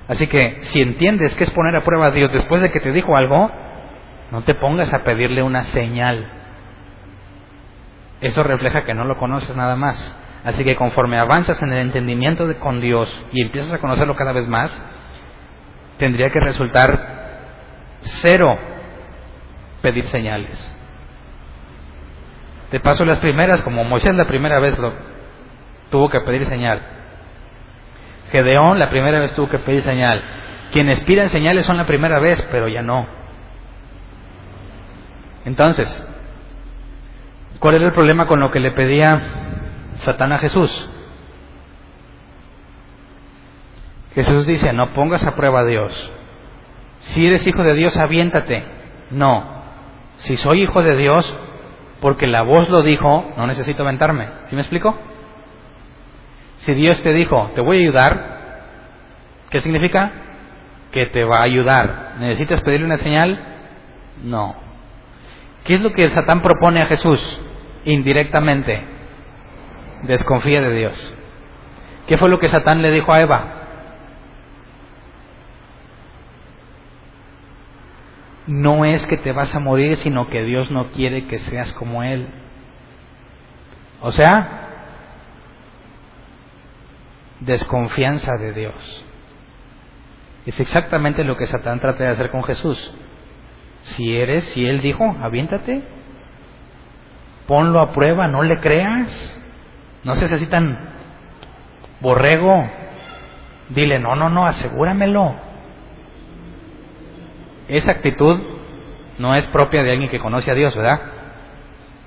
Así 0.08 0.26
que 0.26 0.58
si 0.62 0.80
entiendes 0.80 1.34
que 1.34 1.44
es 1.44 1.50
poner 1.50 1.74
a 1.76 1.84
prueba 1.84 2.06
a 2.06 2.10
Dios 2.10 2.32
después 2.32 2.60
de 2.60 2.70
que 2.70 2.80
te 2.80 2.92
dijo 2.92 3.16
algo, 3.16 3.50
no 4.30 4.42
te 4.42 4.54
pongas 4.54 4.92
a 4.92 5.02
pedirle 5.02 5.42
una 5.42 5.62
señal. 5.62 6.30
Eso 8.20 8.42
refleja 8.42 8.84
que 8.84 8.94
no 8.94 9.04
lo 9.04 9.18
conoces 9.18 9.54
nada 9.56 9.76
más. 9.76 10.18
Así 10.44 10.62
que 10.62 10.76
conforme 10.76 11.18
avanzas 11.18 11.62
en 11.62 11.72
el 11.72 11.78
entendimiento 11.78 12.46
con 12.58 12.80
Dios 12.80 13.08
y 13.32 13.42
empiezas 13.42 13.72
a 13.72 13.78
conocerlo 13.78 14.14
cada 14.14 14.32
vez 14.32 14.46
más, 14.46 14.84
tendría 15.98 16.28
que 16.30 16.40
resultar 16.40 17.14
cero 18.00 18.58
pedir 19.80 20.04
señales. 20.06 20.73
De 22.74 22.80
paso, 22.80 23.04
las 23.04 23.20
primeras, 23.20 23.62
como 23.62 23.84
Moisés 23.84 24.16
la 24.16 24.26
primera 24.26 24.58
vez 24.58 24.76
tuvo 25.92 26.10
que 26.10 26.18
pedir 26.22 26.44
señal. 26.46 26.82
Gedeón 28.32 28.80
la 28.80 28.90
primera 28.90 29.20
vez 29.20 29.32
tuvo 29.36 29.48
que 29.48 29.60
pedir 29.60 29.82
señal. 29.82 30.20
Quienes 30.72 30.98
piden 31.04 31.28
señales 31.28 31.66
son 31.66 31.76
la 31.76 31.86
primera 31.86 32.18
vez, 32.18 32.44
pero 32.50 32.66
ya 32.66 32.82
no. 32.82 33.06
Entonces, 35.44 36.04
¿cuál 37.60 37.76
era 37.76 37.86
el 37.86 37.92
problema 37.92 38.26
con 38.26 38.40
lo 38.40 38.50
que 38.50 38.58
le 38.58 38.72
pedía 38.72 39.22
Satán 39.98 40.32
a 40.32 40.38
Jesús? 40.38 40.90
Jesús 44.16 44.46
dice, 44.46 44.72
no 44.72 44.92
pongas 44.94 45.24
a 45.24 45.36
prueba 45.36 45.60
a 45.60 45.64
Dios. 45.64 46.12
Si 47.02 47.24
eres 47.24 47.46
hijo 47.46 47.62
de 47.62 47.74
Dios, 47.74 47.96
aviéntate. 47.96 48.64
No. 49.12 49.62
Si 50.16 50.36
soy 50.36 50.62
hijo 50.62 50.82
de 50.82 50.96
Dios, 50.96 51.38
porque 52.04 52.26
la 52.26 52.42
voz 52.42 52.68
lo 52.68 52.82
dijo, 52.82 53.32
no 53.34 53.46
necesito 53.46 53.82
aventarme. 53.82 54.28
¿Sí 54.50 54.54
me 54.54 54.60
explico? 54.60 54.94
Si 56.58 56.74
Dios 56.74 57.02
te 57.02 57.14
dijo, 57.14 57.50
te 57.54 57.62
voy 57.62 57.78
a 57.78 57.80
ayudar, 57.80 58.26
¿qué 59.48 59.60
significa? 59.60 60.12
Que 60.92 61.06
te 61.06 61.24
va 61.24 61.38
a 61.38 61.44
ayudar. 61.44 62.16
¿Necesitas 62.18 62.60
pedirle 62.60 62.84
una 62.84 62.98
señal? 62.98 63.38
No. 64.22 64.54
¿Qué 65.64 65.76
es 65.76 65.80
lo 65.80 65.94
que 65.94 66.04
Satán 66.12 66.42
propone 66.42 66.82
a 66.82 66.86
Jesús? 66.88 67.40
Indirectamente. 67.86 68.82
Desconfía 70.02 70.60
de 70.60 70.74
Dios. 70.74 71.14
¿Qué 72.06 72.18
fue 72.18 72.28
lo 72.28 72.38
que 72.38 72.50
Satán 72.50 72.82
le 72.82 72.90
dijo 72.90 73.14
a 73.14 73.22
Eva? 73.22 73.46
No 78.46 78.84
es 78.84 79.06
que 79.06 79.16
te 79.16 79.32
vas 79.32 79.54
a 79.54 79.60
morir, 79.60 79.96
sino 79.96 80.28
que 80.28 80.42
Dios 80.42 80.70
no 80.70 80.90
quiere 80.90 81.26
que 81.26 81.38
seas 81.38 81.72
como 81.74 82.02
Él. 82.02 82.28
O 84.00 84.12
sea, 84.12 84.64
desconfianza 87.40 88.36
de 88.36 88.52
Dios. 88.52 89.04
Es 90.46 90.60
exactamente 90.60 91.24
lo 91.24 91.36
que 91.36 91.46
Satán 91.46 91.80
trata 91.80 92.04
de 92.04 92.10
hacer 92.10 92.30
con 92.30 92.42
Jesús. 92.44 92.94
Si 93.82 94.16
eres, 94.16 94.44
si 94.44 94.66
Él 94.66 94.80
dijo, 94.80 95.16
aviéntate, 95.22 95.82
ponlo 97.46 97.80
a 97.80 97.92
prueba, 97.92 98.28
no 98.28 98.42
le 98.42 98.60
creas, 98.60 99.40
no 100.04 100.14
seas 100.16 100.32
así 100.32 100.46
tan 100.46 100.78
borrego, 102.00 102.70
dile, 103.70 103.98
no, 103.98 104.16
no, 104.16 104.28
no, 104.28 104.46
asegúramelo. 104.46 105.34
Esa 107.68 107.92
actitud 107.92 108.38
no 109.18 109.34
es 109.34 109.46
propia 109.48 109.82
de 109.82 109.92
alguien 109.92 110.10
que 110.10 110.18
conoce 110.18 110.50
a 110.50 110.54
Dios, 110.54 110.76
¿verdad? 110.76 111.00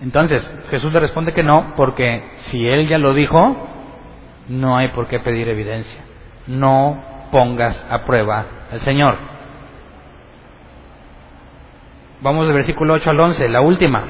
Entonces, 0.02 0.50
Jesús 0.70 0.94
le 0.94 1.00
responde 1.00 1.34
que 1.34 1.44
no, 1.44 1.74
porque 1.76 2.24
si 2.36 2.68
Él 2.68 2.88
ya 2.88 2.98
lo 2.98 3.14
dijo, 3.14 3.68
no 4.48 4.78
hay 4.78 4.90
por 4.90 5.08
qué 5.08 5.20
pedir 5.20 5.50
evidencia. 5.50 6.00
No 6.46 7.04
pongas 7.32 7.86
a 7.90 8.04
prueba 8.04 8.46
al 8.72 8.82
Señor. 8.82 9.18
Vamos 12.22 12.46
del 12.46 12.56
versículo 12.56 12.94
8 12.96 13.10
al 13.10 13.20
11, 13.20 13.50
la 13.50 13.62
última. 13.62 14.04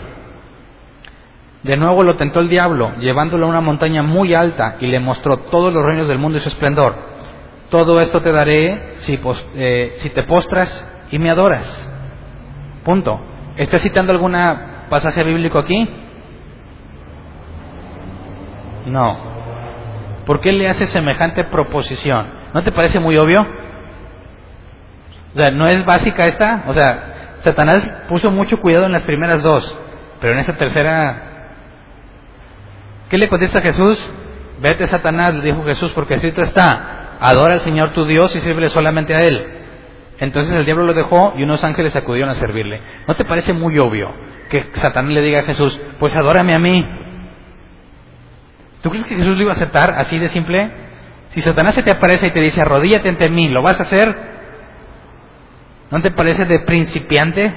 De 1.63 1.75
nuevo 1.75 2.03
lo 2.03 2.15
tentó 2.15 2.39
el 2.39 2.49
diablo, 2.49 2.93
llevándolo 2.99 3.45
a 3.45 3.49
una 3.49 3.61
montaña 3.61 4.03
muy 4.03 4.33
alta 4.33 4.77
y 4.79 4.87
le 4.87 4.99
mostró 4.99 5.37
todos 5.37 5.73
los 5.73 5.83
reinos 5.83 6.07
del 6.07 6.19
mundo 6.19 6.37
y 6.37 6.41
su 6.41 6.47
esplendor. 6.47 6.95
Todo 7.69 7.99
esto 7.99 8.21
te 8.21 8.31
daré 8.31 8.93
si, 8.97 9.19
eh, 9.55 9.93
si 9.95 10.09
te 10.11 10.23
postras 10.23 10.96
y 11.11 11.19
me 11.19 11.29
adoras. 11.29 11.65
Punto. 12.83 13.19
¿Está 13.57 13.77
citando 13.77 14.11
algún 14.11 14.35
pasaje 14.89 15.23
bíblico 15.23 15.57
aquí? 15.57 15.89
No. 18.85 19.17
¿Por 20.25 20.39
qué 20.41 20.51
le 20.51 20.67
hace 20.67 20.85
semejante 20.85 21.43
proposición? 21.45 22.27
¿No 22.53 22.63
te 22.63 22.71
parece 22.71 22.99
muy 22.99 23.17
obvio? 23.17 23.41
O 23.41 25.35
sea, 25.35 25.51
¿no 25.51 25.67
es 25.67 25.85
básica 25.85 26.27
esta? 26.27 26.63
O 26.67 26.73
sea, 26.73 27.35
Satanás 27.39 27.87
puso 28.09 28.31
mucho 28.31 28.59
cuidado 28.59 28.85
en 28.85 28.91
las 28.91 29.03
primeras 29.03 29.43
dos, 29.43 29.79
pero 30.19 30.33
en 30.33 30.39
esta 30.39 30.53
tercera... 30.53 31.23
¿Qué 33.09 33.17
le 33.17 33.29
contesta 33.29 33.61
Jesús? 33.61 34.05
Vete 34.59 34.87
Satanás, 34.87 35.35
le 35.35 35.41
dijo 35.41 35.63
Jesús, 35.63 35.91
porque 35.93 36.15
escrito 36.15 36.41
está, 36.41 37.17
adora 37.19 37.53
al 37.53 37.61
Señor 37.61 37.93
tu 37.93 38.05
Dios 38.05 38.35
y 38.35 38.39
sirve 38.39 38.67
solamente 38.67 39.13
a 39.13 39.21
Él. 39.21 39.56
Entonces 40.19 40.55
el 40.55 40.65
diablo 40.65 40.85
lo 40.85 40.93
dejó 40.93 41.33
y 41.35 41.43
unos 41.43 41.63
ángeles 41.63 41.95
acudieron 41.95 42.29
a 42.29 42.35
servirle. 42.35 42.81
¿No 43.07 43.15
te 43.15 43.25
parece 43.25 43.53
muy 43.53 43.77
obvio 43.77 44.11
que 44.49 44.69
Satanás 44.73 45.11
le 45.11 45.21
diga 45.21 45.39
a 45.39 45.43
Jesús, 45.43 45.79
pues 45.99 46.15
adórame 46.15 46.55
a 46.55 46.59
mí? 46.59 46.85
¿Tú 48.81 48.89
crees 48.89 49.05
que 49.05 49.15
Jesús 49.15 49.35
lo 49.35 49.41
iba 49.41 49.51
a 49.51 49.55
aceptar 49.55 49.91
así 49.91 50.17
de 50.17 50.29
simple? 50.29 50.71
Si 51.29 51.41
Satanás 51.41 51.75
se 51.75 51.83
te 51.83 51.91
aparece 51.91 52.27
y 52.27 52.31
te 52.31 52.39
dice, 52.39 52.61
arrodíllate 52.61 53.09
ante 53.09 53.29
mí, 53.29 53.49
¿lo 53.49 53.61
vas 53.61 53.79
a 53.79 53.83
hacer? 53.83 54.15
¿No 55.91 56.01
te 56.01 56.11
parece 56.11 56.45
de 56.45 56.59
principiante? 56.59 57.53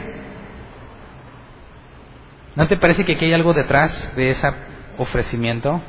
¿No 2.56 2.66
te 2.66 2.76
parece 2.76 3.04
que 3.04 3.12
aquí 3.12 3.24
hay 3.26 3.32
algo 3.32 3.54
detrás 3.54 4.14
de 4.16 4.30
ese 4.30 4.50
ofrecimiento? 4.98 5.80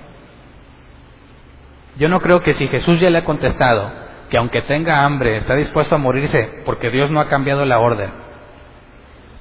Yo 1.97 2.07
no 2.07 2.21
creo 2.21 2.41
que 2.41 2.53
si 2.53 2.67
Jesús 2.67 2.99
ya 2.99 3.09
le 3.09 3.17
ha 3.17 3.25
contestado, 3.25 3.91
que 4.31 4.37
aunque 4.37 4.61
tenga 4.61 5.03
hambre 5.03 5.35
está 5.35 5.55
dispuesto 5.55 5.93
a 5.93 5.97
morirse 5.97 6.63
porque 6.65 6.89
Dios 6.89 7.11
no 7.11 7.19
ha 7.19 7.27
cambiado 7.27 7.65
la 7.65 7.79
orden. 7.79 8.09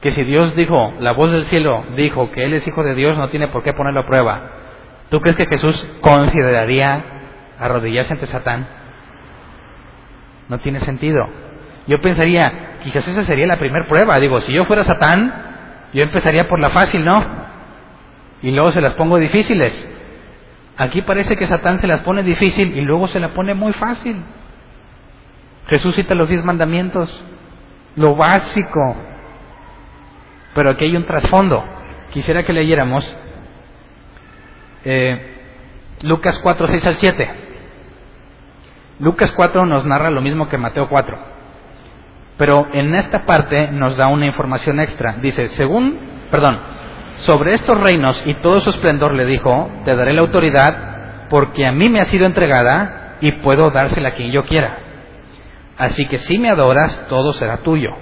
Que 0.01 0.11
si 0.11 0.25
Dios 0.25 0.57
dijo, 0.57 0.95
la 0.99 1.13
voz 1.13 1.31
del 1.31 1.47
cielo 1.47 1.85
dijo 1.97 2.33
que 2.33 2.45
Él 2.45 2.55
es 2.55 2.67
hijo 2.67 2.83
de 2.83 2.97
Dios, 2.97 3.17
no 3.17 3.29
tiene 3.29 3.47
por 3.49 3.63
qué 3.63 3.73
ponerlo 3.73 4.01
a 4.01 4.07
prueba. 4.07 4.41
¿Tú 5.09 5.21
crees 5.21 5.37
que 5.37 5.47
Jesús 5.47 5.89
consideraría 6.01 7.05
arrodillarse 7.61 8.15
ante 8.15 8.27
Satán? 8.27 8.67
No 10.49 10.59
tiene 10.59 10.81
sentido. 10.81 11.25
Yo 11.87 12.01
pensaría, 12.01 12.79
quizás 12.83 13.07
esa 13.07 13.23
sería 13.23 13.47
la 13.47 13.61
primera 13.61 13.87
prueba. 13.87 14.19
Digo, 14.19 14.41
si 14.41 14.53
yo 14.53 14.65
fuera 14.65 14.83
Satán, 14.83 15.33
yo 15.93 16.03
empezaría 16.03 16.49
por 16.49 16.59
la 16.59 16.71
fácil, 16.71 17.05
¿no? 17.05 17.25
Y 18.43 18.51
luego 18.51 18.73
se 18.73 18.81
las 18.81 18.95
pongo 18.95 19.19
difíciles. 19.19 19.89
Aquí 20.77 21.03
parece 21.03 21.37
que 21.37 21.47
Satán 21.47 21.81
se 21.81 21.87
las 21.87 22.01
pone 22.01 22.25
difícil 22.25 22.77
y 22.77 22.81
luego 22.81 23.07
se 23.07 23.21
la 23.21 23.29
pone 23.29 23.55
muy 23.55 23.73
fácil. 23.75 24.21
Jesús 25.67 25.95
cita 25.95 26.15
los 26.15 26.29
diez 26.29 26.45
mandamientos, 26.45 27.23
lo 27.97 28.17
básico. 28.17 28.97
Pero 30.55 30.71
aquí 30.71 30.85
hay 30.85 30.97
un 30.97 31.07
trasfondo. 31.07 31.65
Quisiera 32.11 32.45
que 32.45 32.53
leyéramos 32.53 33.09
eh, 34.85 35.37
Lucas 36.03 36.39
4, 36.39 36.67
6 36.67 36.87
al 36.87 36.95
7. 36.95 37.31
Lucas 38.99 39.33
4 39.33 39.67
nos 39.67 39.85
narra 39.87 40.11
lo 40.11 40.21
mismo 40.21 40.49
que 40.49 40.59
Mateo 40.59 40.89
4. 40.89 41.19
Pero 42.37 42.69
en 42.73 42.95
esta 42.95 43.27
parte 43.27 43.71
nos 43.71 43.97
da 43.97 44.09
una 44.09 44.27
información 44.27 44.81
extra. 44.81 45.17
Dice, 45.21 45.49
según, 45.49 45.99
perdón, 46.31 46.59
sobre 47.17 47.53
estos 47.53 47.79
reinos 47.79 48.23
y 48.27 48.35
todo 48.35 48.61
su 48.61 48.71
esplendor 48.71 49.15
le 49.15 49.27
dijo, 49.27 49.71
te 49.85 49.95
daré 49.95 50.15
la 50.15 50.23
autoridad 50.23 51.29
porque 51.29 51.67
a 51.67 51.73
mí 51.73 51.89
me 51.89 52.01
ha 52.01 52.07
sido 52.07 52.27
entregada 52.27 53.17
y 53.21 53.33
puedo 53.43 53.71
dársela 53.71 54.11
a 54.11 54.15
quien 54.15 54.33
yo 54.33 54.45
quiera. 54.45 54.79
Así 55.81 56.07
que 56.09 56.19
si 56.19 56.37
me 56.37 56.51
adoras, 56.51 57.07
todo 57.09 57.33
será 57.33 57.63
tuyo. 57.63 57.97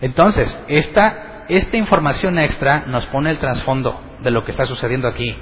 Entonces, 0.00 0.58
esta, 0.68 1.44
esta 1.50 1.76
información 1.76 2.38
extra 2.38 2.84
nos 2.86 3.04
pone 3.08 3.28
el 3.28 3.38
trasfondo 3.38 4.00
de 4.22 4.30
lo 4.30 4.42
que 4.42 4.52
está 4.52 4.64
sucediendo 4.64 5.06
aquí. 5.06 5.36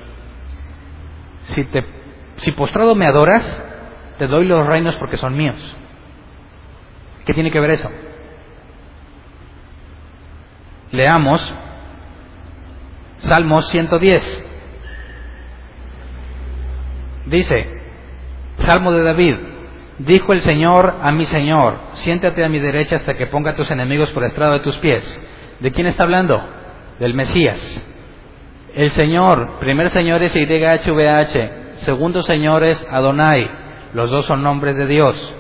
Si, 1.44 1.62
te, 1.66 1.86
si 2.38 2.50
postrado 2.50 2.96
me 2.96 3.06
adoras, 3.06 3.62
te 4.18 4.26
doy 4.26 4.44
los 4.44 4.66
reinos 4.66 4.96
porque 4.96 5.16
son 5.16 5.36
míos. 5.36 5.76
¿Qué 7.26 7.32
tiene 7.32 7.52
que 7.52 7.60
ver 7.60 7.70
eso? 7.70 7.88
Leamos 10.90 11.54
Salmos 13.18 13.68
110. 13.68 14.44
Dice, 17.26 17.66
Salmo 18.58 18.90
de 18.90 19.02
David, 19.04 19.53
Dijo 19.98 20.32
el 20.32 20.40
Señor 20.40 20.96
a 21.02 21.12
mi 21.12 21.24
Señor, 21.24 21.78
siéntate 21.92 22.44
a 22.44 22.48
mi 22.48 22.58
derecha 22.58 22.96
hasta 22.96 23.14
que 23.14 23.28
ponga 23.28 23.52
a 23.52 23.54
tus 23.54 23.70
enemigos 23.70 24.10
por 24.10 24.24
estrado 24.24 24.54
de 24.54 24.60
tus 24.60 24.76
pies. 24.78 25.20
¿De 25.60 25.70
quién 25.70 25.86
está 25.86 26.02
hablando? 26.02 26.42
del 26.98 27.14
Mesías. 27.14 27.84
El 28.74 28.90
Señor, 28.90 29.58
primer 29.60 29.90
Señor 29.90 30.22
es 30.22 30.34
YHVH, 30.34 31.76
segundo 31.76 32.22
Señor 32.22 32.64
es 32.64 32.84
Adonai, 32.90 33.48
los 33.94 34.10
dos 34.10 34.26
son 34.26 34.42
nombres 34.42 34.76
de 34.76 34.86
Dios. 34.86 35.34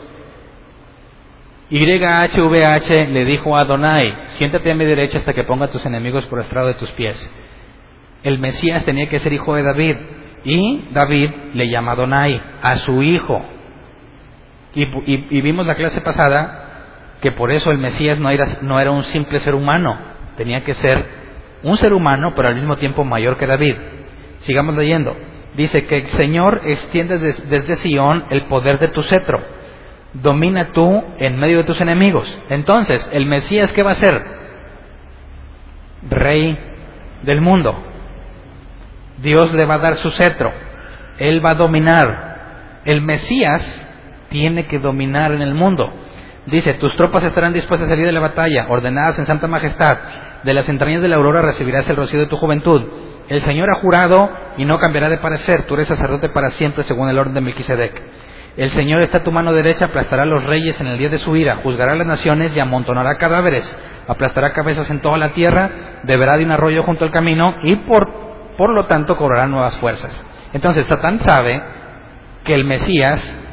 YHVH 1.70 3.08
le 3.08 3.24
dijo 3.24 3.56
a 3.56 3.62
Adonai, 3.62 4.14
siéntate 4.26 4.70
a 4.70 4.74
mi 4.74 4.84
derecha 4.84 5.18
hasta 5.18 5.32
que 5.32 5.44
ponga 5.44 5.66
a 5.66 5.70
tus 5.70 5.84
enemigos 5.86 6.24
por 6.26 6.40
estrado 6.40 6.68
de 6.68 6.74
tus 6.74 6.90
pies. 6.92 7.32
El 8.22 8.38
Mesías 8.38 8.84
tenía 8.84 9.08
que 9.08 9.18
ser 9.18 9.32
hijo 9.32 9.54
de 9.54 9.62
David 9.62 9.96
y 10.44 10.88
David 10.92 11.30
le 11.54 11.68
llama 11.68 11.92
Adonai 11.92 12.40
a 12.62 12.76
su 12.78 13.02
hijo. 13.02 13.42
Y, 14.74 15.40
vimos 15.40 15.66
la 15.66 15.74
clase 15.76 16.00
pasada 16.00 16.60
que 17.20 17.32
por 17.32 17.52
eso 17.52 17.70
el 17.70 17.78
Mesías 17.78 18.18
no 18.18 18.28
era, 18.30 18.58
no 18.62 18.80
era 18.80 18.90
un 18.90 19.04
simple 19.04 19.38
ser 19.38 19.54
humano, 19.54 19.96
tenía 20.36 20.64
que 20.64 20.74
ser 20.74 21.22
un 21.62 21.76
ser 21.78 21.92
humano 21.94 22.32
pero 22.36 22.48
al 22.48 22.56
mismo 22.56 22.76
tiempo 22.76 23.04
mayor 23.04 23.36
que 23.38 23.46
David. 23.46 23.76
Sigamos 24.40 24.74
leyendo. 24.76 25.16
Dice 25.56 25.86
que 25.86 25.98
el 25.98 26.06
Señor 26.08 26.60
extiende 26.64 27.18
des- 27.18 27.48
desde 27.48 27.76
Sión 27.76 28.24
el 28.30 28.42
poder 28.46 28.78
de 28.78 28.88
tu 28.88 29.02
cetro. 29.02 29.40
Domina 30.12 30.72
tú 30.72 31.02
en 31.18 31.38
medio 31.38 31.58
de 31.58 31.64
tus 31.64 31.80
enemigos. 31.80 32.26
Entonces, 32.50 33.08
el 33.12 33.26
Mesías, 33.26 33.72
¿qué 33.72 33.82
va 33.82 33.92
a 33.92 33.94
ser? 33.94 34.20
Rey 36.10 36.58
del 37.22 37.40
mundo. 37.40 37.82
Dios 39.18 39.52
le 39.54 39.64
va 39.64 39.74
a 39.74 39.78
dar 39.78 39.96
su 39.96 40.10
cetro. 40.10 40.52
Él 41.18 41.44
va 41.44 41.50
a 41.50 41.54
dominar. 41.54 42.80
El 42.84 43.00
Mesías 43.00 43.88
tiene 44.34 44.66
que 44.66 44.80
dominar 44.80 45.30
en 45.30 45.42
el 45.42 45.54
mundo. 45.54 45.92
Dice, 46.46 46.74
tus 46.74 46.96
tropas 46.96 47.22
estarán 47.22 47.52
dispuestas 47.52 47.86
a 47.86 47.92
salir 47.92 48.04
de 48.04 48.12
la 48.12 48.18
batalla, 48.18 48.66
ordenadas 48.68 49.16
en 49.20 49.26
santa 49.26 49.46
majestad. 49.46 49.96
De 50.42 50.52
las 50.52 50.68
entrañas 50.68 51.02
de 51.02 51.08
la 51.08 51.14
aurora 51.14 51.40
recibirás 51.40 51.88
el 51.88 51.94
rocío 51.94 52.18
de 52.18 52.26
tu 52.26 52.36
juventud. 52.36 52.82
El 53.28 53.40
Señor 53.42 53.70
ha 53.70 53.80
jurado 53.80 54.28
y 54.58 54.64
no 54.64 54.80
cambiará 54.80 55.08
de 55.08 55.18
parecer. 55.18 55.66
Tú 55.66 55.74
eres 55.74 55.86
sacerdote 55.86 56.30
para 56.30 56.50
siempre 56.50 56.82
según 56.82 57.08
el 57.08 57.16
orden 57.16 57.32
de 57.32 57.40
Melquisedec. 57.42 58.02
El 58.56 58.70
Señor 58.70 59.02
está 59.02 59.18
a 59.18 59.22
tu 59.22 59.30
mano 59.30 59.52
derecha, 59.52 59.84
aplastará 59.84 60.24
a 60.24 60.26
los 60.26 60.44
reyes 60.44 60.80
en 60.80 60.88
el 60.88 60.98
día 60.98 61.08
de 61.08 61.18
su 61.18 61.36
ira, 61.36 61.60
juzgará 61.62 61.92
a 61.92 61.96
las 61.96 62.06
naciones 62.06 62.50
y 62.56 62.60
amontonará 62.60 63.16
cadáveres, 63.16 63.64
aplastará 64.08 64.52
cabezas 64.52 64.90
en 64.90 65.00
toda 65.00 65.16
la 65.16 65.28
tierra, 65.28 65.70
beberá 66.02 66.36
de 66.36 66.44
un 66.44 66.50
arroyo 66.50 66.82
junto 66.82 67.04
al 67.04 67.12
camino 67.12 67.54
y 67.62 67.76
por, 67.76 68.10
por 68.58 68.70
lo 68.70 68.86
tanto 68.86 69.16
cobrará 69.16 69.46
nuevas 69.46 69.76
fuerzas. 69.78 70.26
Entonces 70.52 70.86
Satán 70.86 71.20
sabe 71.20 71.62
que 72.44 72.54
el 72.54 72.64
Mesías 72.64 73.43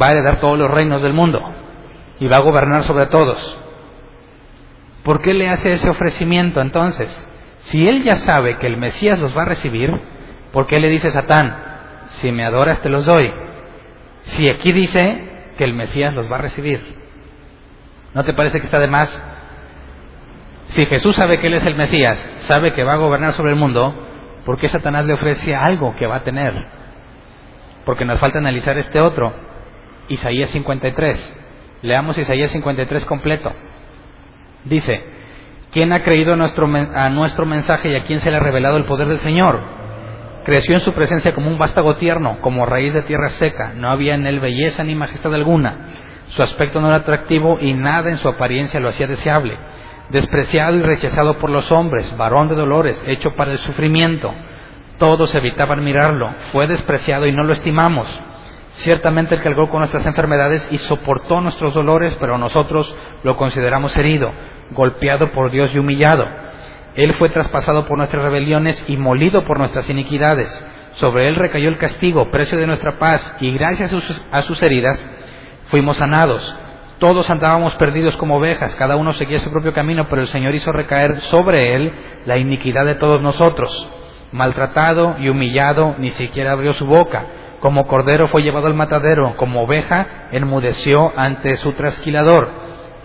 va 0.00 0.06
a 0.06 0.12
heredar 0.12 0.40
todos 0.40 0.58
los 0.58 0.70
reinos 0.70 1.02
del 1.02 1.12
mundo 1.12 1.42
y 2.20 2.26
va 2.28 2.36
a 2.36 2.42
gobernar 2.42 2.82
sobre 2.82 3.06
todos. 3.06 3.58
¿Por 5.02 5.20
qué 5.20 5.34
le 5.34 5.48
hace 5.48 5.72
ese 5.72 5.90
ofrecimiento 5.90 6.60
entonces? 6.60 7.28
Si 7.60 7.86
él 7.86 8.02
ya 8.04 8.16
sabe 8.16 8.58
que 8.58 8.66
el 8.66 8.76
Mesías 8.76 9.18
los 9.18 9.36
va 9.36 9.42
a 9.42 9.46
recibir, 9.46 9.90
¿por 10.52 10.66
qué 10.66 10.80
le 10.80 10.88
dice 10.88 11.10
Satán, 11.10 11.56
si 12.08 12.32
me 12.32 12.44
adoras 12.44 12.80
te 12.80 12.88
los 12.88 13.04
doy? 13.04 13.32
Si 14.22 14.48
aquí 14.48 14.72
dice 14.72 15.52
que 15.58 15.64
el 15.64 15.74
Mesías 15.74 16.14
los 16.14 16.30
va 16.30 16.36
a 16.36 16.42
recibir. 16.42 16.96
¿No 18.14 18.24
te 18.24 18.32
parece 18.32 18.60
que 18.60 18.66
está 18.66 18.78
de 18.78 18.86
más? 18.86 19.24
Si 20.66 20.86
Jesús 20.86 21.16
sabe 21.16 21.38
que 21.38 21.48
Él 21.48 21.54
es 21.54 21.66
el 21.66 21.76
Mesías, 21.76 22.26
sabe 22.38 22.72
que 22.72 22.84
va 22.84 22.94
a 22.94 22.98
gobernar 22.98 23.32
sobre 23.32 23.52
el 23.52 23.58
mundo, 23.58 23.94
¿por 24.44 24.58
qué 24.58 24.68
Satanás 24.68 25.04
le 25.04 25.14
ofrece 25.14 25.54
algo 25.54 25.94
que 25.96 26.06
va 26.06 26.16
a 26.16 26.22
tener? 26.22 26.54
Porque 27.84 28.04
nos 28.04 28.18
falta 28.18 28.38
analizar 28.38 28.78
este 28.78 29.00
otro, 29.00 29.32
Isaías 30.08 30.50
53. 30.50 31.36
Leamos 31.82 32.18
Isaías 32.18 32.50
53 32.50 33.04
completo. 33.04 33.52
Dice, 34.64 35.02
¿quién 35.72 35.92
ha 35.92 36.02
creído 36.02 36.32
a 36.32 36.36
nuestro, 36.36 36.66
a 36.66 37.10
nuestro 37.10 37.46
mensaje 37.46 37.90
y 37.90 37.94
a 37.94 38.04
quién 38.04 38.20
se 38.20 38.30
le 38.30 38.38
ha 38.38 38.40
revelado 38.40 38.76
el 38.76 38.84
poder 38.84 39.08
del 39.08 39.18
Señor? 39.18 39.60
Creció 40.44 40.74
en 40.74 40.82
su 40.82 40.92
presencia 40.92 41.34
como 41.34 41.48
un 41.48 41.58
vástago 41.58 41.96
tierno, 41.96 42.38
como 42.42 42.66
raíz 42.66 42.92
de 42.92 43.02
tierra 43.02 43.30
seca. 43.30 43.72
No 43.76 43.90
había 43.90 44.14
en 44.14 44.26
él 44.26 44.40
belleza 44.40 44.84
ni 44.84 44.94
majestad 44.94 45.34
alguna. 45.34 45.76
Su 46.28 46.42
aspecto 46.42 46.80
no 46.80 46.88
era 46.88 46.96
atractivo 46.96 47.58
y 47.60 47.72
nada 47.72 48.10
en 48.10 48.18
su 48.18 48.28
apariencia 48.28 48.80
lo 48.80 48.88
hacía 48.90 49.06
deseable. 49.06 49.56
Despreciado 50.10 50.76
y 50.76 50.82
rechazado 50.82 51.38
por 51.38 51.48
los 51.48 51.72
hombres, 51.72 52.14
varón 52.16 52.48
de 52.48 52.54
dolores, 52.54 53.02
hecho 53.06 53.30
para 53.36 53.52
el 53.52 53.58
sufrimiento. 53.58 54.34
Todos 54.98 55.34
evitaban 55.34 55.82
mirarlo. 55.82 56.34
Fue 56.52 56.66
despreciado 56.66 57.26
y 57.26 57.32
no 57.32 57.42
lo 57.42 57.52
estimamos. 57.52 58.06
Ciertamente 58.74 59.36
él 59.36 59.42
cargó 59.42 59.68
con 59.68 59.80
nuestras 59.80 60.04
enfermedades 60.04 60.66
y 60.70 60.78
soportó 60.78 61.40
nuestros 61.40 61.74
dolores, 61.74 62.16
pero 62.18 62.38
nosotros 62.38 62.94
lo 63.22 63.36
consideramos 63.36 63.96
herido, 63.96 64.32
golpeado 64.72 65.30
por 65.32 65.50
Dios 65.50 65.70
y 65.72 65.78
humillado. 65.78 66.26
Él 66.96 67.12
fue 67.14 67.28
traspasado 67.28 67.86
por 67.86 67.98
nuestras 67.98 68.22
rebeliones 68.22 68.84
y 68.88 68.96
molido 68.96 69.44
por 69.44 69.58
nuestras 69.58 69.88
iniquidades. 69.90 70.64
Sobre 70.94 71.28
él 71.28 71.36
recayó 71.36 71.68
el 71.68 71.78
castigo, 71.78 72.30
precio 72.30 72.58
de 72.58 72.66
nuestra 72.66 72.98
paz, 72.98 73.36
y 73.40 73.52
gracias 73.52 73.92
a 73.92 74.00
sus, 74.00 74.26
a 74.30 74.42
sus 74.42 74.60
heridas 74.62 75.10
fuimos 75.66 75.96
sanados. 75.96 76.56
Todos 76.98 77.28
andábamos 77.30 77.74
perdidos 77.76 78.16
como 78.16 78.36
ovejas, 78.36 78.74
cada 78.76 78.96
uno 78.96 79.12
seguía 79.14 79.40
su 79.40 79.50
propio 79.50 79.72
camino, 79.72 80.06
pero 80.08 80.22
el 80.22 80.28
Señor 80.28 80.54
hizo 80.54 80.72
recaer 80.72 81.20
sobre 81.22 81.74
él 81.74 81.92
la 82.26 82.38
iniquidad 82.38 82.86
de 82.86 82.94
todos 82.96 83.20
nosotros. 83.20 83.88
Maltratado 84.32 85.16
y 85.20 85.28
humillado, 85.28 85.94
ni 85.98 86.10
siquiera 86.12 86.52
abrió 86.52 86.74
su 86.74 86.86
boca. 86.86 87.26
Como 87.64 87.86
cordero 87.86 88.26
fue 88.26 88.42
llevado 88.42 88.66
al 88.66 88.74
matadero, 88.74 89.38
como 89.38 89.62
oveja 89.62 90.28
enmudeció 90.32 91.14
ante 91.16 91.54
su 91.56 91.72
trasquilador, 91.72 92.50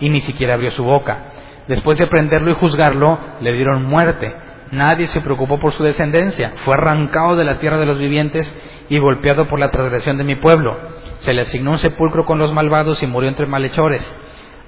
y 0.00 0.10
ni 0.10 0.20
siquiera 0.20 0.52
abrió 0.52 0.70
su 0.70 0.84
boca. 0.84 1.32
Después 1.66 1.96
de 1.96 2.06
prenderlo 2.08 2.50
y 2.50 2.54
juzgarlo, 2.56 3.18
le 3.40 3.54
dieron 3.54 3.86
muerte. 3.86 4.30
Nadie 4.70 5.06
se 5.06 5.22
preocupó 5.22 5.58
por 5.58 5.72
su 5.72 5.82
descendencia. 5.82 6.52
Fue 6.66 6.74
arrancado 6.74 7.36
de 7.36 7.44
la 7.44 7.58
tierra 7.58 7.78
de 7.78 7.86
los 7.86 7.98
vivientes 7.98 8.54
y 8.90 8.98
golpeado 8.98 9.48
por 9.48 9.58
la 9.58 9.70
transgresión 9.70 10.18
de 10.18 10.24
mi 10.24 10.34
pueblo. 10.34 10.76
Se 11.20 11.32
le 11.32 11.40
asignó 11.40 11.70
un 11.70 11.78
sepulcro 11.78 12.26
con 12.26 12.38
los 12.38 12.52
malvados 12.52 13.02
y 13.02 13.06
murió 13.06 13.30
entre 13.30 13.46
malhechores. 13.46 14.04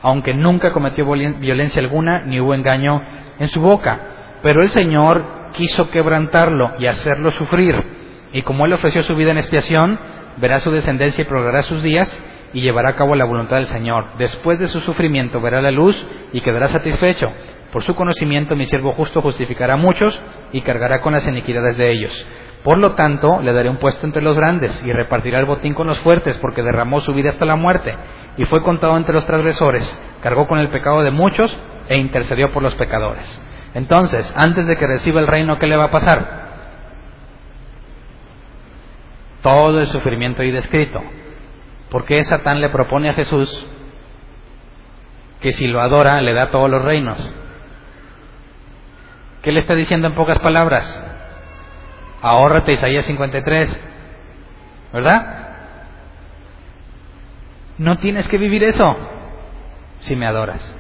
Aunque 0.01 0.32
nunca 0.32 0.72
cometió 0.72 1.05
violen- 1.05 1.38
violencia 1.38 1.82
alguna, 1.82 2.20
ni 2.20 2.40
hubo 2.40 2.55
engaño 2.55 3.03
en 3.38 3.49
su 3.49 3.61
boca. 3.61 4.01
Pero 4.43 4.62
el 4.62 4.70
Señor 4.70 5.22
quiso 5.53 5.90
quebrantarlo 5.90 6.76
y 6.78 6.86
hacerlo 6.86 7.30
sufrir. 7.32 8.01
Y 8.33 8.43
como 8.43 8.66
él 8.66 8.72
ofreció 8.72 9.03
su 9.03 9.14
vida 9.14 9.30
en 9.30 9.39
expiación, 9.39 9.99
verá 10.39 10.59
su 10.61 10.70
descendencia 10.70 11.22
y 11.22 11.26
prolongará 11.26 11.62
sus 11.62 11.83
días 11.83 12.11
y 12.53 12.61
llevará 12.61 12.91
a 12.91 12.97
cabo 12.97 13.14
la 13.14 13.24
voluntad 13.24 13.57
del 13.57 13.66
Señor. 13.66 14.16
Después 14.18 14.59
de 14.59 14.68
su 14.68 14.80
sufrimiento 14.80 15.41
verá 15.41 15.61
la 15.61 15.70
luz 15.70 15.97
y 16.33 16.41
quedará 16.41 16.68
satisfecho. 16.68 17.33
Por 17.72 17.83
su 17.83 17.95
conocimiento 17.95 18.57
mi 18.57 18.66
siervo 18.66 18.93
justo 18.93 19.22
justificará 19.22 19.74
a 19.74 19.78
muchos 19.78 20.18
y 20.53 20.61
cargará 20.62 21.01
con 21.01 21.12
las 21.12 21.26
iniquidades 21.26 21.76
de 21.76 21.91
ellos. 21.91 22.26
Por 22.62 22.78
lo 22.78 22.93
tanto, 22.93 23.41
le 23.43 23.53
daré 23.53 23.68
un 23.68 23.78
puesto 23.78 24.07
entre 24.07 24.22
los 24.22 24.37
grandes 24.37 24.83
y 24.85 24.93
repartirá 24.93 25.41
el 25.41 25.47
botín 25.47 25.74
con 25.74 25.89
los 25.89 25.99
fuertes, 26.01 26.39
porque 26.39 26.62
derramó 26.62 27.01
su 27.01 27.12
vida 27.12 27.30
hasta 27.30 27.45
la 27.45 27.57
muerte 27.57 27.97
y 28.37 28.45
fue 28.45 28.62
contado 28.62 28.97
entre 28.97 29.14
los 29.14 29.26
transgresores, 29.26 29.99
cargó 30.22 30.47
con 30.47 30.59
el 30.59 30.68
pecado 30.68 31.03
de 31.03 31.11
muchos 31.11 31.59
e 31.89 31.97
intercedió 31.97 32.53
por 32.53 32.62
los 32.62 32.74
pecadores. 32.76 33.43
Entonces, 33.74 34.33
antes 34.37 34.66
de 34.66 34.76
que 34.76 34.87
reciba 34.87 35.20
el 35.20 35.26
reino, 35.26 35.59
¿qué 35.59 35.66
le 35.66 35.76
va 35.76 35.85
a 35.85 35.91
pasar? 35.91 36.51
Todo 39.43 39.80
el 39.80 39.88
sufrimiento 39.88 40.43
ahí 40.43 40.51
descrito. 40.51 41.03
¿Por 41.90 42.05
qué 42.05 42.24
Satán 42.24 42.61
le 42.61 42.70
propone 42.70 43.11
a 43.11 43.14
Jesús 43.14 43.66
que 45.40 45.53
si 45.53 45.66
lo 45.66 45.80
adora 45.80 46.20
le 46.22 46.32
da 46.32 46.51
todos 46.51 46.70
los 46.70 46.82
reinos? 46.82 47.18
¿Qué 49.43 49.51
le 49.51 49.61
está 49.61 49.74
diciendo 49.74 50.07
en 50.07 50.14
pocas 50.14 50.38
palabras? 50.38 51.05
Ahórrate 52.22 52.72
Isaías 52.72 53.05
53, 53.05 53.80
¿verdad? 54.93 55.49
No 57.78 57.99
tienes 57.99 58.28
que 58.28 58.38
vivir 58.38 58.62
eso 58.62 58.97
si 60.01 60.14
me 60.14 60.26
adoras. 60.26 60.76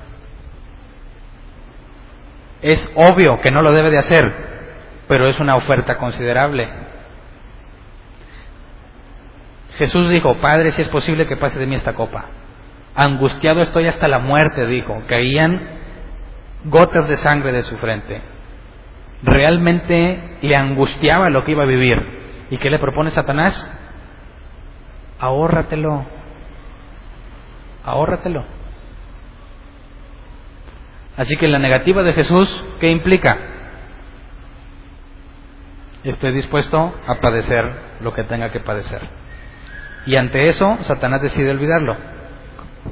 Es 2.62 2.88
obvio 2.94 3.40
que 3.40 3.50
no 3.50 3.60
lo 3.62 3.72
debe 3.72 3.90
de 3.90 3.98
hacer, 3.98 4.32
pero 5.08 5.26
es 5.26 5.40
una 5.40 5.56
oferta 5.56 5.98
considerable. 5.98 6.68
Jesús 9.76 10.10
dijo, 10.10 10.36
Padre, 10.40 10.70
si 10.72 10.82
es 10.82 10.88
posible 10.88 11.26
que 11.26 11.36
pase 11.36 11.58
de 11.58 11.66
mí 11.66 11.74
esta 11.74 11.94
copa. 11.94 12.26
Angustiado 12.94 13.62
estoy 13.62 13.86
hasta 13.86 14.08
la 14.08 14.18
muerte, 14.18 14.66
dijo. 14.66 15.02
Caían 15.06 15.60
gotas 16.64 17.08
de 17.08 17.16
sangre 17.16 17.52
de 17.52 17.62
su 17.62 17.76
frente. 17.78 18.20
Realmente 19.22 20.38
le 20.42 20.56
angustiaba 20.56 21.30
lo 21.30 21.44
que 21.44 21.52
iba 21.52 21.62
a 21.62 21.66
vivir. 21.66 21.96
¿Y 22.50 22.58
qué 22.58 22.70
le 22.70 22.78
propone 22.78 23.10
Satanás? 23.10 23.70
Ahórratelo. 25.18 26.04
Ahórratelo. 27.84 28.44
Así 31.16 31.36
que 31.36 31.48
la 31.48 31.58
negativa 31.58 32.02
de 32.02 32.12
Jesús, 32.12 32.64
¿qué 32.80 32.90
implica? 32.90 33.38
Estoy 36.04 36.32
dispuesto 36.32 36.94
a 37.06 37.14
padecer 37.20 37.70
lo 38.00 38.12
que 38.12 38.24
tenga 38.24 38.50
que 38.50 38.60
padecer. 38.60 39.21
Y 40.06 40.16
ante 40.16 40.48
eso, 40.48 40.78
Satanás 40.82 41.22
decide 41.22 41.50
olvidarlo. 41.50 41.96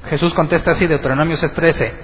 Jesús 0.08 0.32
contesta 0.34 0.72
así, 0.72 0.86
Deuteronomio 0.86 1.36
13, 1.36 1.94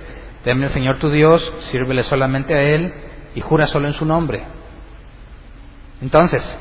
teme 0.43 0.67
al 0.67 0.73
Señor 0.73 0.99
tu 0.99 1.11
Dios, 1.11 1.55
sírvele 1.71 2.03
solamente 2.03 2.55
a 2.55 2.63
Él, 2.63 2.93
y 3.35 3.41
jura 3.41 3.67
solo 3.67 3.87
en 3.87 3.95
su 3.95 4.05
nombre. 4.05 4.45
Entonces, 6.01 6.59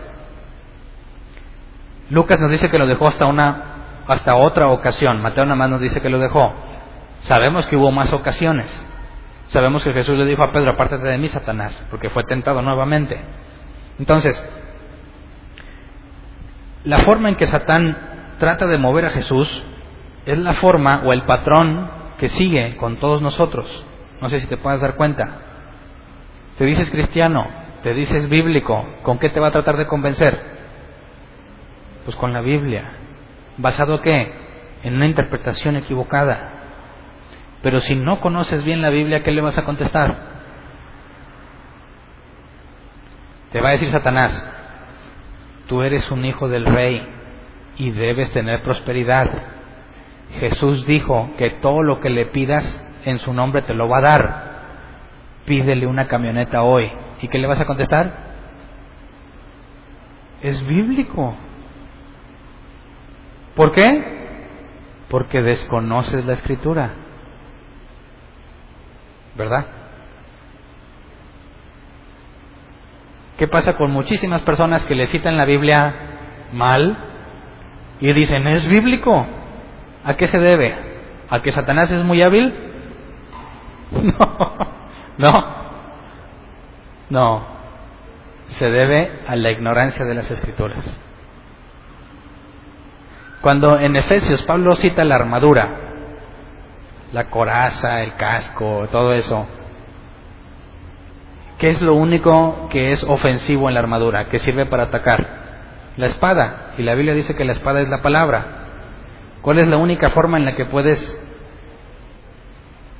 Lucas 2.10 2.39
nos 2.39 2.52
dice 2.52 2.70
que 2.70 2.78
lo 2.78 2.86
dejó 2.86 3.08
hasta 3.08 3.26
una 3.26 3.74
hasta 4.08 4.36
otra 4.36 4.68
ocasión. 4.68 5.22
Mateo 5.22 5.46
nada 5.46 5.56
más 5.56 5.70
nos 5.70 5.82
dice 5.82 6.02
que 6.02 6.10
lo 6.10 6.20
dejó. 6.20 6.54
Sabemos 7.22 7.66
que 7.68 7.76
hubo 7.76 7.91
más 7.91 8.14
ocasiones. 8.14 8.70
Sabemos 9.48 9.84
que 9.84 9.93
Jesús 9.93 10.18
le 10.18 10.26
dijo 10.26 10.43
a 10.43 10.52
Pedro, 10.52 10.72
apártate 10.72 11.08
de 11.08 11.18
mí, 11.18 11.28
Satanás, 11.28 11.84
porque 11.89 12.10
fue 12.10 12.24
tentado 12.24 12.62
nuevamente. 12.62 13.20
Entonces, 14.00 14.43
la 16.84 17.00
forma 17.00 17.30
en 17.30 17.36
que 17.36 17.46
Satán 17.46 17.98
trata 18.40 18.66
de 18.66 18.78
mover 18.78 19.06
a 19.06 19.10
Jesús 19.12 19.64
es 20.26 20.38
la 20.38 20.54
forma 20.54 21.02
o 21.06 21.14
el 21.14 21.24
patrón 21.24 21.90
que 22.18 22.30
sigue 22.30 22.78
con 22.78 22.98
todos 22.98 23.22
nosotros. 23.22 23.86
No 24.22 24.30
sé 24.30 24.40
si 24.40 24.48
te 24.48 24.58
puedes 24.58 24.82
dar 24.82 24.96
cuenta. 24.96 25.30
Te 26.58 26.66
dices 26.66 26.90
cristiano, 26.90 27.48
te 27.84 27.94
dices 27.94 28.30
bíblico, 28.30 28.86
¿con 29.04 29.20
qué 29.20 29.30
te 29.30 29.40
va 29.40 29.48
a 29.48 29.52
tratar 29.52 29.78
de 29.78 29.88
convencer? 29.88 30.40
Pues 32.06 32.16
con 32.16 32.34
la 32.34 32.42
Biblia. 32.42 32.92
¿Basado 33.58 34.02
qué? 34.02 34.34
En 34.84 34.96
una 34.96 35.06
interpretación 35.06 35.76
equivocada. 35.76 36.52
Pero 37.62 37.80
si 37.80 37.96
no 37.96 38.20
conoces 38.22 38.64
bien 38.64 38.82
la 38.82 38.90
Biblia, 38.90 39.24
¿qué 39.24 39.32
le 39.32 39.42
vas 39.42 39.58
a 39.58 39.64
contestar? 39.64 40.36
Te 43.52 43.62
va 43.62 43.70
a 43.70 43.72
decir 43.74 43.92
Satanás, 43.92 44.52
tú 45.68 45.82
eres 45.82 46.12
un 46.12 46.26
hijo 46.26 46.48
del 46.48 46.66
rey 46.66 47.14
y 47.78 47.91
debes 47.91 48.32
tener 48.32 48.61
prosperidad. 48.61 49.30
Jesús 50.39 50.86
dijo 50.86 51.30
que 51.38 51.51
todo 51.51 51.84
lo 51.84 51.99
que 51.99 52.09
le 52.09 52.26
pidas 52.28 52.86
en 53.05 53.19
su 53.19 53.34
nombre 53.34 53.61
te 53.61 53.73
lo 53.73 53.88
va 53.88 53.99
a 53.99 54.01
dar. 54.01 54.55
Pídele 55.45 55.86
una 55.86 56.07
camioneta 56.07 56.63
hoy. 56.63 56.91
¿Y 57.21 57.28
qué 57.28 57.38
le 57.38 57.47
vas 57.47 57.59
a 57.59 57.65
contestar? 57.65 58.11
Es 60.41 60.65
bíblico. 60.65 61.36
¿Por 63.55 63.71
qué? 63.71 64.03
Porque 65.09 65.41
desconoces 65.41 66.26
la 66.26 66.34
escritura. 66.34 66.91
¿Verdad? 69.36 69.65
¿Qué 73.38 73.47
pasa 73.47 73.76
con 73.76 73.91
muchísimas 73.91 74.41
personas 74.41 74.86
que 74.86 74.95
le 74.95 75.07
citan 75.07 75.38
la 75.38 75.45
Biblia 75.45 75.93
mal 76.53 77.05
y 78.00 78.14
dicen, 78.14 78.48
es 78.48 78.68
bíblico? 78.68 79.26
¿A 80.04 80.16
qué 80.16 80.28
se 80.28 80.38
debe? 80.38 80.76
¿A 81.30 81.41
que 81.41 81.52
Satanás 81.52 81.91
es 81.91 82.04
muy 82.04 82.22
hábil? 82.22 82.54
No, 85.18 85.32
no, 85.32 85.46
no. 87.10 87.48
Se 88.48 88.70
debe 88.70 89.22
a 89.28 89.36
la 89.36 89.52
ignorancia 89.52 90.04
de 90.04 90.14
las 90.14 90.30
escrituras. 90.30 91.00
Cuando 93.41 93.80
en 93.80 93.96
Efesios 93.96 94.41
Pablo 94.43 94.76
cita 94.76 95.04
la 95.04 95.16
armadura, 95.16 95.70
la 97.14 97.30
coraza, 97.30 98.02
el 98.02 98.16
casco, 98.16 98.88
todo 98.91 99.14
eso, 99.14 99.48
¿qué 101.60 101.70
es 101.70 101.82
lo 101.82 101.93
único 101.93 102.68
que 102.70 102.91
es 102.91 103.04
ofensivo 103.04 103.70
en 103.70 103.76
la 103.76 103.82
armadura, 103.82 104.26
que 104.26 104.39
sirve 104.39 104.66
para 104.66 104.86
atacar? 104.86 105.45
La 105.98 106.08
espada. 106.08 106.74
Y 106.78 106.84
la 106.84 106.96
Biblia 106.96 107.14
dice 107.14 107.36
que 107.36 107.46
la 107.46 107.54
espada 107.54 107.82
es 107.82 107.89
la 107.89 108.02
palabra. 108.02 108.46
¿Cuál 109.41 109.60
es 109.60 109.68
la 109.68 109.78
única 109.78 110.10
forma 110.12 110.38
en 110.38 110.46
la 110.46 110.56
que 110.56 110.66
puedes 110.66 111.22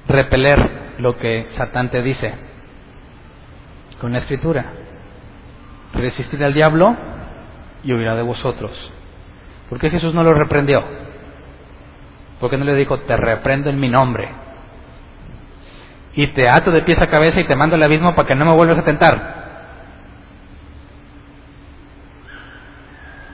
repeler 0.08 0.96
lo 1.00 1.18
que 1.18 1.46
Satán 1.50 1.90
te 1.90 2.02
dice? 2.02 2.34
Con 4.00 4.12
la 4.12 4.20
escritura. 4.20 4.66
Resistir 5.94 6.44
al 6.44 6.54
diablo 6.54 6.96
y 7.84 7.94
huirá 7.94 8.16
de 8.16 8.22
vosotros. 8.22 8.92
¿Por 9.70 9.80
qué 9.80 9.90
Jesús 9.90 10.14
no 10.14 10.24
lo 10.24 10.34
reprendió? 10.34 10.84
¿Por 12.40 12.50
qué 12.50 12.58
no 12.58 12.66
le 12.66 12.76
dijo, 12.76 13.00
te 13.00 13.18
reprendo 13.18 13.70
en 13.70 13.80
mi 13.80 13.90
nombre? 13.90 14.30
Y 16.14 16.28
te 16.34 16.48
ato 16.48 16.72
de 16.72 16.84
pies 16.84 17.02
a 17.02 17.08
cabeza 17.08 17.40
y 17.40 17.48
te 17.48 17.56
mando 17.56 17.76
al 17.76 17.84
abismo 17.84 18.14
para 18.14 18.28
que 18.28 18.36
no 18.36 18.46
me 18.46 18.54
vuelvas 18.54 18.78
a 18.78 18.86
tentar. 18.86 19.45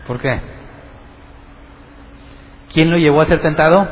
¿Por 0.07 0.19
qué? 0.19 0.39
¿Quién 2.73 2.89
lo 2.89 2.97
llevó 2.97 3.21
a 3.21 3.25
ser 3.25 3.41
tentado? 3.41 3.87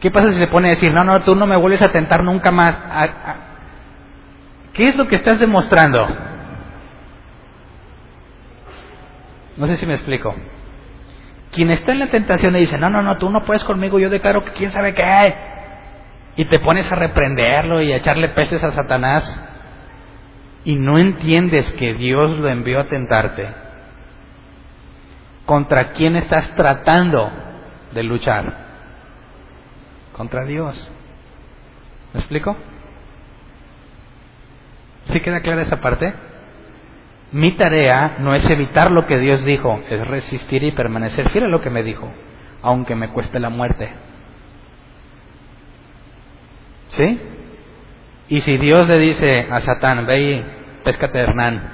¿Qué 0.00 0.10
pasa 0.10 0.32
si 0.32 0.38
se 0.38 0.46
pone 0.46 0.68
a 0.68 0.70
decir, 0.70 0.92
no, 0.92 1.04
no, 1.04 1.22
tú 1.22 1.34
no 1.34 1.46
me 1.46 1.56
vuelves 1.56 1.82
a 1.82 1.92
tentar 1.92 2.24
nunca 2.24 2.50
más? 2.50 2.76
¿Qué 4.72 4.88
es 4.88 4.96
lo 4.96 5.06
que 5.06 5.16
estás 5.16 5.38
demostrando? 5.38 6.08
No 9.56 9.66
sé 9.66 9.76
si 9.76 9.86
me 9.86 9.94
explico. 9.94 10.34
Quien 11.52 11.70
está 11.70 11.92
en 11.92 11.98
la 11.98 12.06
tentación 12.06 12.56
y 12.56 12.60
dice, 12.60 12.78
no, 12.78 12.88
no, 12.88 13.02
no, 13.02 13.18
tú 13.18 13.28
no 13.28 13.42
puedes 13.42 13.64
conmigo, 13.64 13.98
yo 13.98 14.08
declaro 14.08 14.44
que 14.44 14.52
quién 14.52 14.70
sabe 14.70 14.94
qué. 14.94 15.34
Y 16.36 16.44
te 16.46 16.60
pones 16.60 16.90
a 16.90 16.94
reprenderlo 16.94 17.82
y 17.82 17.92
a 17.92 17.96
echarle 17.96 18.28
peces 18.30 18.62
a 18.64 18.70
Satanás 18.70 19.48
y 20.64 20.76
no 20.76 20.98
entiendes 20.98 21.72
que 21.72 21.94
Dios 21.94 22.38
lo 22.38 22.48
envió 22.48 22.80
a 22.80 22.84
tentarte. 22.84 23.48
¿Contra 25.50 25.90
quién 25.94 26.14
estás 26.14 26.54
tratando 26.54 27.28
de 27.92 28.04
luchar? 28.04 28.54
Contra 30.16 30.44
Dios. 30.44 30.92
¿Me 32.14 32.20
explico? 32.20 32.56
¿Sí 35.06 35.18
queda 35.18 35.40
clara 35.40 35.62
esa 35.62 35.80
parte? 35.80 36.14
Mi 37.32 37.56
tarea 37.56 38.18
no 38.20 38.32
es 38.32 38.48
evitar 38.48 38.92
lo 38.92 39.06
que 39.06 39.18
Dios 39.18 39.44
dijo, 39.44 39.82
es 39.90 40.06
resistir 40.06 40.62
y 40.62 40.70
permanecer 40.70 41.30
fiel 41.30 41.46
a 41.46 41.48
lo 41.48 41.60
que 41.60 41.70
me 41.70 41.82
dijo, 41.82 42.08
aunque 42.62 42.94
me 42.94 43.08
cueste 43.08 43.40
la 43.40 43.50
muerte. 43.50 43.90
¿Sí? 46.90 47.20
Y 48.28 48.40
si 48.42 48.56
Dios 48.56 48.86
le 48.86 48.98
dice 49.00 49.48
a 49.50 49.58
Satán, 49.58 50.06
ve 50.06 50.20
y 50.20 50.44
péscate 50.84 51.18
Hernán, 51.18 51.72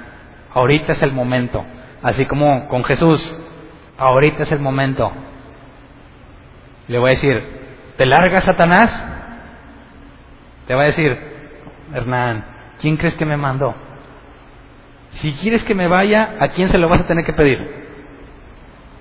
ahorita 0.51 0.93
es 0.93 1.03
el 1.03 1.11
momento, 1.11 1.63
así 2.01 2.25
como 2.25 2.67
con 2.69 2.83
Jesús, 2.83 3.37
ahorita 3.97 4.43
es 4.43 4.51
el 4.51 4.59
momento. 4.59 5.11
Le 6.87 6.99
voy 6.99 7.07
a 7.07 7.15
decir, 7.15 7.43
¿te 7.97 8.05
largas 8.05 8.43
Satanás? 8.43 9.05
Te 10.67 10.75
va 10.75 10.83
a 10.83 10.85
decir, 10.85 11.17
Hernán, 11.93 12.43
¿quién 12.79 12.97
crees 12.97 13.15
que 13.15 13.25
me 13.25 13.37
mandó? 13.37 13.73
Si 15.09 15.31
quieres 15.33 15.63
que 15.63 15.75
me 15.75 15.87
vaya, 15.87 16.35
¿a 16.39 16.49
quién 16.49 16.67
se 16.67 16.77
lo 16.77 16.89
vas 16.89 17.01
a 17.01 17.07
tener 17.07 17.25
que 17.25 17.33
pedir? 17.33 17.87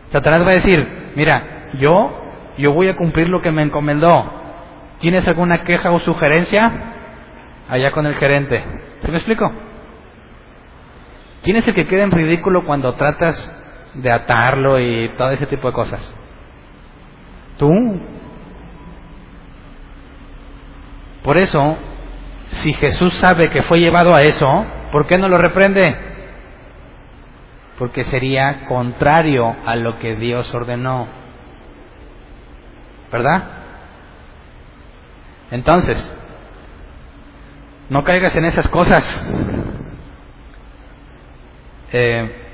Satanás 0.09 0.43
va 0.43 0.51
a 0.51 0.55
decir, 0.55 1.13
mira, 1.17 1.71
yo, 1.75 2.23
yo 2.59 2.73
voy 2.73 2.89
a 2.89 2.97
cumplir 2.97 3.29
lo 3.29 3.43
que 3.43 3.51
me 3.51 3.63
encomendó. 3.63 4.33
¿Tienes 5.01 5.27
alguna 5.27 5.63
queja 5.65 5.91
o 5.91 6.01
sugerencia? 6.01 6.73
Allá 7.69 7.91
con 7.91 8.07
el 8.07 8.15
gerente. 8.15 8.65
¿Se 9.01 9.11
me 9.11 9.19
explico? 9.19 9.53
¿Quién 11.43 11.57
es 11.57 11.69
el 11.69 11.75
que 11.75 11.87
queda 11.87 12.05
en 12.05 12.13
ridículo 12.13 12.65
cuando 12.65 12.95
tratas 12.95 13.66
de 13.97 14.11
atarlo 14.11 14.79
y 14.79 15.11
todo 15.17 15.31
ese 15.31 15.47
tipo 15.47 15.69
de 15.69 15.75
cosas? 15.75 16.15
Tú. 17.59 17.71
Por 21.23 21.39
eso, 21.39 21.77
si 22.49 22.73
Jesús 22.75 23.15
sabe 23.15 23.51
que 23.51 23.63
fue 23.63 23.81
llevado 23.81 24.15
a 24.15 24.23
eso, 24.23 24.47
¿por 24.93 25.07
qué 25.07 25.19
no 25.19 25.29
lo 25.29 25.39
reprende? 25.39 25.97
Porque 27.79 28.05
sería 28.05 28.65
contrario 28.67 29.57
a 29.65 29.77
lo 29.77 29.99
que 29.99 30.17
Dios 30.17 30.53
ordenó. 30.55 31.09
¿Verdad? 33.11 33.45
Entonces, 35.51 36.13
no 37.89 38.03
caigas 38.05 38.35
en 38.37 38.45
esas 38.45 38.69
cosas. 38.69 39.05
Eh, 41.93 42.46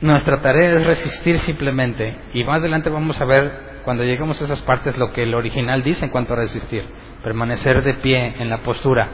nuestra 0.00 0.40
tarea 0.40 0.70
es 0.70 0.86
resistir 0.86 1.38
simplemente. 1.40 2.16
Y 2.32 2.44
más 2.44 2.58
adelante 2.58 2.90
vamos 2.90 3.20
a 3.20 3.24
ver, 3.24 3.80
cuando 3.84 4.04
lleguemos 4.04 4.40
a 4.40 4.44
esas 4.44 4.60
partes, 4.62 4.96
lo 4.96 5.12
que 5.12 5.24
el 5.24 5.34
original 5.34 5.82
dice 5.82 6.04
en 6.04 6.10
cuanto 6.10 6.34
a 6.34 6.36
resistir. 6.36 6.86
Permanecer 7.22 7.82
de 7.82 7.94
pie 7.94 8.36
en 8.38 8.48
la 8.48 8.58
postura, 8.58 9.08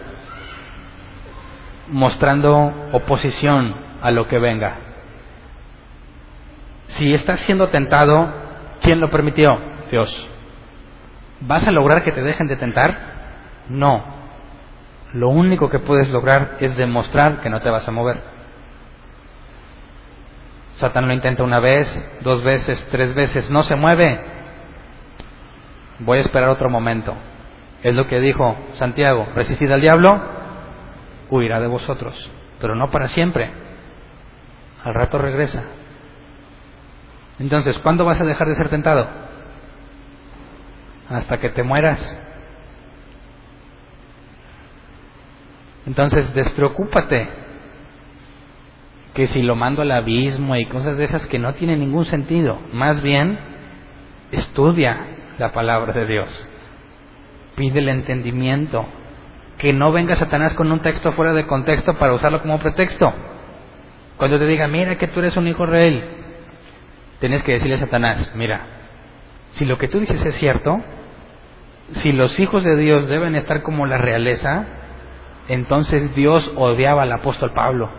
mostrando 1.89 2.91
oposición 2.93 3.75
a 4.03 4.11
lo 4.11 4.27
que 4.27 4.39
venga. 4.39 4.77
Si 6.89 7.13
estás 7.13 7.41
siendo 7.41 7.69
tentado, 7.69 8.31
¿quién 8.83 9.01
lo 9.01 9.09
permitió? 9.09 9.59
Dios. 9.91 10.31
¿Vas 11.41 11.65
a 11.65 11.71
lograr 11.71 12.05
que 12.05 12.13
te 12.13 12.23
dejen 12.23 12.47
de 12.47 12.57
tentar? 12.57 12.99
No. 13.71 14.05
Lo 15.15 15.31
único 15.31 15.71
que 15.71 15.79
puedes 15.79 16.11
lograr 16.11 16.59
es 16.61 16.77
demostrar 16.77 17.41
que 17.41 17.49
no 17.49 17.63
te 17.63 17.71
vas 17.71 17.89
a 17.89 17.93
mover. 17.93 18.34
Satán 20.77 21.07
lo 21.07 21.15
intenta 21.15 21.45
una 21.45 21.61
vez, 21.61 21.89
dos 22.23 22.43
veces, 22.43 22.87
tres 22.91 23.15
veces, 23.15 23.51
no 23.51 23.63
se 23.63 23.77
mueve. 23.77 24.21
Voy 26.01 26.19
a 26.19 26.23
esperar 26.23 26.49
otro 26.49 26.69
momento. 26.69 27.15
Es 27.83 27.95
lo 27.95 28.09
que 28.09 28.19
dijo 28.19 28.57
Santiago, 28.75 29.29
resistid 29.35 29.71
al 29.71 29.81
diablo, 29.81 30.21
huirá 31.31 31.61
de 31.61 31.67
vosotros, 31.69 32.31
pero 32.61 32.75
no 32.75 32.91
para 32.91 33.09
siempre. 33.09 33.51
Al 34.83 34.95
rato 34.95 35.19
regresa. 35.19 35.63
Entonces, 37.39 37.79
¿cuándo 37.79 38.05
vas 38.05 38.21
a 38.21 38.25
dejar 38.25 38.49
de 38.49 38.57
ser 38.57 38.69
tentado? 38.69 39.09
Hasta 41.09 41.39
que 41.39 41.51
te 41.51 41.63
mueras. 41.63 42.17
Entonces, 45.87 46.33
despreocúpate. 46.35 47.44
Que 49.15 49.27
si 49.27 49.43
lo 49.43 49.55
mando 49.57 49.83
al 49.83 49.93
abismo 49.93 50.57
y 50.57 50.67
cosas 50.67 50.97
de 50.97 51.05
esas 51.05 51.27
que 51.27 51.39
no 51.39 51.55
tienen 51.55 51.81
ningún 51.81 52.05
sentido. 52.05 52.59
Más 52.73 53.03
bien, 53.03 53.39
estudia 54.33 55.07
la 55.39 55.53
palabra 55.53 55.93
de 55.93 56.07
Dios. 56.07 56.47
Pide 57.57 57.79
el 57.79 57.89
entendimiento. 57.89 58.85
Que 59.59 59.73
no 59.73 59.93
venga 59.93 60.17
Satanás 60.17 60.55
con 60.55 60.71
un 60.73 60.81
texto 60.81 61.13
fuera 61.13 61.33
de 61.33 61.47
contexto 61.47 61.97
para 61.97 62.13
usarlo 62.13 62.43
como 62.43 62.59
pretexto. 62.59 63.13
Cuando 64.17 64.39
te 64.39 64.47
diga, 64.47 64.69
mira 64.69 64.97
que 64.97 65.09
tú 65.09 65.21
eres 65.21 65.37
un 65.37 65.49
hijo 65.49 65.65
él, 65.65 66.05
tienes 67.21 67.43
que 67.43 67.53
decirle 67.53 67.77
a 67.77 67.81
Satanás, 67.81 68.33
mira, 68.35 68.67
si 69.51 69.65
lo 69.65 69.77
que 69.79 69.89
tú 69.89 70.01
dices 70.01 70.25
es 70.25 70.35
cierto, 70.37 70.81
si 71.93 72.13
los 72.13 72.39
hijos 72.39 72.65
de 72.65 72.77
Dios 72.77 73.09
deben 73.09 73.35
estar 73.35 73.63
como 73.63 73.87
la 73.87 73.99
realeza, 73.99 74.67
entonces 75.49 76.15
Dios 76.15 76.53
odiaba 76.57 77.03
al 77.03 77.13
apóstol 77.13 77.53
Pablo. 77.53 77.91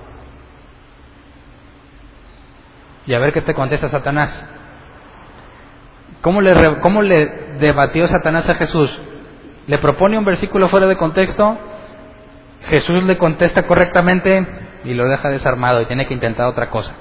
Y 3.07 3.13
a 3.13 3.19
ver 3.19 3.33
qué 3.33 3.41
te 3.41 3.53
contesta 3.53 3.89
Satanás. 3.89 4.43
¿Cómo 6.21 6.41
le, 6.41 6.79
¿Cómo 6.79 7.01
le 7.01 7.27
debatió 7.59 8.07
Satanás 8.07 8.49
a 8.49 8.55
Jesús? 8.55 8.99
Le 9.67 9.77
propone 9.77 10.17
un 10.17 10.25
versículo 10.25 10.67
fuera 10.67 10.87
de 10.87 10.97
contexto, 10.97 11.57
Jesús 12.67 13.03
le 13.03 13.17
contesta 13.17 13.63
correctamente 13.63 14.45
y 14.83 14.93
lo 14.93 15.07
deja 15.07 15.29
desarmado 15.29 15.81
y 15.81 15.85
tiene 15.85 16.07
que 16.07 16.13
intentar 16.13 16.47
otra 16.47 16.69
cosa. 16.69 16.93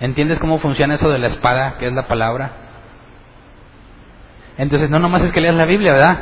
¿Entiendes 0.00 0.38
cómo 0.38 0.58
funciona 0.58 0.94
eso 0.94 1.10
de 1.10 1.18
la 1.18 1.28
espada, 1.28 1.76
que 1.78 1.86
es 1.86 1.92
la 1.92 2.06
palabra? 2.06 2.52
Entonces, 4.58 4.90
no 4.90 4.98
nomás 4.98 5.22
es 5.22 5.32
que 5.32 5.40
leas 5.40 5.54
la 5.54 5.64
Biblia, 5.64 5.92
¿verdad? 5.92 6.18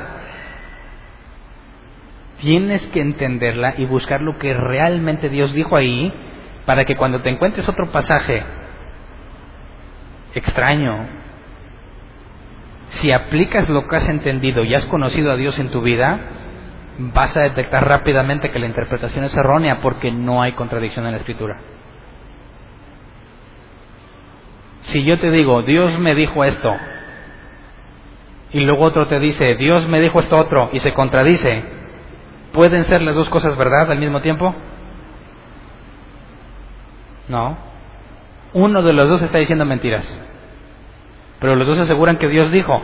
Tienes 2.41 2.87
que 2.89 3.01
entenderla 3.01 3.75
y 3.79 3.87
buscar 3.87 4.21
lo 4.21 4.39
que 4.39 4.55
realmente 4.55 5.29
Dios 5.29 5.53
dijo 5.53 5.77
ahí 5.77 6.13
para 6.67 6.85
que 6.85 6.97
cuando 6.97 7.21
te 7.21 7.31
encuentres 7.31 7.69
otro 7.69 7.91
pasaje 7.91 8.43
extraño, 10.35 11.07
si 12.89 13.13
aplicas 13.13 13.69
lo 13.69 13.87
que 13.87 13.97
has 13.97 14.09
entendido 14.09 14.65
y 14.65 14.75
has 14.75 14.87
conocido 14.87 15.33
a 15.33 15.37
Dios 15.37 15.59
en 15.59 15.71
tu 15.71 15.83
vida, 15.83 16.21
vas 16.99 17.37
a 17.37 17.41
detectar 17.41 17.87
rápidamente 17.87 18.51
que 18.51 18.59
la 18.59 18.67
interpretación 18.67 19.25
es 19.25 19.37
errónea 19.37 19.81
porque 19.81 20.11
no 20.11 20.43
hay 20.43 20.53
contradicción 20.53 21.05
en 21.07 21.13
la 21.13 21.19
escritura. 21.19 21.61
Si 24.83 25.03
yo 25.03 25.19
te 25.19 25.31
digo, 25.31 25.63
Dios 25.63 25.99
me 25.99 26.15
dijo 26.15 26.45
esto, 26.45 26.77
y 28.53 28.61
luego 28.61 28.85
otro 28.85 29.09
te 29.09 29.19
dice, 29.19 29.57
Dios 29.57 29.89
me 29.89 30.01
dijo 30.01 30.21
esto 30.21 30.37
otro, 30.37 30.71
y 30.73 30.79
se 30.79 30.93
contradice, 30.93 31.65
¿pueden 32.53 32.85
ser 32.85 33.03
las 33.03 33.15
dos 33.15 33.29
cosas 33.29 33.57
verdad 33.57 33.91
al 33.91 33.99
mismo 33.99 34.21
tiempo? 34.21 34.55
No. 37.29 37.57
Uno 38.53 38.83
de 38.83 38.93
los 38.93 39.09
dos 39.09 39.23
está 39.23 39.39
diciendo 39.39 39.65
mentiras. 39.65 40.21
Pero 41.41 41.57
los 41.57 41.67
dos 41.67 41.79
aseguran 41.79 42.19
que 42.19 42.29
Dios 42.29 42.51
dijo. 42.51 42.83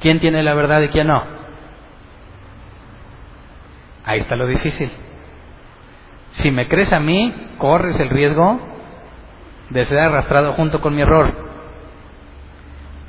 ¿Quién 0.00 0.20
tiene 0.20 0.42
la 0.42 0.54
verdad 0.54 0.82
y 0.82 0.88
quién 0.88 1.06
no? 1.06 1.22
Ahí 4.04 4.18
está 4.18 4.36
lo 4.36 4.46
difícil. 4.46 4.90
Si 6.32 6.50
me 6.50 6.68
crees 6.68 6.92
a 6.92 7.00
mí, 7.00 7.34
corres 7.58 7.98
el 7.98 8.10
riesgo 8.10 8.60
de 9.70 9.84
ser 9.84 9.98
arrastrado 9.98 10.52
junto 10.52 10.80
con 10.80 10.94
mi 10.94 11.02
error. 11.02 11.32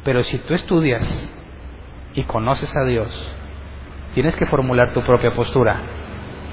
Pero 0.03 0.23
si 0.23 0.38
tú 0.39 0.53
estudias 0.53 1.34
y 2.13 2.23
conoces 2.23 2.73
a 2.75 2.86
Dios, 2.86 3.36
tienes 4.13 4.36
que 4.38 4.45
formular 4.45 4.93
tu 4.93 5.01
propia 5.01 5.36
postura 5.36 5.82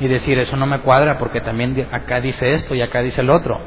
y 0.01 0.09
decir, 0.09 0.39
eso 0.39 0.57
no 0.57 0.67
me 0.67 0.81
cuadra 0.81 1.19
porque 1.19 1.41
también 1.41 1.89
acá 1.93 2.21
dice 2.21 2.53
esto 2.53 2.75
y 2.75 2.83
acá 2.83 3.01
dice 3.03 3.21
el 3.21 3.31
otro. 3.31 3.61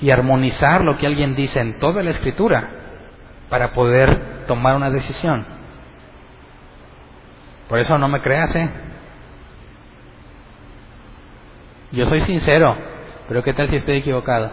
Y 0.00 0.10
armonizar 0.10 0.82
lo 0.82 0.96
que 0.96 1.06
alguien 1.06 1.34
dice 1.34 1.60
en 1.60 1.78
toda 1.78 2.02
la 2.02 2.10
escritura 2.10 2.68
para 3.48 3.72
poder 3.72 4.44
tomar 4.46 4.76
una 4.76 4.90
decisión. 4.90 5.46
Por 7.68 7.78
eso 7.78 7.96
no 7.98 8.08
me 8.08 8.20
creas, 8.20 8.54
¿eh? 8.56 8.70
Yo 11.92 12.06
soy 12.06 12.22
sincero, 12.22 12.76
pero 13.28 13.42
¿qué 13.42 13.54
tal 13.54 13.68
si 13.68 13.76
estoy 13.76 13.98
equivocado? 13.98 14.50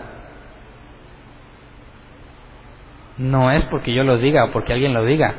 No 3.17 3.51
es 3.51 3.65
porque 3.65 3.93
yo 3.93 4.03
lo 4.03 4.17
diga 4.17 4.45
o 4.45 4.51
porque 4.51 4.73
alguien 4.73 4.93
lo 4.93 5.03
diga, 5.03 5.33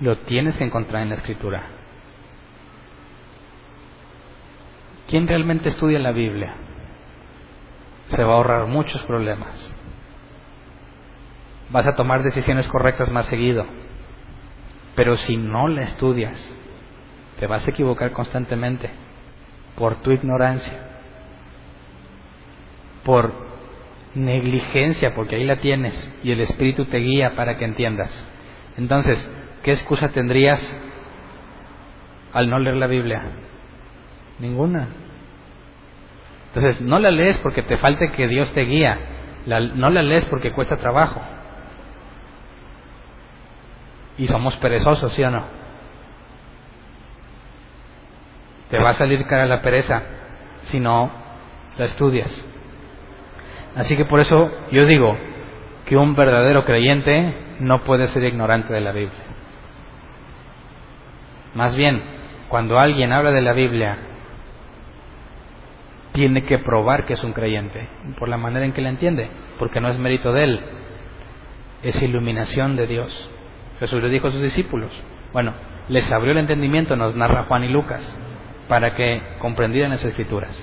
lo 0.00 0.18
tienes 0.18 0.56
que 0.56 0.64
encontrar 0.64 1.02
en 1.02 1.08
la 1.08 1.14
escritura. 1.16 1.77
¿Quién 5.08 5.26
realmente 5.26 5.70
estudia 5.70 5.98
la 5.98 6.12
Biblia? 6.12 6.54
Se 8.08 8.22
va 8.22 8.34
a 8.34 8.36
ahorrar 8.36 8.66
muchos 8.66 9.02
problemas. 9.04 9.74
Vas 11.70 11.86
a 11.86 11.94
tomar 11.94 12.22
decisiones 12.22 12.68
correctas 12.68 13.10
más 13.10 13.24
seguido. 13.24 13.64
Pero 14.94 15.16
si 15.16 15.38
no 15.38 15.66
la 15.66 15.82
estudias, 15.82 16.38
te 17.40 17.46
vas 17.46 17.66
a 17.66 17.70
equivocar 17.70 18.12
constantemente 18.12 18.90
por 19.76 19.96
tu 20.02 20.10
ignorancia, 20.10 20.78
por 23.02 23.32
negligencia, 24.14 25.14
porque 25.14 25.36
ahí 25.36 25.44
la 25.44 25.60
tienes 25.60 26.14
y 26.22 26.32
el 26.32 26.40
Espíritu 26.40 26.84
te 26.84 26.98
guía 26.98 27.34
para 27.34 27.56
que 27.56 27.64
entiendas. 27.64 28.30
Entonces, 28.76 29.30
¿qué 29.62 29.70
excusa 29.70 30.10
tendrías 30.10 30.60
al 32.34 32.50
no 32.50 32.58
leer 32.58 32.76
la 32.76 32.88
Biblia? 32.88 33.47
Ninguna. 34.38 34.88
Entonces, 36.48 36.80
no 36.80 36.98
la 36.98 37.10
lees 37.10 37.38
porque 37.38 37.62
te 37.62 37.76
falte 37.76 38.10
que 38.12 38.28
Dios 38.28 38.52
te 38.52 38.62
guía. 38.62 38.98
La, 39.46 39.60
no 39.60 39.90
la 39.90 40.02
lees 40.02 40.24
porque 40.26 40.52
cuesta 40.52 40.76
trabajo. 40.76 41.20
Y 44.16 44.26
somos 44.26 44.56
perezosos, 44.56 45.12
¿sí 45.14 45.22
o 45.22 45.30
no? 45.30 45.44
Te 48.70 48.78
va 48.78 48.90
a 48.90 48.94
salir 48.94 49.26
cara 49.26 49.46
la 49.46 49.62
pereza 49.62 50.02
si 50.62 50.80
no 50.80 51.10
la 51.76 51.84
estudias. 51.86 52.44
Así 53.76 53.96
que 53.96 54.04
por 54.04 54.20
eso 54.20 54.50
yo 54.72 54.86
digo 54.86 55.16
que 55.86 55.96
un 55.96 56.14
verdadero 56.14 56.64
creyente 56.64 57.34
no 57.60 57.80
puede 57.82 58.08
ser 58.08 58.24
ignorante 58.24 58.72
de 58.72 58.80
la 58.80 58.92
Biblia. 58.92 59.22
Más 61.54 61.76
bien, 61.76 62.02
cuando 62.48 62.78
alguien 62.78 63.12
habla 63.12 63.30
de 63.30 63.40
la 63.40 63.52
Biblia, 63.52 63.96
tiene 66.18 66.42
que 66.42 66.58
probar 66.58 67.06
que 67.06 67.12
es 67.12 67.22
un 67.22 67.32
creyente, 67.32 67.88
por 68.18 68.28
la 68.28 68.36
manera 68.36 68.66
en 68.66 68.72
que 68.72 68.82
la 68.82 68.88
entiende, 68.88 69.30
porque 69.56 69.80
no 69.80 69.88
es 69.88 70.00
mérito 70.00 70.32
de 70.32 70.42
él, 70.42 70.60
es 71.84 72.02
iluminación 72.02 72.74
de 72.74 72.88
Dios. 72.88 73.30
Jesús 73.78 74.02
le 74.02 74.08
dijo 74.08 74.26
a 74.26 74.32
sus 74.32 74.42
discípulos, 74.42 74.90
bueno, 75.32 75.54
les 75.88 76.10
abrió 76.10 76.32
el 76.32 76.38
entendimiento, 76.38 76.96
nos 76.96 77.14
narra 77.14 77.44
Juan 77.44 77.62
y 77.62 77.68
Lucas, 77.68 78.18
para 78.66 78.96
que 78.96 79.22
comprendieran 79.38 79.92
las 79.92 80.04
escrituras. 80.04 80.60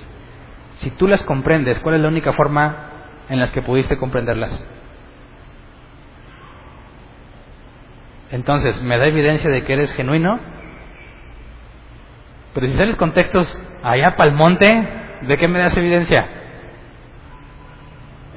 Si 0.74 0.90
tú 0.90 1.08
las 1.08 1.24
comprendes, 1.24 1.80
¿cuál 1.80 1.94
es 1.94 2.02
la 2.02 2.08
única 2.08 2.34
forma 2.34 2.90
en 3.30 3.40
la 3.40 3.50
que 3.50 3.62
pudiste 3.62 3.96
comprenderlas? 3.96 4.62
Entonces, 8.30 8.82
¿me 8.82 8.98
da 8.98 9.06
evidencia 9.06 9.48
de 9.48 9.64
que 9.64 9.72
eres 9.72 9.90
genuino? 9.94 10.38
Pero 12.52 12.66
si 12.66 12.74
sales 12.74 12.96
con 12.96 13.14
textos 13.14 13.58
allá 13.82 14.16
para 14.16 14.28
el 14.28 14.36
monte, 14.36 15.05
¿de 15.26 15.36
qué 15.36 15.48
me 15.48 15.58
das 15.58 15.76
evidencia? 15.76 16.26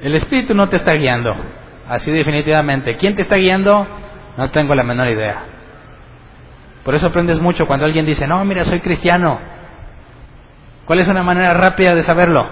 El 0.02 0.14
Espíritu 0.14 0.54
no 0.54 0.68
te 0.68 0.76
está 0.76 0.94
guiando, 0.94 1.34
así 1.88 2.10
definitivamente. 2.10 2.96
¿Quién 2.96 3.16
te 3.16 3.22
está 3.22 3.36
guiando? 3.36 3.86
No 4.36 4.50
tengo 4.50 4.74
la 4.74 4.82
menor 4.82 5.08
idea. 5.08 5.44
Por 6.84 6.94
eso 6.94 7.06
aprendes 7.06 7.40
mucho 7.40 7.66
cuando 7.66 7.84
alguien 7.84 8.06
dice, 8.06 8.26
no, 8.26 8.44
mira, 8.44 8.64
soy 8.64 8.80
cristiano. 8.80 9.38
¿Cuál 10.86 11.00
es 11.00 11.08
una 11.08 11.22
manera 11.22 11.52
rápida 11.54 11.94
de 11.94 12.02
saberlo? 12.02 12.48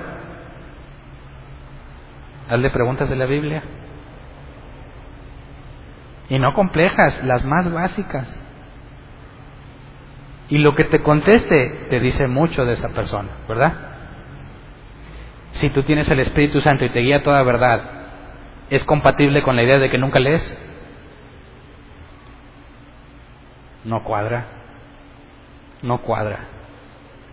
Hazle 2.51 2.71
preguntas 2.71 3.09
de 3.09 3.17
la 3.17 3.27
Biblia. 3.27 3.63
Y 6.29 6.39
no 6.39 6.53
complejas, 6.53 7.25
las 7.25 7.45
más 7.45 7.73
básicas. 7.73 8.45
Y 10.51 10.59
lo 10.59 10.75
que 10.75 10.85
te 10.85 11.03
conteste 11.03 11.87
te 11.89 12.01
dice 12.01 12.27
mucho 12.27 12.65
de 12.65 12.75
esa 12.75 12.91
persona, 12.91 13.29
¿verdad? 13.49 13.98
Si 15.53 15.71
tú 15.71 15.83
tienes 15.83 16.09
el 16.11 16.21
Espíritu 16.21 16.61
Santo 16.61 16.85
y 16.85 16.91
te 16.91 17.01
guía 17.01 17.23
toda 17.23 17.43
verdad, 17.43 17.83
¿es 18.71 18.85
compatible 18.85 19.43
con 19.43 19.57
la 19.57 19.63
idea 19.63 19.79
de 19.79 19.91
que 19.91 19.99
nunca 19.99 20.19
lees? 20.19 20.57
No 23.85 24.05
cuadra. 24.05 24.47
no 25.83 25.99
cuadra. 25.99 26.41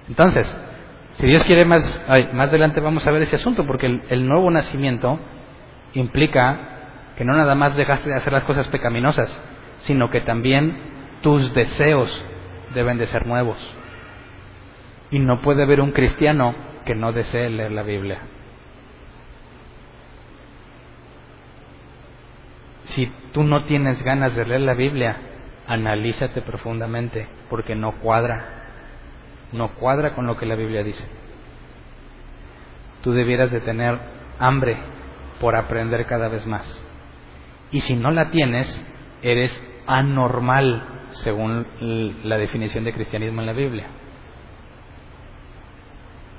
Entonces, 0.07 0.55
si 1.13 1.27
Dios 1.27 1.43
quiere 1.43 1.65
más, 1.65 2.03
ay, 2.07 2.29
más 2.33 2.49
adelante 2.49 2.79
vamos 2.79 3.05
a 3.05 3.11
ver 3.11 3.23
ese 3.23 3.37
asunto, 3.37 3.65
porque 3.65 3.87
el, 3.87 4.03
el 4.09 4.27
nuevo 4.27 4.51
nacimiento 4.51 5.19
implica 5.93 6.59
que 7.17 7.25
no 7.25 7.33
nada 7.33 7.55
más 7.55 7.75
dejaste 7.75 8.09
de 8.09 8.15
hacer 8.15 8.33
las 8.33 8.43
cosas 8.43 8.67
pecaminosas, 8.67 9.41
sino 9.79 10.09
que 10.09 10.21
también 10.21 10.77
tus 11.21 11.53
deseos 11.53 12.23
deben 12.73 12.97
de 12.97 13.07
ser 13.07 13.25
nuevos. 13.25 13.57
Y 15.11 15.19
no 15.19 15.41
puede 15.41 15.63
haber 15.63 15.81
un 15.81 15.91
cristiano 15.91 16.53
que 16.85 16.95
no 16.95 17.11
desee 17.11 17.49
leer 17.49 17.71
la 17.71 17.83
Biblia. 17.83 18.19
Si 22.85 23.11
tú 23.33 23.43
no 23.43 23.65
tienes 23.65 24.03
ganas 24.03 24.35
de 24.35 24.45
leer 24.45 24.61
la 24.61 24.75
Biblia, 24.75 25.17
analízate 25.67 26.41
profundamente, 26.41 27.27
porque 27.49 27.75
no 27.75 27.93
cuadra. 27.99 28.45
No 29.51 29.73
cuadra 29.75 30.13
con 30.13 30.27
lo 30.27 30.37
que 30.37 30.45
la 30.45 30.55
Biblia 30.55 30.83
dice. 30.83 31.07
Tú 33.01 33.11
debieras 33.11 33.51
de 33.51 33.61
tener 33.61 33.99
hambre 34.39 34.77
por 35.39 35.55
aprender 35.55 36.05
cada 36.05 36.27
vez 36.27 36.45
más. 36.45 36.65
Y 37.71 37.81
si 37.81 37.95
no 37.95 38.11
la 38.11 38.29
tienes, 38.29 38.83
eres 39.21 39.63
anormal 39.87 40.83
según 41.11 41.65
la 42.23 42.37
definición 42.37 42.83
de 42.83 42.93
cristianismo 42.93 43.41
en 43.41 43.47
la 43.47 43.53
Biblia. 43.53 43.87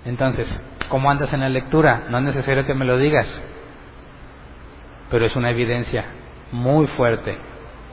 Entonces, 0.07 0.64
¿cómo 0.88 1.11
andas 1.11 1.32
en 1.32 1.40
la 1.40 1.48
lectura? 1.48 2.04
No 2.09 2.18
es 2.18 2.24
necesario 2.24 2.64
que 2.64 2.74
me 2.74 2.84
lo 2.84 2.96
digas, 2.96 3.44
pero 5.11 5.26
es 5.26 5.34
una 5.34 5.50
evidencia 5.50 6.04
muy 6.52 6.86
fuerte, 6.86 7.36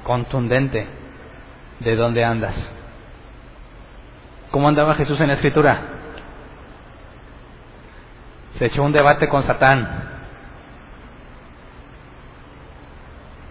contundente, 0.04 0.88
de 1.80 1.96
dónde 1.96 2.24
andas. 2.24 2.72
¿Cómo 4.52 4.68
andaba 4.70 4.94
Jesús 4.94 5.20
en 5.22 5.30
la 5.30 5.34
escritura? 5.34 5.82
Se 8.60 8.68
echó 8.68 8.84
un 8.84 8.92
debate 8.92 9.28
con 9.28 9.42
Satán. 9.42 10.12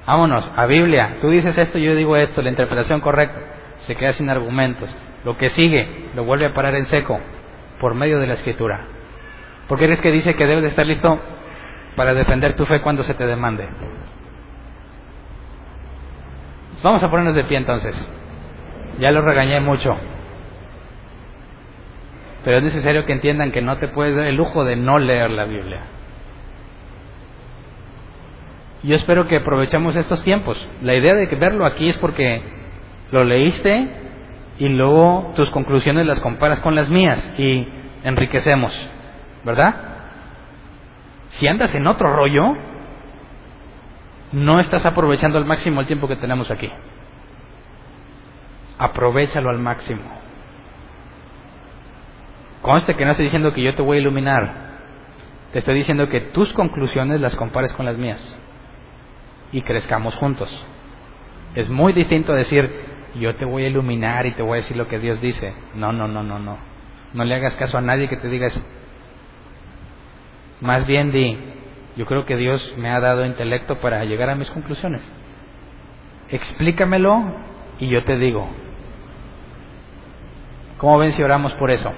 Vámonos, 0.06 0.48
a 0.54 0.66
Biblia. 0.66 1.16
Tú 1.20 1.30
dices 1.30 1.58
esto, 1.58 1.78
yo 1.78 1.96
digo 1.96 2.16
esto, 2.16 2.40
la 2.40 2.50
interpretación 2.50 3.00
correcta. 3.00 3.40
Se 3.78 3.96
queda 3.96 4.12
sin 4.12 4.30
argumentos. 4.30 4.94
Lo 5.24 5.36
que 5.36 5.50
sigue 5.50 6.10
lo 6.14 6.24
vuelve 6.24 6.46
a 6.46 6.54
parar 6.54 6.76
en 6.76 6.84
seco 6.84 7.18
por 7.82 7.94
medio 7.96 8.20
de 8.20 8.28
la 8.28 8.34
escritura. 8.34 8.78
¿Por 9.66 9.76
qué 9.76 9.86
eres 9.86 10.00
que 10.00 10.12
dice 10.12 10.34
que 10.34 10.46
debes 10.46 10.62
de 10.62 10.68
estar 10.68 10.86
listo 10.86 11.20
para 11.96 12.14
defender 12.14 12.54
tu 12.54 12.64
fe 12.64 12.80
cuando 12.80 13.02
se 13.02 13.12
te 13.14 13.26
demande? 13.26 13.68
Vamos 16.80 17.02
a 17.02 17.10
ponernos 17.10 17.34
de 17.34 17.42
pie 17.42 17.56
entonces. 17.56 18.08
Ya 19.00 19.10
lo 19.10 19.20
regañé 19.22 19.58
mucho. 19.58 19.96
Pero 22.44 22.58
es 22.58 22.62
necesario 22.62 23.04
que 23.04 23.14
entiendan 23.14 23.50
que 23.50 23.62
no 23.62 23.76
te 23.78 23.88
puedes 23.88 24.14
dar 24.14 24.26
el 24.26 24.36
lujo 24.36 24.64
de 24.64 24.76
no 24.76 25.00
leer 25.00 25.32
la 25.32 25.44
Biblia. 25.44 25.80
Yo 28.84 28.94
espero 28.94 29.26
que 29.26 29.38
aprovechemos 29.38 29.96
estos 29.96 30.22
tiempos. 30.22 30.68
La 30.82 30.94
idea 30.94 31.14
de 31.14 31.26
verlo 31.34 31.66
aquí 31.66 31.88
es 31.88 31.98
porque 31.98 32.42
lo 33.10 33.24
leíste 33.24 34.01
y 34.62 34.68
luego 34.68 35.32
tus 35.34 35.50
conclusiones 35.50 36.06
las 36.06 36.20
comparas 36.20 36.60
con 36.60 36.76
las 36.76 36.88
mías 36.88 37.32
y 37.36 37.66
enriquecemos, 38.04 38.72
¿verdad? 39.42 39.74
Si 41.30 41.48
andas 41.48 41.74
en 41.74 41.84
otro 41.84 42.14
rollo, 42.14 42.56
no 44.30 44.60
estás 44.60 44.86
aprovechando 44.86 45.36
al 45.36 45.46
máximo 45.46 45.80
el 45.80 45.88
tiempo 45.88 46.06
que 46.06 46.14
tenemos 46.14 46.48
aquí. 46.48 46.70
Aprovechalo 48.78 49.50
al 49.50 49.58
máximo. 49.58 50.02
Conste 52.60 52.94
que 52.94 53.04
no 53.04 53.10
estoy 53.10 53.24
diciendo 53.24 53.52
que 53.52 53.64
yo 53.64 53.74
te 53.74 53.82
voy 53.82 53.96
a 53.96 54.00
iluminar. 54.00 54.54
Te 55.52 55.58
estoy 55.58 55.74
diciendo 55.74 56.08
que 56.08 56.20
tus 56.20 56.52
conclusiones 56.52 57.20
las 57.20 57.34
compares 57.34 57.72
con 57.72 57.84
las 57.84 57.98
mías 57.98 58.38
y 59.50 59.62
crezcamos 59.62 60.14
juntos. 60.14 60.48
Es 61.56 61.68
muy 61.68 61.92
distinto 61.94 62.32
decir, 62.32 62.91
yo 63.14 63.34
te 63.36 63.44
voy 63.44 63.64
a 63.64 63.68
iluminar 63.68 64.26
y 64.26 64.32
te 64.32 64.42
voy 64.42 64.52
a 64.52 64.56
decir 64.56 64.76
lo 64.76 64.88
que 64.88 64.98
Dios 64.98 65.20
dice. 65.20 65.54
No, 65.74 65.92
no, 65.92 66.08
no, 66.08 66.22
no, 66.22 66.38
no. 66.38 66.58
No 67.12 67.24
le 67.24 67.34
hagas 67.34 67.56
caso 67.56 67.78
a 67.78 67.82
nadie 67.82 68.08
que 68.08 68.16
te 68.16 68.28
diga 68.28 68.46
eso. 68.46 68.62
Más 70.60 70.86
bien 70.86 71.12
di, 71.12 71.36
yo 71.96 72.06
creo 72.06 72.24
que 72.24 72.36
Dios 72.36 72.74
me 72.78 72.88
ha 72.88 73.00
dado 73.00 73.26
intelecto 73.26 73.80
para 73.80 74.04
llegar 74.04 74.30
a 74.30 74.34
mis 74.34 74.50
conclusiones. 74.50 75.02
Explícamelo 76.30 77.36
y 77.78 77.88
yo 77.88 78.02
te 78.04 78.16
digo. 78.16 78.48
¿Cómo 80.78 80.98
ven 80.98 81.12
si 81.12 81.22
oramos 81.22 81.52
por 81.54 81.70
eso? 81.70 81.92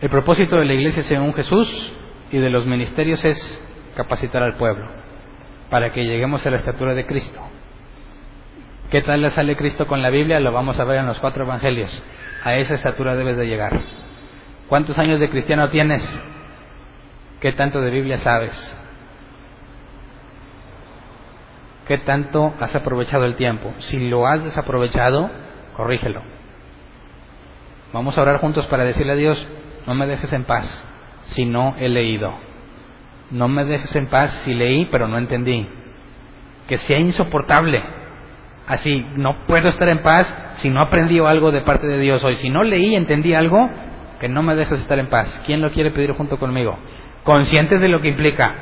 El 0.00 0.10
propósito 0.10 0.56
de 0.56 0.64
la 0.64 0.74
iglesia 0.74 1.02
según 1.02 1.32
Jesús 1.32 1.94
y 2.30 2.38
de 2.38 2.50
los 2.50 2.66
ministerios 2.66 3.24
es 3.24 3.62
capacitar 3.94 4.42
al 4.42 4.56
pueblo 4.56 4.86
para 5.70 5.92
que 5.92 6.04
lleguemos 6.04 6.44
a 6.46 6.50
la 6.50 6.56
estatura 6.56 6.94
de 6.94 7.06
Cristo. 7.06 7.40
¿Qué 8.90 9.02
tal 9.02 9.20
le 9.20 9.30
sale 9.32 9.56
Cristo 9.56 9.88
con 9.88 10.00
la 10.00 10.10
Biblia? 10.10 10.38
Lo 10.38 10.52
vamos 10.52 10.78
a 10.78 10.84
ver 10.84 11.00
en 11.00 11.06
los 11.06 11.18
cuatro 11.18 11.44
evangelios. 11.44 11.90
A 12.44 12.54
esa 12.54 12.74
estatura 12.74 13.16
debes 13.16 13.36
de 13.36 13.46
llegar. 13.46 13.80
¿Cuántos 14.68 14.96
años 14.98 15.18
de 15.18 15.28
cristiano 15.28 15.70
tienes? 15.70 16.22
¿Qué 17.40 17.52
tanto 17.52 17.80
de 17.80 17.90
Biblia 17.90 18.18
sabes? 18.18 18.76
¿Qué 21.88 21.98
tanto 21.98 22.54
has 22.60 22.74
aprovechado 22.76 23.24
el 23.24 23.34
tiempo? 23.34 23.74
Si 23.80 24.08
lo 24.08 24.26
has 24.26 24.44
desaprovechado, 24.44 25.30
corrígelo. 25.74 26.22
Vamos 27.92 28.16
a 28.16 28.22
orar 28.22 28.38
juntos 28.38 28.66
para 28.66 28.84
decirle 28.84 29.12
a 29.12 29.16
Dios, 29.16 29.48
no 29.86 29.94
me 29.94 30.06
dejes 30.06 30.32
en 30.32 30.44
paz 30.44 30.84
si 31.26 31.44
no 31.44 31.74
he 31.78 31.88
leído. 31.88 32.32
No 33.32 33.48
me 33.48 33.64
dejes 33.64 33.94
en 33.96 34.06
paz 34.06 34.30
si 34.44 34.54
leí 34.54 34.86
pero 34.86 35.08
no 35.08 35.18
entendí. 35.18 35.68
Que 36.68 36.78
sea 36.78 36.98
insoportable. 36.98 37.95
Así, 38.66 39.06
no 39.16 39.36
puedo 39.46 39.68
estar 39.68 39.88
en 39.88 40.02
paz 40.02 40.36
si 40.56 40.68
no 40.70 40.80
aprendí 40.80 41.20
algo 41.20 41.52
de 41.52 41.60
parte 41.60 41.86
de 41.86 41.98
Dios 41.98 42.22
hoy. 42.24 42.34
Si 42.36 42.50
no 42.50 42.64
leí 42.64 42.96
entendí 42.96 43.32
algo, 43.32 43.70
que 44.18 44.28
no 44.28 44.42
me 44.42 44.56
dejes 44.56 44.80
estar 44.80 44.98
en 44.98 45.06
paz. 45.06 45.42
¿Quién 45.46 45.62
lo 45.62 45.70
quiere 45.70 45.92
pedir 45.92 46.12
junto 46.12 46.38
conmigo? 46.38 46.76
Conscientes 47.22 47.80
de 47.80 47.88
lo 47.88 48.00
que 48.00 48.08
implica. 48.08 48.54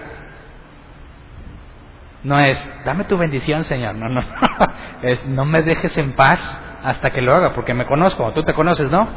No 2.23 2.39
es, 2.39 2.75
dame 2.85 3.05
tu 3.05 3.17
bendición, 3.17 3.65
Señor. 3.65 3.95
No, 3.95 4.09
no. 4.09 4.23
es, 5.03 5.27
no 5.27 5.47
me 5.47 5.63
dejes 5.63 5.97
en 5.97 6.13
paz 6.13 6.63
hasta 6.83 7.11
que 7.11 7.23
lo 7.23 7.35
haga, 7.35 7.55
porque 7.55 7.73
me 7.73 7.87
conozco. 7.87 8.31
Tú 8.33 8.43
te 8.43 8.53
conoces, 8.53 8.91
¿no? 8.91 9.09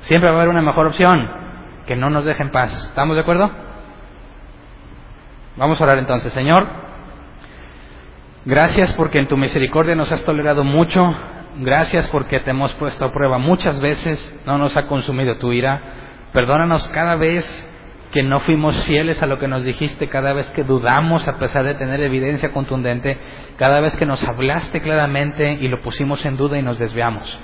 Siempre 0.00 0.30
va 0.30 0.36
a 0.36 0.38
haber 0.38 0.50
una 0.50 0.62
mejor 0.62 0.86
opción. 0.86 1.28
Que 1.86 1.96
no 1.96 2.08
nos 2.08 2.24
deje 2.24 2.42
en 2.42 2.50
paz. 2.50 2.72
¿Estamos 2.88 3.16
de 3.16 3.22
acuerdo? 3.22 3.50
Vamos 5.56 5.78
a 5.78 5.84
orar 5.84 5.98
entonces, 5.98 6.32
Señor. 6.32 6.83
Gracias 8.46 8.92
porque 8.94 9.18
en 9.18 9.26
tu 9.26 9.38
misericordia 9.38 9.94
nos 9.94 10.12
has 10.12 10.22
tolerado 10.24 10.64
mucho. 10.64 11.10
Gracias 11.60 12.08
porque 12.08 12.40
te 12.40 12.50
hemos 12.50 12.74
puesto 12.74 13.06
a 13.06 13.12
prueba 13.12 13.38
muchas 13.38 13.80
veces. 13.80 14.34
No 14.44 14.58
nos 14.58 14.76
ha 14.76 14.86
consumido 14.86 15.38
tu 15.38 15.52
ira. 15.52 15.80
Perdónanos 16.32 16.86
cada 16.88 17.16
vez 17.16 17.70
que 18.12 18.22
no 18.22 18.40
fuimos 18.40 18.76
fieles 18.84 19.22
a 19.22 19.26
lo 19.26 19.38
que 19.38 19.48
nos 19.48 19.64
dijiste, 19.64 20.08
cada 20.08 20.34
vez 20.34 20.48
que 20.50 20.62
dudamos 20.62 21.26
a 21.26 21.38
pesar 21.38 21.64
de 21.64 21.74
tener 21.74 22.00
evidencia 22.00 22.52
contundente, 22.52 23.18
cada 23.56 23.80
vez 23.80 23.96
que 23.96 24.06
nos 24.06 24.22
hablaste 24.28 24.82
claramente 24.82 25.54
y 25.60 25.66
lo 25.66 25.80
pusimos 25.80 26.24
en 26.24 26.36
duda 26.36 26.58
y 26.58 26.62
nos 26.62 26.78
desviamos. 26.78 27.40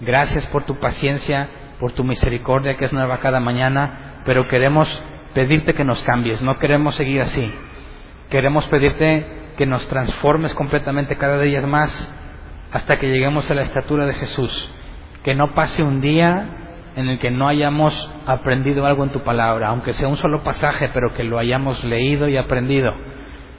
Gracias 0.00 0.46
por 0.46 0.64
tu 0.64 0.76
paciencia, 0.76 1.48
por 1.80 1.92
tu 1.92 2.04
misericordia 2.04 2.76
que 2.76 2.84
es 2.84 2.92
nueva 2.92 3.18
cada 3.18 3.40
mañana, 3.40 4.22
pero 4.24 4.48
queremos 4.48 5.02
pedirte 5.34 5.74
que 5.74 5.84
nos 5.84 6.02
cambies, 6.04 6.40
no 6.42 6.58
queremos 6.58 6.94
seguir 6.94 7.20
así. 7.20 7.44
Queremos 8.30 8.66
pedirte 8.68 9.43
que 9.56 9.66
nos 9.66 9.86
transformes 9.88 10.54
completamente 10.54 11.16
cada 11.16 11.40
día 11.40 11.62
más 11.62 12.12
hasta 12.72 12.98
que 12.98 13.08
lleguemos 13.08 13.50
a 13.50 13.54
la 13.54 13.62
estatura 13.62 14.06
de 14.06 14.14
Jesús. 14.14 14.70
Que 15.22 15.34
no 15.34 15.54
pase 15.54 15.82
un 15.82 16.00
día 16.00 16.46
en 16.96 17.08
el 17.08 17.18
que 17.18 17.30
no 17.30 17.48
hayamos 17.48 18.10
aprendido 18.26 18.86
algo 18.86 19.04
en 19.04 19.10
tu 19.10 19.20
palabra, 19.20 19.68
aunque 19.68 19.92
sea 19.92 20.08
un 20.08 20.16
solo 20.16 20.42
pasaje, 20.42 20.90
pero 20.92 21.14
que 21.14 21.24
lo 21.24 21.38
hayamos 21.38 21.82
leído 21.84 22.28
y 22.28 22.36
aprendido. 22.36 22.92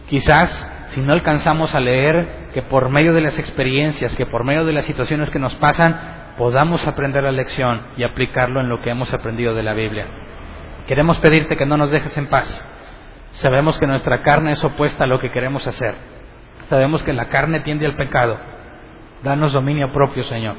Quizás, 0.08 0.72
si 0.90 1.02
no 1.02 1.14
alcanzamos 1.14 1.74
a 1.76 1.80
leer, 1.80 2.50
que 2.54 2.62
por 2.62 2.90
medio 2.90 3.14
de 3.14 3.22
las 3.22 3.38
experiencias, 3.40 4.16
que 4.16 4.26
por 4.26 4.44
medio 4.44 4.66
de 4.66 4.74
las 4.74 4.86
situaciones 4.86 5.30
que 5.30 5.40
nos 5.40 5.56
pasan, 5.56 6.00
podamos 6.38 6.86
aprender 6.88 7.24
la 7.24 7.32
lección 7.32 7.82
y 7.98 8.04
aplicarlo 8.04 8.62
en 8.62 8.70
lo 8.70 8.82
que 8.82 8.90
hemos 8.90 9.14
aprendido 9.14 9.54
de 9.56 9.64
la 9.64 9.74
Biblia. 9.74 10.08
Queremos 10.88 11.18
pedirte 11.18 11.58
que 11.58 11.66
no 11.66 11.78
nos 11.78 11.92
dejes 11.92 12.18
en 12.18 12.28
paz. 12.28 12.68
Sabemos 13.36 13.78
que 13.78 13.88
nuestra 13.88 14.22
carne 14.22 14.54
es 14.54 14.64
opuesta 14.64 15.04
a 15.04 15.08
lo 15.08 15.20
que 15.20 15.32
queremos 15.32 15.68
hacer. 15.68 15.96
Sabemos 16.70 17.04
que 17.04 17.14
la 17.14 17.28
carne 17.28 17.60
tiende 17.60 17.86
al 17.86 17.96
pecado. 17.96 18.38
Danos 19.24 19.54
dominio 19.54 19.92
propio, 19.92 20.24
Señor. 20.24 20.56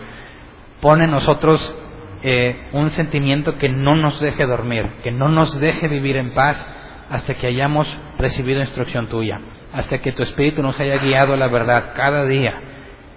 Pone 0.80 1.04
en 1.04 1.10
nosotros 1.10 1.74
eh, 2.22 2.68
un 2.72 2.90
sentimiento 2.90 3.56
que 3.56 3.70
no 3.70 3.96
nos 3.96 4.20
deje 4.20 4.44
dormir, 4.46 4.90
que 5.02 5.10
no 5.10 5.28
nos 5.28 5.58
deje 5.58 5.88
vivir 5.88 6.16
en 6.16 6.34
paz 6.34 6.66
hasta 7.10 7.34
que 7.34 7.46
hayamos 7.46 7.86
recibido 8.18 8.60
instrucción 8.60 9.08
tuya, 9.08 9.40
hasta 9.72 9.98
que 9.98 10.12
tu 10.12 10.22
Espíritu 10.22 10.62
nos 10.62 10.78
haya 10.78 10.98
guiado 10.98 11.34
a 11.34 11.36
la 11.36 11.48
verdad 11.48 11.92
cada 11.94 12.24
día. 12.24 12.54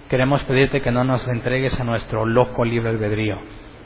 queremos 0.08 0.42
pedirte 0.44 0.80
que 0.80 0.90
no 0.90 1.04
nos 1.04 1.26
entregues 1.28 1.78
a 1.78 1.84
nuestro 1.84 2.24
loco 2.24 2.64
libre 2.64 2.90
albedrío, 2.90 3.38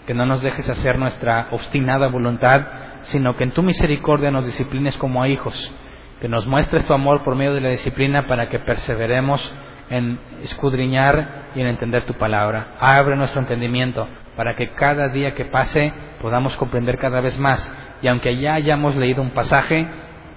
que 0.06 0.14
no 0.14 0.24
nos 0.24 0.40
dejes 0.40 0.68
hacer 0.70 0.98
nuestra 0.98 1.48
obstinada 1.50 2.08
voluntad, 2.08 2.62
sino 3.04 3.36
que 3.36 3.44
en 3.44 3.52
tu 3.52 3.62
misericordia 3.62 4.30
nos 4.30 4.44
disciplines 4.44 4.96
como 4.98 5.22
a 5.22 5.28
hijos, 5.28 5.72
que 6.20 6.28
nos 6.28 6.46
muestres 6.46 6.86
tu 6.86 6.92
amor 6.92 7.22
por 7.24 7.34
medio 7.34 7.54
de 7.54 7.60
la 7.60 7.70
disciplina 7.70 8.26
para 8.26 8.48
que 8.48 8.58
perseveremos 8.58 9.54
en 9.90 10.18
escudriñar 10.42 11.50
y 11.54 11.60
en 11.60 11.66
entender 11.66 12.04
tu 12.04 12.14
palabra. 12.14 12.74
Abre 12.80 13.16
nuestro 13.16 13.40
entendimiento 13.40 14.08
para 14.36 14.56
que 14.56 14.72
cada 14.72 15.08
día 15.08 15.34
que 15.34 15.44
pase 15.44 15.92
podamos 16.20 16.56
comprender 16.56 16.98
cada 16.98 17.20
vez 17.20 17.38
más 17.38 17.72
y 18.02 18.08
aunque 18.08 18.36
ya 18.38 18.54
hayamos 18.54 18.96
leído 18.96 19.22
un 19.22 19.30
pasaje, 19.30 19.86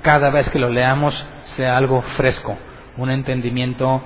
cada 0.01 0.30
vez 0.30 0.49
que 0.49 0.59
lo 0.59 0.70
leamos 0.70 1.28
sea 1.55 1.78
algo 1.78 2.01
fresco, 2.01 2.57
un 2.97 3.09
entendimiento 3.09 4.03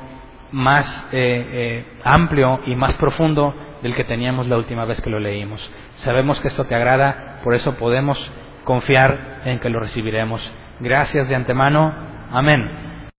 más 0.52 1.08
eh, 1.12 1.48
eh, 1.52 1.86
amplio 2.04 2.62
y 2.66 2.76
más 2.76 2.94
profundo 2.96 3.54
del 3.82 3.96
que 3.96 4.04
teníamos 4.04 4.48
la 4.48 4.58
última 4.58 4.86
vez 4.86 5.02
que 5.02 5.10
lo 5.10 5.20
leímos. 5.20 5.62
Sabemos 5.98 6.40
que 6.42 6.48
esto 6.48 6.66
te 6.66 6.76
agrada, 6.76 7.40
por 7.44 7.54
eso 7.54 7.76
podemos 7.76 8.32
confiar 8.64 9.42
en 9.46 9.60
que 9.60 9.70
lo 9.70 9.80
recibiremos. 9.80 10.42
Gracias 10.80 11.28
de 11.28 11.36
antemano. 11.36 11.94
Amén. 12.32 12.81